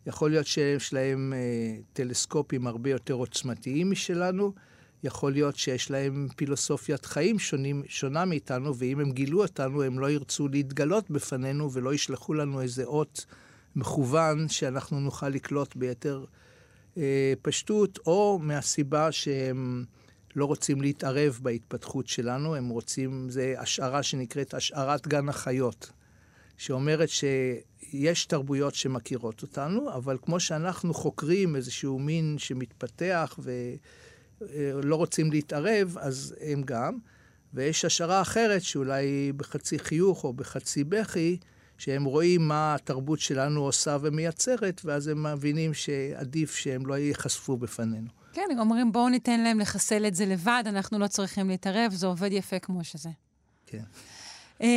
יכול 0.06 0.30
להיות 0.30 0.46
שיש 0.46 0.92
להם 0.92 1.32
אה, 1.36 1.78
טלסקופים 1.92 2.66
הרבה 2.66 2.90
יותר 2.90 3.14
עוצמתיים 3.14 3.90
משלנו, 3.90 4.52
יכול 5.04 5.32
להיות 5.32 5.56
שיש 5.56 5.90
להם 5.90 6.28
פילוסופיית 6.36 7.06
חיים 7.06 7.38
שונים, 7.38 7.82
שונה 7.88 8.24
מאיתנו, 8.24 8.76
ואם 8.76 9.00
הם 9.00 9.12
גילו 9.12 9.42
אותנו, 9.42 9.82
הם 9.82 9.98
לא 9.98 10.10
ירצו 10.10 10.48
להתגלות 10.48 11.10
בפנינו 11.10 11.72
ולא 11.72 11.94
ישלחו 11.94 12.34
לנו 12.34 12.60
איזה 12.60 12.84
אות 12.84 13.26
מכוון 13.76 14.48
שאנחנו 14.48 15.00
נוכל 15.00 15.28
לקלוט 15.28 15.76
ביתר 15.76 16.24
אה, 16.96 17.32
פשטות, 17.42 17.98
או 18.06 18.38
מהסיבה 18.42 19.12
שהם 19.12 19.84
לא 20.36 20.44
רוצים 20.44 20.82
להתערב 20.82 21.38
בהתפתחות 21.42 22.06
שלנו, 22.08 22.54
הם 22.54 22.68
רוצים, 22.68 23.30
זה 23.30 23.54
השערה 23.58 24.02
שנקראת 24.02 24.54
השערת 24.54 25.08
גן 25.08 25.28
החיות, 25.28 25.90
שאומרת 26.56 27.08
שיש 27.08 28.26
תרבויות 28.26 28.74
שמכירות 28.74 29.42
אותנו, 29.42 29.94
אבל 29.94 30.18
כמו 30.22 30.40
שאנחנו 30.40 30.94
חוקרים 30.94 31.56
איזשהו 31.56 31.98
מין 31.98 32.36
שמתפתח 32.38 33.38
ולא 34.40 34.96
רוצים 34.96 35.30
להתערב, 35.30 35.96
אז 36.00 36.34
הם 36.40 36.62
גם. 36.62 36.98
ויש 37.54 37.84
השערה 37.84 38.22
אחרת, 38.22 38.62
שאולי 38.62 39.32
בחצי 39.36 39.78
חיוך 39.78 40.24
או 40.24 40.32
בחצי 40.32 40.84
בכי, 40.84 41.36
שהם 41.82 42.04
רואים 42.04 42.48
מה 42.48 42.74
התרבות 42.74 43.20
שלנו 43.20 43.60
עושה 43.60 43.96
ומייצרת, 44.00 44.80
ואז 44.84 45.08
הם 45.08 45.26
מבינים 45.26 45.74
שעדיף 45.74 46.54
שהם 46.54 46.86
לא 46.86 46.94
ייחשפו 46.94 47.56
בפנינו. 47.56 48.08
כן, 48.32 48.48
הם 48.52 48.58
אומרים, 48.58 48.92
בואו 48.92 49.08
ניתן 49.08 49.40
להם 49.40 49.60
לחסל 49.60 50.06
את 50.06 50.14
זה 50.14 50.26
לבד, 50.26 50.62
אנחנו 50.66 50.98
לא 50.98 51.06
צריכים 51.06 51.48
להתערב, 51.48 51.92
זה 51.92 52.06
עובד 52.06 52.32
יפה 52.32 52.58
כמו 52.58 52.84
שזה. 52.84 53.08
כן. 53.66 53.82
אה, 54.62 54.68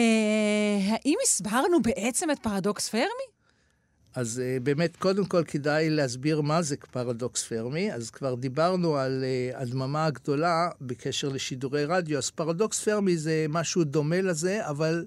האם 0.87 1.15
הסברנו 1.23 1.81
בעצם 1.81 2.31
את 2.31 2.39
פרדוקס 2.39 2.89
פרמי? 2.89 3.27
אז 4.15 4.41
uh, 4.41 4.63
באמת, 4.63 4.95
קודם 4.97 5.25
כל 5.25 5.43
כדאי 5.47 5.89
להסביר 5.89 6.41
מה 6.41 6.61
זה 6.61 6.75
פרדוקס 6.91 7.43
פרמי. 7.43 7.93
אז 7.93 8.09
כבר 8.09 8.35
דיברנו 8.35 8.97
על 8.97 9.23
uh, 9.23 9.57
הדממה 9.57 10.05
הגדולה 10.05 10.69
בקשר 10.81 11.29
לשידורי 11.29 11.85
רדיו, 11.85 12.17
אז 12.17 12.29
פרדוקס 12.29 12.83
פרמי 12.83 13.17
זה 13.17 13.45
משהו 13.49 13.83
דומה 13.83 14.21
לזה, 14.21 14.69
אבל 14.69 15.05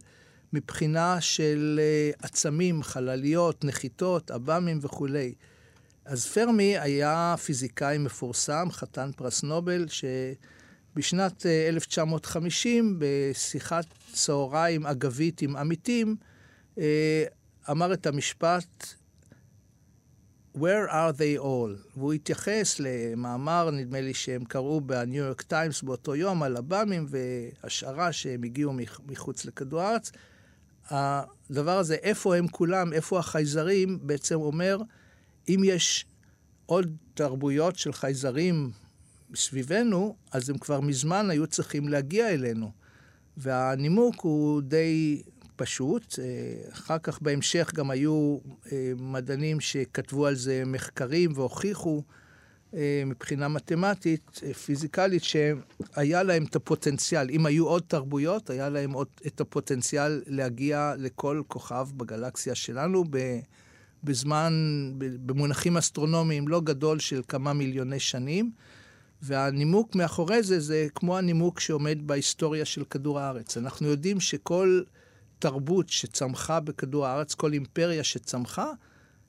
מבחינה 0.52 1.20
של 1.20 1.80
uh, 1.80 2.24
עצמים, 2.26 2.82
חלליות, 2.82 3.64
נחיתות, 3.64 4.30
עב"מים 4.30 4.78
וכולי. 4.82 5.34
אז 6.04 6.26
פרמי 6.26 6.78
היה 6.78 7.34
פיזיקאי 7.44 7.98
מפורסם, 7.98 8.68
חתן 8.70 9.10
פרס 9.16 9.42
נובל, 9.42 9.86
שבשנת 9.88 11.46
1950, 11.46 12.98
בשיחת 12.98 13.84
צהריים 14.12 14.86
אגבית 14.86 15.42
עם 15.42 15.56
עמיתים, 15.56 16.16
אמר 17.70 17.92
את 17.92 18.06
המשפט 18.06 18.94
Where 20.58 20.88
are 20.90 21.12
they 21.12 21.42
all? 21.42 21.88
והוא 21.96 22.12
התייחס 22.12 22.80
למאמר, 22.80 23.70
נדמה 23.70 24.00
לי 24.00 24.14
שהם 24.14 24.44
קראו 24.44 24.80
בניו 24.80 25.24
יורק 25.24 25.42
טיימס 25.42 25.82
באותו 25.82 26.16
יום, 26.16 26.42
על 26.42 26.56
עב"מים 26.56 27.06
והשערה 27.08 28.12
שהם 28.12 28.42
הגיעו 28.42 28.72
מחוץ 29.06 29.44
לכדור 29.44 29.80
הארץ. 29.80 30.12
הדבר 30.90 31.78
הזה, 31.78 31.94
איפה 31.94 32.36
הם 32.36 32.48
כולם, 32.48 32.92
איפה 32.92 33.18
החייזרים, 33.18 33.98
בעצם 34.02 34.34
אומר, 34.34 34.78
אם 35.48 35.60
יש 35.64 36.06
עוד 36.66 36.96
תרבויות 37.14 37.76
של 37.76 37.92
חייזרים 37.92 38.70
סביבנו, 39.34 40.16
אז 40.32 40.50
הם 40.50 40.58
כבר 40.58 40.80
מזמן 40.80 41.30
היו 41.30 41.46
צריכים 41.46 41.88
להגיע 41.88 42.28
אלינו. 42.28 42.70
והנימוק 43.36 44.20
הוא 44.20 44.62
די 44.62 45.22
פשוט. 45.56 46.18
אה, 46.18 46.72
אחר 46.72 46.98
כך 46.98 47.22
בהמשך 47.22 47.70
גם 47.74 47.90
היו 47.90 48.38
אה, 48.72 48.92
מדענים 48.96 49.60
שכתבו 49.60 50.26
על 50.26 50.34
זה 50.34 50.62
מחקרים 50.66 51.32
והוכיחו 51.34 52.02
מבחינה 53.06 53.48
מתמטית, 53.48 54.40
פיזיקלית, 54.64 55.22
שהיה 55.24 56.22
להם 56.22 56.44
את 56.44 56.56
הפוטנציאל, 56.56 57.30
אם 57.30 57.46
היו 57.46 57.66
עוד 57.66 57.82
תרבויות, 57.86 58.50
היה 58.50 58.68
להם 58.68 58.92
עוד 58.92 59.06
את 59.26 59.40
הפוטנציאל 59.40 60.22
להגיע 60.26 60.94
לכל 60.98 61.42
כוכב 61.48 61.88
בגלקסיה 61.96 62.54
שלנו 62.54 63.04
בזמן, 64.04 64.52
במונחים 64.98 65.76
אסטרונומיים 65.76 66.48
לא 66.48 66.60
גדול 66.60 66.98
של 66.98 67.22
כמה 67.28 67.52
מיליוני 67.52 68.00
שנים. 68.00 68.50
והנימוק 69.22 69.94
מאחורי 69.94 70.42
זה, 70.42 70.60
זה 70.60 70.86
כמו 70.94 71.18
הנימוק 71.18 71.60
שעומד 71.60 71.98
בהיסטוריה 72.06 72.64
של 72.64 72.84
כדור 72.84 73.20
הארץ. 73.20 73.56
אנחנו 73.56 73.88
יודעים 73.88 74.20
שכל 74.20 74.82
תרבות 75.38 75.88
שצמחה 75.88 76.60
בכדור 76.60 77.06
הארץ, 77.06 77.34
כל 77.34 77.52
אימפריה 77.52 78.04
שצמחה, 78.04 78.66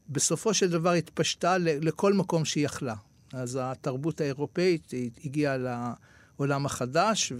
בסופו 0.10 0.54
של 0.54 0.70
דבר 0.70 0.92
התפשטה 0.92 1.58
לכל 1.58 2.14
מקום 2.14 2.46
שהיא 2.46 2.66
יכלה. 2.66 2.96
אז 3.34 3.60
התרבות 3.62 4.22
האירופאית 4.22 4.92
הגיעה 5.26 5.58
לעולם 5.58 6.66
החדש 6.66 7.34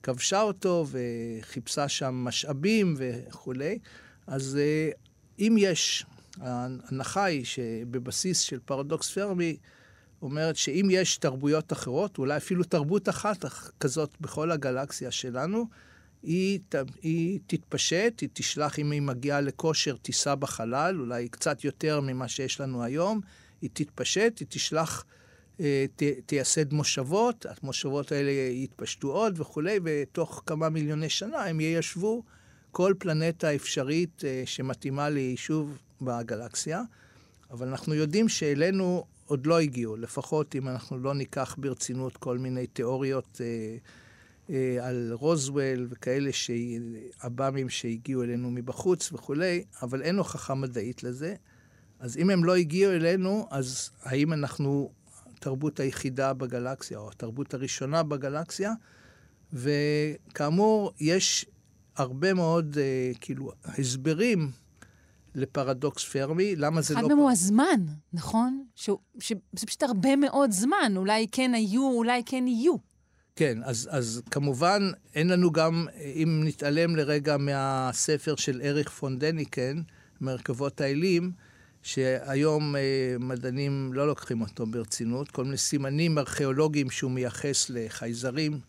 וכבשה 0.00 0.42
אותו 0.42 0.86
וחיפשה 0.90 1.88
שם 1.88 2.14
משאבים 2.14 2.94
וכולי. 2.98 3.78
אז 4.26 4.58
אה, 4.60 4.90
אם 5.38 5.56
יש, 5.58 6.06
ההנחה 6.40 7.24
היא 7.24 7.44
שבבסיס 7.44 8.40
של 8.40 8.58
פרדוקס 8.64 9.10
פרמי 9.10 9.56
אומרת 10.22 10.56
שאם 10.56 10.88
יש 10.90 11.16
תרבויות 11.16 11.72
אחרות, 11.72 12.18
אולי 12.18 12.36
אפילו 12.36 12.64
תרבות 12.64 13.08
אחת 13.08 13.44
כזאת 13.80 14.10
בכל 14.20 14.50
הגלקסיה 14.50 15.10
שלנו, 15.10 15.66
היא, 16.22 16.60
היא 17.02 17.38
תתפשט, 17.46 18.20
היא 18.20 18.28
תשלח, 18.32 18.78
אם 18.78 18.90
היא 18.90 19.02
מגיעה 19.02 19.40
לכושר, 19.40 19.96
תיסע 20.02 20.34
בחלל, 20.34 21.00
אולי 21.00 21.28
קצת 21.28 21.64
יותר 21.64 22.00
ממה 22.00 22.28
שיש 22.28 22.60
לנו 22.60 22.84
היום, 22.84 23.20
היא 23.62 23.70
תתפשט, 23.72 24.38
היא 24.38 24.46
תשלח, 24.50 25.04
אה, 25.60 25.84
ת, 25.96 26.02
תייסד 26.26 26.72
מושבות, 26.72 27.46
המושבות 27.62 28.12
האלה 28.12 28.30
יתפשטו 28.30 29.12
עוד 29.12 29.40
וכולי, 29.40 29.78
ותוך 29.84 30.42
כמה 30.46 30.68
מיליוני 30.68 31.08
שנה 31.08 31.44
הם 31.44 31.60
יישבו 31.60 32.22
כל 32.70 32.94
פלנטה 32.98 33.54
אפשרית 33.54 34.24
אה, 34.24 34.42
שמתאימה 34.44 35.08
ליישוב 35.08 35.78
בגלקסיה. 36.02 36.82
אבל 37.50 37.68
אנחנו 37.68 37.94
יודעים 37.94 38.28
שאלינו 38.28 39.04
עוד 39.26 39.46
לא 39.46 39.60
הגיעו, 39.60 39.96
לפחות 39.96 40.56
אם 40.56 40.68
אנחנו 40.68 40.98
לא 40.98 41.14
ניקח 41.14 41.56
ברצינות 41.58 42.16
כל 42.16 42.38
מיני 42.38 42.66
תיאוריות 42.66 43.40
אה, 44.50 44.86
על 44.86 45.12
רוזוול 45.12 45.86
וכאלה, 45.90 46.30
עב"מים 47.20 47.68
שהגיעו 47.68 48.22
אלינו 48.22 48.50
מבחוץ 48.50 49.12
וכולי, 49.12 49.64
אבל 49.82 50.02
אין 50.02 50.18
הוכחה 50.18 50.54
מדעית 50.54 51.02
לזה. 51.02 51.34
אז 52.00 52.16
אם 52.16 52.30
הם 52.30 52.44
לא 52.44 52.56
הגיעו 52.56 52.92
אלינו, 52.92 53.46
אז 53.50 53.90
האם 54.02 54.32
אנחנו 54.32 54.90
התרבות 55.36 55.80
היחידה 55.80 56.34
בגלקסיה, 56.34 56.98
או 56.98 57.10
התרבות 57.10 57.54
הראשונה 57.54 58.02
בגלקסיה? 58.02 58.72
וכאמור, 59.52 60.92
יש 61.00 61.46
הרבה 61.96 62.34
מאוד, 62.34 62.78
אה, 62.80 63.12
כאילו, 63.20 63.52
הסברים 63.64 64.50
לפרדוקס 65.34 66.04
פרמי, 66.04 66.56
למה 66.56 66.80
זה 66.82 66.94
לא... 66.94 67.00
אחד 67.00 67.08
מהם 67.08 67.18
הוא 67.18 67.30
הזמן, 67.30 67.80
נכון? 68.12 68.64
שהוא, 68.74 68.98
שזה 69.18 69.66
פשוט 69.66 69.82
הרבה 69.82 70.16
מאוד 70.16 70.50
זמן, 70.50 70.92
אולי 70.96 71.26
כן 71.32 71.54
היו, 71.54 71.90
אולי 71.92 72.22
כן 72.26 72.44
יהיו. 72.46 72.76
כן, 73.36 73.58
אז, 73.64 73.88
אז 73.92 74.22
כמובן 74.30 74.90
אין 75.14 75.28
לנו 75.28 75.52
גם, 75.52 75.86
אם 76.14 76.42
נתעלם 76.44 76.96
לרגע 76.96 77.36
מהספר 77.36 78.36
של 78.36 78.60
אריך 78.64 78.90
פון 78.90 79.18
דניקן, 79.18 79.82
מרכבות 80.20 80.80
האלים, 80.80 81.32
שהיום 81.82 82.76
אה, 82.76 83.16
מדענים 83.20 83.92
לא 83.92 84.06
לוקחים 84.06 84.40
אותו 84.40 84.66
ברצינות, 84.66 85.30
כל 85.30 85.44
מיני 85.44 85.56
סימנים 85.56 86.18
ארכיאולוגיים 86.18 86.90
שהוא 86.90 87.10
מייחס 87.10 87.70
לחייזרים, 87.70 88.60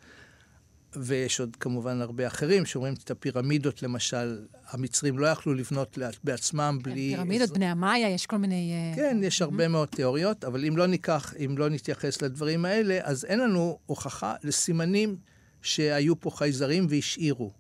ויש 0.96 1.40
עוד 1.40 1.56
כמובן 1.56 2.02
הרבה 2.02 2.28
אחרים 2.28 2.66
שאומרים 2.66 2.94
את 2.94 3.12
הפירמידות, 3.12 3.84
למשל, 3.84 4.46
המצרים 4.70 5.20
לא 5.20 5.28
יכלו 5.28 5.54
לבנות 5.54 5.98
בעצמם 6.24 6.80
כן, 6.84 6.92
בלי... 6.92 7.14
פירמידות, 7.16 7.50
בני 7.50 7.66
המאיה, 7.66 8.10
יש 8.10 8.26
כל 8.26 8.38
מיני... 8.38 8.72
אה, 8.74 8.96
כן, 8.96 9.18
יש 9.24 9.42
הרבה 9.42 9.68
מאוד 9.68 9.88
תיאוריות, 9.88 10.44
אבל 10.44 10.66
אם 10.66 10.78
לא 10.78 10.88
ניקח, 10.88 11.34
אם 11.46 11.58
לא 11.58 11.70
נתייחס 11.70 12.22
לדברים 12.22 12.66
האלה, 12.66 13.00
אז 13.04 13.26
אין 13.26 13.40
לנו 13.40 13.80
הוכחה 13.86 14.36
לסימנים 14.44 15.16
שהיו 15.62 16.20
פה 16.20 16.32
חייזרים 16.32 16.88
והשאירו. 16.90 17.52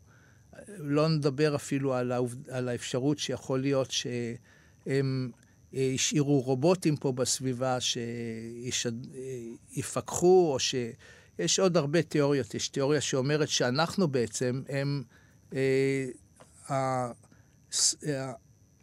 לא 0.78 1.08
נדבר 1.08 1.56
אפילו 1.56 1.94
על, 1.94 2.12
העובד, 2.12 2.50
על 2.50 2.70
האפשרות 2.70 3.20
שיכול 3.20 3.60
להיות 3.60 3.92
שהם 3.92 5.32
השאירו 5.74 6.42
רובוטים 6.42 6.96
פה 6.98 7.12
בסביבה 7.12 7.78
שיפקחו, 9.72 10.52
או 10.54 10.60
ש... 10.60 10.76
יש 11.40 11.60
עוד 11.60 11.78
הרבה 11.78 12.02
תיאוריות. 12.02 12.56
יש 12.56 12.68
תיאוריה 12.68 13.02
שאומרת 13.02 13.50
שאנחנו 13.50 14.08
בעצם 14.08 14.62
הם 14.70 15.04
אה, 15.54 16.08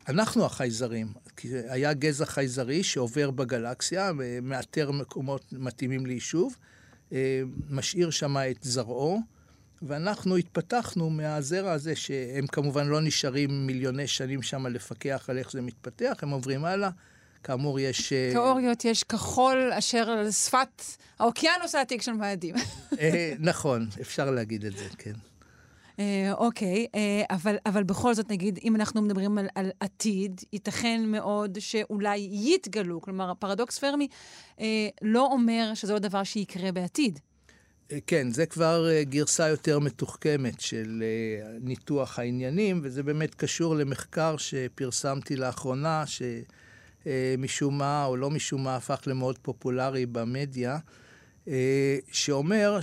אנחנו 0.08 0.44
החייזרים. 0.44 1.12
היה 1.44 1.92
גזע 1.92 2.24
חייזרי 2.24 2.82
שעובר 2.82 3.30
בגלקסיה, 3.30 4.12
מאתר 4.42 4.90
מקומות 4.90 5.52
מתאימים 5.52 6.06
ליישוב, 6.06 6.56
אה, 7.12 7.42
משאיר 7.70 8.10
שם 8.10 8.36
את 8.36 8.58
זרעו, 8.62 9.20
ואנחנו 9.82 10.36
התפתחנו 10.36 11.10
מהזרע 11.10 11.72
הזה, 11.72 11.96
שהם 11.96 12.46
כמובן 12.46 12.86
לא 12.86 13.00
נשארים 13.00 13.66
מיליוני 13.66 14.06
שנים 14.06 14.42
שם 14.42 14.66
לפקח 14.66 15.30
על 15.30 15.38
איך 15.38 15.52
זה 15.52 15.62
מתפתח, 15.62 16.16
הם 16.22 16.30
עוברים 16.30 16.64
הלאה. 16.64 16.90
כאמור, 17.42 17.80
יש... 17.80 18.12
אה, 18.12 18.28
תיאוריות 18.32 18.84
יש 18.84 19.04
כחול 19.04 19.72
אשר 19.72 20.10
על 20.10 20.30
שפת 20.30 20.82
האוקיינוס 21.18 21.74
העתיק 21.74 22.02
של 22.02 22.12
מאדים. 22.12 22.54
אה, 23.00 23.32
נכון, 23.38 23.88
אפשר 24.00 24.30
להגיד 24.30 24.64
את 24.64 24.76
זה, 24.76 24.84
כן. 24.98 25.12
אה, 25.98 26.32
אוקיי, 26.32 26.86
אבל, 27.30 27.56
אבל 27.66 27.82
בכל 27.82 28.14
זאת, 28.14 28.30
נגיד, 28.30 28.58
אם 28.64 28.76
אנחנו 28.76 29.02
מדברים 29.02 29.38
על, 29.38 29.48
על 29.54 29.70
עתיד, 29.80 30.40
ייתכן 30.52 31.02
מאוד 31.06 31.58
שאולי 31.60 32.28
יתגלו. 32.32 33.00
כלומר, 33.00 33.30
הפרדוקס 33.30 33.78
פרמי 33.78 34.08
אה, 34.60 34.88
לא 35.02 35.26
אומר 35.26 35.70
שזה 35.74 35.92
לא 35.92 35.98
דבר 35.98 36.24
שיקרה 36.24 36.72
בעתיד. 36.72 37.18
אה, 37.92 37.98
כן, 38.06 38.30
זה 38.30 38.46
כבר 38.46 38.88
אה, 38.90 39.04
גרסה 39.04 39.48
יותר 39.48 39.78
מתוחכמת 39.78 40.60
של 40.60 41.02
אה, 41.02 41.58
ניתוח 41.60 42.18
העניינים, 42.18 42.80
וזה 42.82 43.02
באמת 43.02 43.34
קשור 43.34 43.76
למחקר 43.76 44.36
שפרסמתי 44.36 45.36
לאחרונה, 45.36 46.04
שמשום 46.06 47.78
מה 47.78 48.04
או 48.04 48.16
לא 48.16 48.30
משום 48.30 48.64
מה 48.64 48.76
הפך 48.76 49.00
למאוד 49.06 49.38
פופולרי 49.38 50.06
במדיה, 50.06 50.78
שאומר 52.12 52.78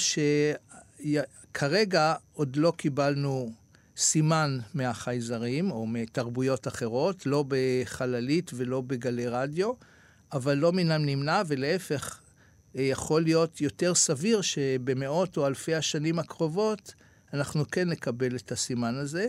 שכרגע 1.07 2.13
עוד 2.33 2.55
לא 2.55 2.73
קיבלנו 2.77 3.51
סימן 3.97 4.59
מהחייזרים 4.73 5.71
או 5.71 5.87
מתרבויות 5.87 6.67
אחרות, 6.67 7.25
לא 7.25 7.45
בחללית 7.47 8.51
ולא 8.53 8.81
בגלי 8.81 9.27
רדיו, 9.27 9.71
אבל 10.33 10.53
לא 10.53 10.71
מן 10.71 10.91
הנמנע, 10.91 11.41
ולהפך, 11.47 12.19
יכול 12.75 13.23
להיות 13.23 13.61
יותר 13.61 13.95
סביר 13.95 14.41
שבמאות 14.41 15.37
או 15.37 15.47
אלפי 15.47 15.75
השנים 15.75 16.19
הקרובות 16.19 16.93
אנחנו 17.33 17.69
כן 17.71 17.89
נקבל 17.89 18.35
את 18.35 18.51
הסימן 18.51 18.95
הזה. 18.95 19.27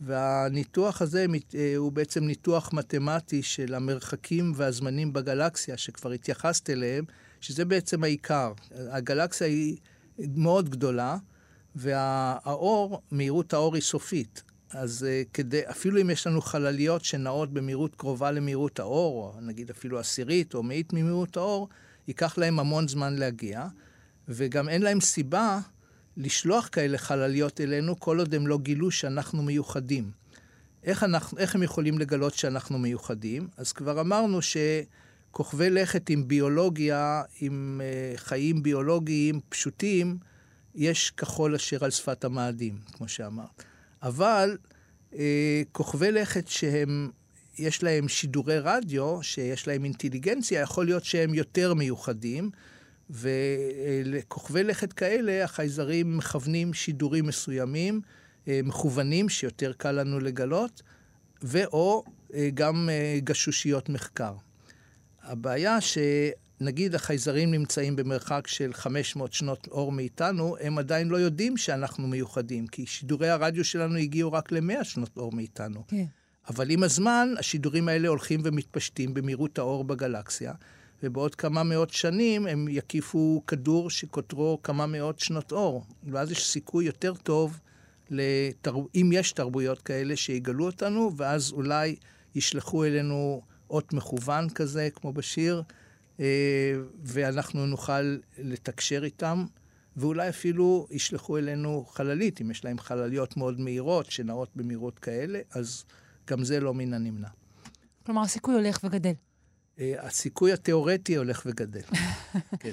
והניתוח 0.00 1.02
הזה 1.02 1.26
אה, 1.54 1.76
הוא 1.76 1.92
בעצם 1.92 2.24
ניתוח 2.24 2.72
מתמטי 2.72 3.42
של 3.42 3.74
המרחקים 3.74 4.52
והזמנים 4.56 5.12
בגלקסיה, 5.12 5.76
שכבר 5.76 6.10
התייחסת 6.10 6.70
אליהם, 6.70 7.04
שזה 7.40 7.64
בעצם 7.64 8.04
העיקר. 8.04 8.52
הגלקסיה 8.70 9.46
היא 9.46 9.76
מאוד 10.18 10.68
גדולה, 10.68 11.16
והאור, 11.74 13.02
מהירות 13.10 13.52
האור 13.52 13.74
היא 13.74 13.82
סופית. 13.82 14.42
אז 14.70 15.04
אה, 15.08 15.22
כדי, 15.32 15.60
אפילו 15.70 16.00
אם 16.00 16.10
יש 16.10 16.26
לנו 16.26 16.40
חלליות 16.40 17.04
שנעות 17.04 17.52
במהירות 17.52 17.94
קרובה 17.94 18.30
למהירות 18.30 18.80
האור, 18.80 19.34
או 19.34 19.40
נגיד 19.40 19.70
אפילו 19.70 19.98
עשירית 19.98 20.54
או 20.54 20.62
מאית 20.62 20.92
ממהירות 20.92 21.36
האור, 21.36 21.68
ייקח 22.08 22.38
להם 22.38 22.60
המון 22.60 22.88
זמן 22.88 23.16
להגיע, 23.16 23.66
וגם 24.28 24.68
אין 24.68 24.82
להם 24.82 25.00
סיבה 25.00 25.58
לשלוח 26.16 26.68
כאלה 26.72 26.98
חלליות 26.98 27.60
אלינו 27.60 28.00
כל 28.00 28.18
עוד 28.18 28.34
הם 28.34 28.46
לא 28.46 28.58
גילו 28.58 28.90
שאנחנו 28.90 29.42
מיוחדים. 29.42 30.10
איך, 30.84 31.04
אנחנו, 31.04 31.38
איך 31.38 31.54
הם 31.54 31.62
יכולים 31.62 31.98
לגלות 31.98 32.34
שאנחנו 32.34 32.78
מיוחדים? 32.78 33.48
אז 33.56 33.72
כבר 33.72 34.00
אמרנו 34.00 34.38
שכוכבי 34.42 35.70
לכת 35.70 36.10
עם 36.10 36.28
ביולוגיה, 36.28 37.22
עם 37.40 37.80
uh, 37.80 38.18
חיים 38.18 38.62
ביולוגיים 38.62 39.40
פשוטים, 39.48 40.18
יש 40.74 41.10
כחול 41.10 41.54
אשר 41.54 41.84
על 41.84 41.90
שפת 41.90 42.24
המאדים, 42.24 42.78
כמו 42.92 43.08
שאמרת. 43.08 43.64
אבל 44.02 44.58
uh, 45.12 45.16
כוכבי 45.72 46.12
לכת 46.12 46.48
שהם 46.48 47.10
יש 47.58 47.82
להם 47.82 48.08
שידורי 48.08 48.58
רדיו, 48.58 49.22
שיש 49.22 49.68
להם 49.68 49.84
אינטליגנציה, 49.84 50.60
יכול 50.60 50.84
להיות 50.84 51.04
שהם 51.04 51.34
יותר 51.34 51.74
מיוחדים, 51.74 52.50
ולכוכבי 53.10 54.64
לכת 54.64 54.92
כאלה 54.92 55.44
החייזרים 55.44 56.16
מכוונים 56.16 56.74
שידורים 56.74 57.26
מסוימים, 57.26 58.00
אה, 58.48 58.60
מכוונים, 58.64 59.28
שיותר 59.28 59.72
קל 59.72 59.92
לנו 59.92 60.20
לגלות, 60.20 60.82
ואו 61.42 62.04
אה, 62.34 62.48
גם 62.54 62.88
אה, 62.92 63.18
גשושיות 63.24 63.88
מחקר. 63.88 64.34
הבעיה 65.22 65.78
שנגיד 65.80 66.94
החייזרים 66.94 67.50
נמצאים 67.50 67.96
במרחק 67.96 68.46
של 68.46 68.72
500 68.72 69.32
שנות 69.32 69.68
אור 69.70 69.92
מאיתנו, 69.92 70.56
הם 70.60 70.78
עדיין 70.78 71.08
לא 71.08 71.16
יודעים 71.16 71.56
שאנחנו 71.56 72.08
מיוחדים, 72.08 72.66
כי 72.66 72.86
שידורי 72.86 73.28
הרדיו 73.28 73.64
שלנו 73.64 73.96
הגיעו 73.96 74.32
רק 74.32 74.52
ל-100 74.52 74.84
שנות 74.84 75.16
אור 75.16 75.32
מאיתנו. 75.32 75.82
כן. 75.88 76.04
אבל 76.48 76.70
עם 76.70 76.82
הזמן, 76.82 77.34
השידורים 77.38 77.88
האלה 77.88 78.08
הולכים 78.08 78.40
ומתפשטים 78.44 79.14
במהירות 79.14 79.58
האור 79.58 79.84
בגלקסיה, 79.84 80.52
ובעוד 81.02 81.34
כמה 81.34 81.62
מאות 81.62 81.90
שנים 81.90 82.46
הם 82.46 82.68
יקיפו 82.70 83.42
כדור 83.46 83.90
שקוטרו 83.90 84.58
כמה 84.62 84.86
מאות 84.86 85.20
שנות 85.20 85.52
אור. 85.52 85.84
ואז 86.12 86.30
יש 86.30 86.46
סיכוי 86.46 86.84
יותר 86.84 87.14
טוב, 87.14 87.60
לתר... 88.10 88.76
אם 88.94 89.10
יש 89.12 89.32
תרבויות 89.32 89.82
כאלה, 89.82 90.16
שיגלו 90.16 90.66
אותנו, 90.66 91.12
ואז 91.16 91.52
אולי 91.52 91.96
ישלחו 92.34 92.84
אלינו 92.84 93.42
אות 93.70 93.92
מכוון 93.92 94.48
כזה, 94.48 94.88
כמו 94.94 95.12
בשיר, 95.12 95.62
אה, 96.20 96.74
ואנחנו 97.04 97.66
נוכל 97.66 98.16
לתקשר 98.38 99.04
איתם. 99.04 99.44
ואולי 99.96 100.28
אפילו 100.28 100.86
ישלחו 100.90 101.38
אלינו 101.38 101.84
חללית, 101.90 102.40
אם 102.40 102.50
יש 102.50 102.64
להם 102.64 102.78
חלליות 102.78 103.36
מאוד 103.36 103.60
מהירות, 103.60 104.10
שנעות 104.10 104.48
במהירות 104.56 104.98
כאלה, 104.98 105.40
אז 105.50 105.84
גם 106.26 106.44
זה 106.44 106.60
לא 106.60 106.74
מן 106.74 106.94
הנמנע. 106.94 107.28
כלומר, 108.06 108.22
הסיכוי 108.22 108.54
הולך 108.54 108.80
וגדל. 108.84 109.12
אה, 109.78 109.94
הסיכוי 109.98 110.52
התיאורטי 110.52 111.16
הולך 111.16 111.42
וגדל. 111.46 111.80
כן. 112.60 112.70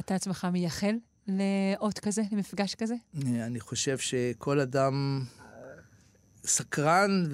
אתה 0.00 0.14
עצמך 0.14 0.46
מייחל 0.52 0.94
לאות 1.28 1.98
כזה, 1.98 2.22
למפגש 2.32 2.74
כזה? 2.74 2.94
אה, 3.26 3.46
אני 3.46 3.60
חושב 3.60 3.98
שכל 3.98 4.60
אדם 4.60 5.24
סקרן 6.44 7.26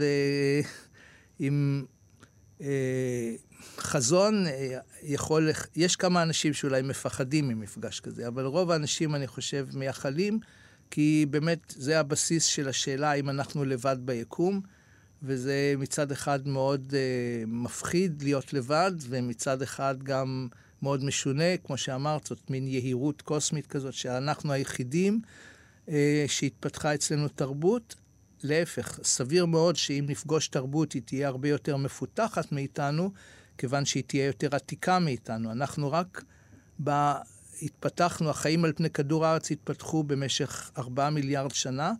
ועם 1.41 1.85
אה, 2.61 3.35
חזון 3.79 4.47
אה, 4.47 4.79
יכול... 5.03 5.51
יש 5.77 5.97
כמה 5.97 6.23
אנשים 6.23 6.53
שאולי 6.53 6.83
מפחדים 6.83 7.49
ממפגש 7.49 8.01
כזה, 8.01 8.29
אבל 8.29 8.45
רוב 8.45 8.71
האנשים, 8.71 9.15
אני 9.15 9.27
חושב, 9.27 9.67
מייחלים, 9.75 10.39
כי 10.91 11.27
באמת 11.31 11.75
זה 11.77 12.01
הבסיס 12.01 12.45
של 12.45 12.69
השאלה 12.69 13.11
האם 13.11 13.31
אנחנו 13.31 13.65
לבד 13.65 13.97
ביקום. 14.01 14.61
וזה 15.23 15.75
מצד 15.79 16.13
אחד 16.13 16.49
מאוד 16.49 16.91
uh, 16.91 17.47
מפחיד 17.47 18.23
להיות 18.23 18.53
לבד, 18.53 18.93
ומצד 19.09 19.63
אחד 19.63 20.03
גם 20.03 20.49
מאוד 20.83 21.05
משונה, 21.05 21.57
כמו 21.65 21.77
שאמרת, 21.77 22.27
זאת 22.27 22.51
מין 22.51 22.69
יהירות 22.69 23.23
קוסמית 23.23 23.67
כזאת, 23.67 23.95
שאנחנו 23.95 24.53
היחידים 24.53 25.21
uh, 25.87 25.91
שהתפתחה 26.27 26.95
אצלנו 26.95 27.29
תרבות. 27.29 27.95
להפך, 28.43 29.01
סביר 29.03 29.47
מאוד 29.47 29.77
שאם 29.77 30.05
נפגוש 30.09 30.49
תרבות 30.49 30.93
היא 30.93 31.03
תהיה 31.05 31.29
הרבה 31.29 31.49
יותר 31.49 31.77
מפותחת 31.77 32.53
מאיתנו, 32.53 33.11
כיוון 33.59 33.85
שהיא 33.85 34.03
תהיה 34.07 34.27
יותר 34.27 34.49
עתיקה 34.57 34.99
מאיתנו. 34.99 35.53
אנחנו 35.53 35.93
רק 35.93 36.25
ב... 36.85 37.13
התפתחנו, 37.63 38.31
החיים 38.31 38.65
על 38.65 38.73
פני 38.73 38.91
כדור 38.91 39.27
הארץ 39.27 39.51
התפתחו 39.51 40.03
במשך 40.03 40.71
ארבעה 40.79 41.11
מיליארד 41.11 41.51
שנה, 41.51 41.93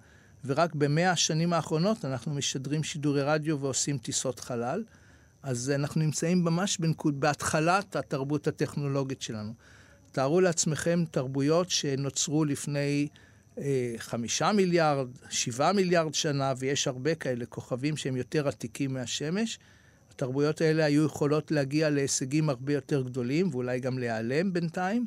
ורק 0.47 0.75
במאה 0.75 1.11
השנים 1.11 1.53
האחרונות 1.53 2.05
אנחנו 2.05 2.35
משדרים 2.35 2.83
שידורי 2.85 3.23
רדיו 3.23 3.61
ועושים 3.61 3.99
טיסות 3.99 4.41
חלל. 4.41 4.85
אז 5.43 5.71
אנחנו 5.71 6.01
נמצאים 6.01 6.45
ממש 6.45 6.79
בנקוד, 6.79 7.21
בהתחלת 7.21 7.97
התרבות 7.97 8.47
הטכנולוגית 8.49 9.23
שלנו. 9.23 9.53
תארו 10.13 10.41
לעצמכם 10.41 11.05
תרבויות 11.11 11.71
שנוצרו 11.71 12.45
לפני 12.45 13.09
אה, 13.59 13.95
חמישה 13.99 14.53
מיליארד, 14.53 15.09
שבעה 15.31 15.73
מיליארד 15.73 16.15
שנה, 16.15 16.53
ויש 16.59 16.89
הרבה 16.89 17.15
כאלה 17.15 17.47
כוכבים 17.47 17.97
שהם 17.97 18.17
יותר 18.17 18.49
עתיקים 18.49 18.95
מהשמש. 18.95 19.59
התרבויות 20.13 20.61
האלה 20.61 20.85
היו 20.85 21.05
יכולות 21.05 21.51
להגיע 21.51 21.91
להישגים 21.91 22.49
הרבה 22.49 22.73
יותר 22.73 23.03
גדולים, 23.03 23.49
ואולי 23.53 23.81
גם 23.81 23.99
להיעלם 23.99 24.53
בינתיים. 24.53 25.07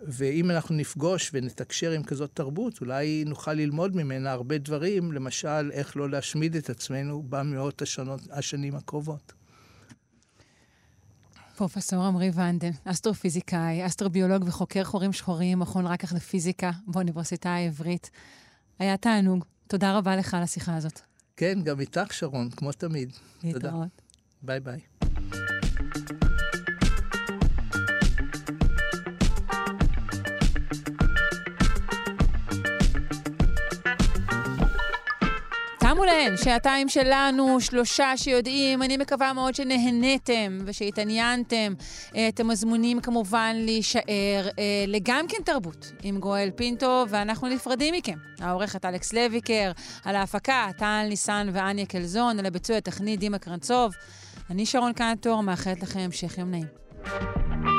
ואם 0.00 0.50
אנחנו 0.50 0.74
נפגוש 0.74 1.30
ונתקשר 1.34 1.90
עם 1.90 2.02
כזאת 2.02 2.30
תרבות, 2.34 2.80
אולי 2.80 3.24
נוכל 3.26 3.52
ללמוד 3.52 3.96
ממנה 3.96 4.32
הרבה 4.32 4.58
דברים, 4.58 5.12
למשל, 5.12 5.70
איך 5.72 5.96
לא 5.96 6.10
להשמיד 6.10 6.56
את 6.56 6.70
עצמנו 6.70 7.22
במאות 7.28 7.82
השונות, 7.82 8.20
השנים 8.30 8.74
הקרובות. 8.74 9.32
פרופסור 11.56 12.04
עמרי 12.04 12.30
ונדן, 12.34 12.70
אסטרופיזיקאי, 12.84 13.86
אסטרוביולוג 13.86 14.44
וחוקר 14.46 14.84
חורים 14.84 15.12
שחורים, 15.12 15.58
מכון 15.58 15.86
רק 15.86 16.00
כך 16.00 16.12
לפיזיקה 16.12 16.70
באוניברסיטה 16.86 17.50
העברית. 17.50 18.10
היה 18.78 18.96
תענוג. 18.96 19.44
תודה 19.66 19.98
רבה 19.98 20.16
לך 20.16 20.34
על 20.34 20.42
השיחה 20.42 20.76
הזאת. 20.76 21.00
כן, 21.36 21.58
גם 21.64 21.80
איתך, 21.80 22.12
שרון, 22.12 22.50
כמו 22.50 22.72
תמיד. 22.72 23.12
להתראות. 23.44 23.62
תודה. 23.72 23.84
ביי 24.42 24.60
ביי. 24.60 24.80
שמו 35.94 36.04
להן, 36.04 36.36
שעתיים 36.36 36.88
שלנו, 36.88 37.60
שלושה 37.60 38.16
שיודעים, 38.16 38.82
אני 38.82 38.96
מקווה 38.96 39.32
מאוד 39.32 39.54
שנהניתם 39.54 40.58
ושהתעניינתם. 40.64 41.74
אה, 42.16 42.28
אתם 42.28 42.48
מזמונים 42.48 43.00
כמובן 43.00 43.56
להישאר 43.56 44.48
אה, 44.58 44.84
לגם 44.86 45.26
כן 45.28 45.36
תרבות 45.44 45.92
עם 46.02 46.18
גואל 46.18 46.50
פינטו, 46.56 47.04
ואנחנו 47.08 47.48
נפרדים 47.48 47.94
מכם. 47.94 48.18
העורכת 48.40 48.84
אלכס 48.84 49.12
לויקר, 49.12 49.72
על 50.04 50.16
ההפקה, 50.16 50.68
טל 50.78 51.06
ניסן 51.08 51.48
ואניה 51.52 51.86
קלזון, 51.86 52.38
על 52.38 52.46
הביצוע 52.46 52.76
הטכני 52.76 53.16
דימה 53.16 53.38
קרנצוב. 53.38 53.92
אני 54.50 54.66
שרון 54.66 54.92
קנטור, 54.92 55.40
מאחלת 55.40 55.82
לכם 55.82 56.00
המשך 56.00 56.38
יום 56.38 56.50
נעים. 56.50 57.73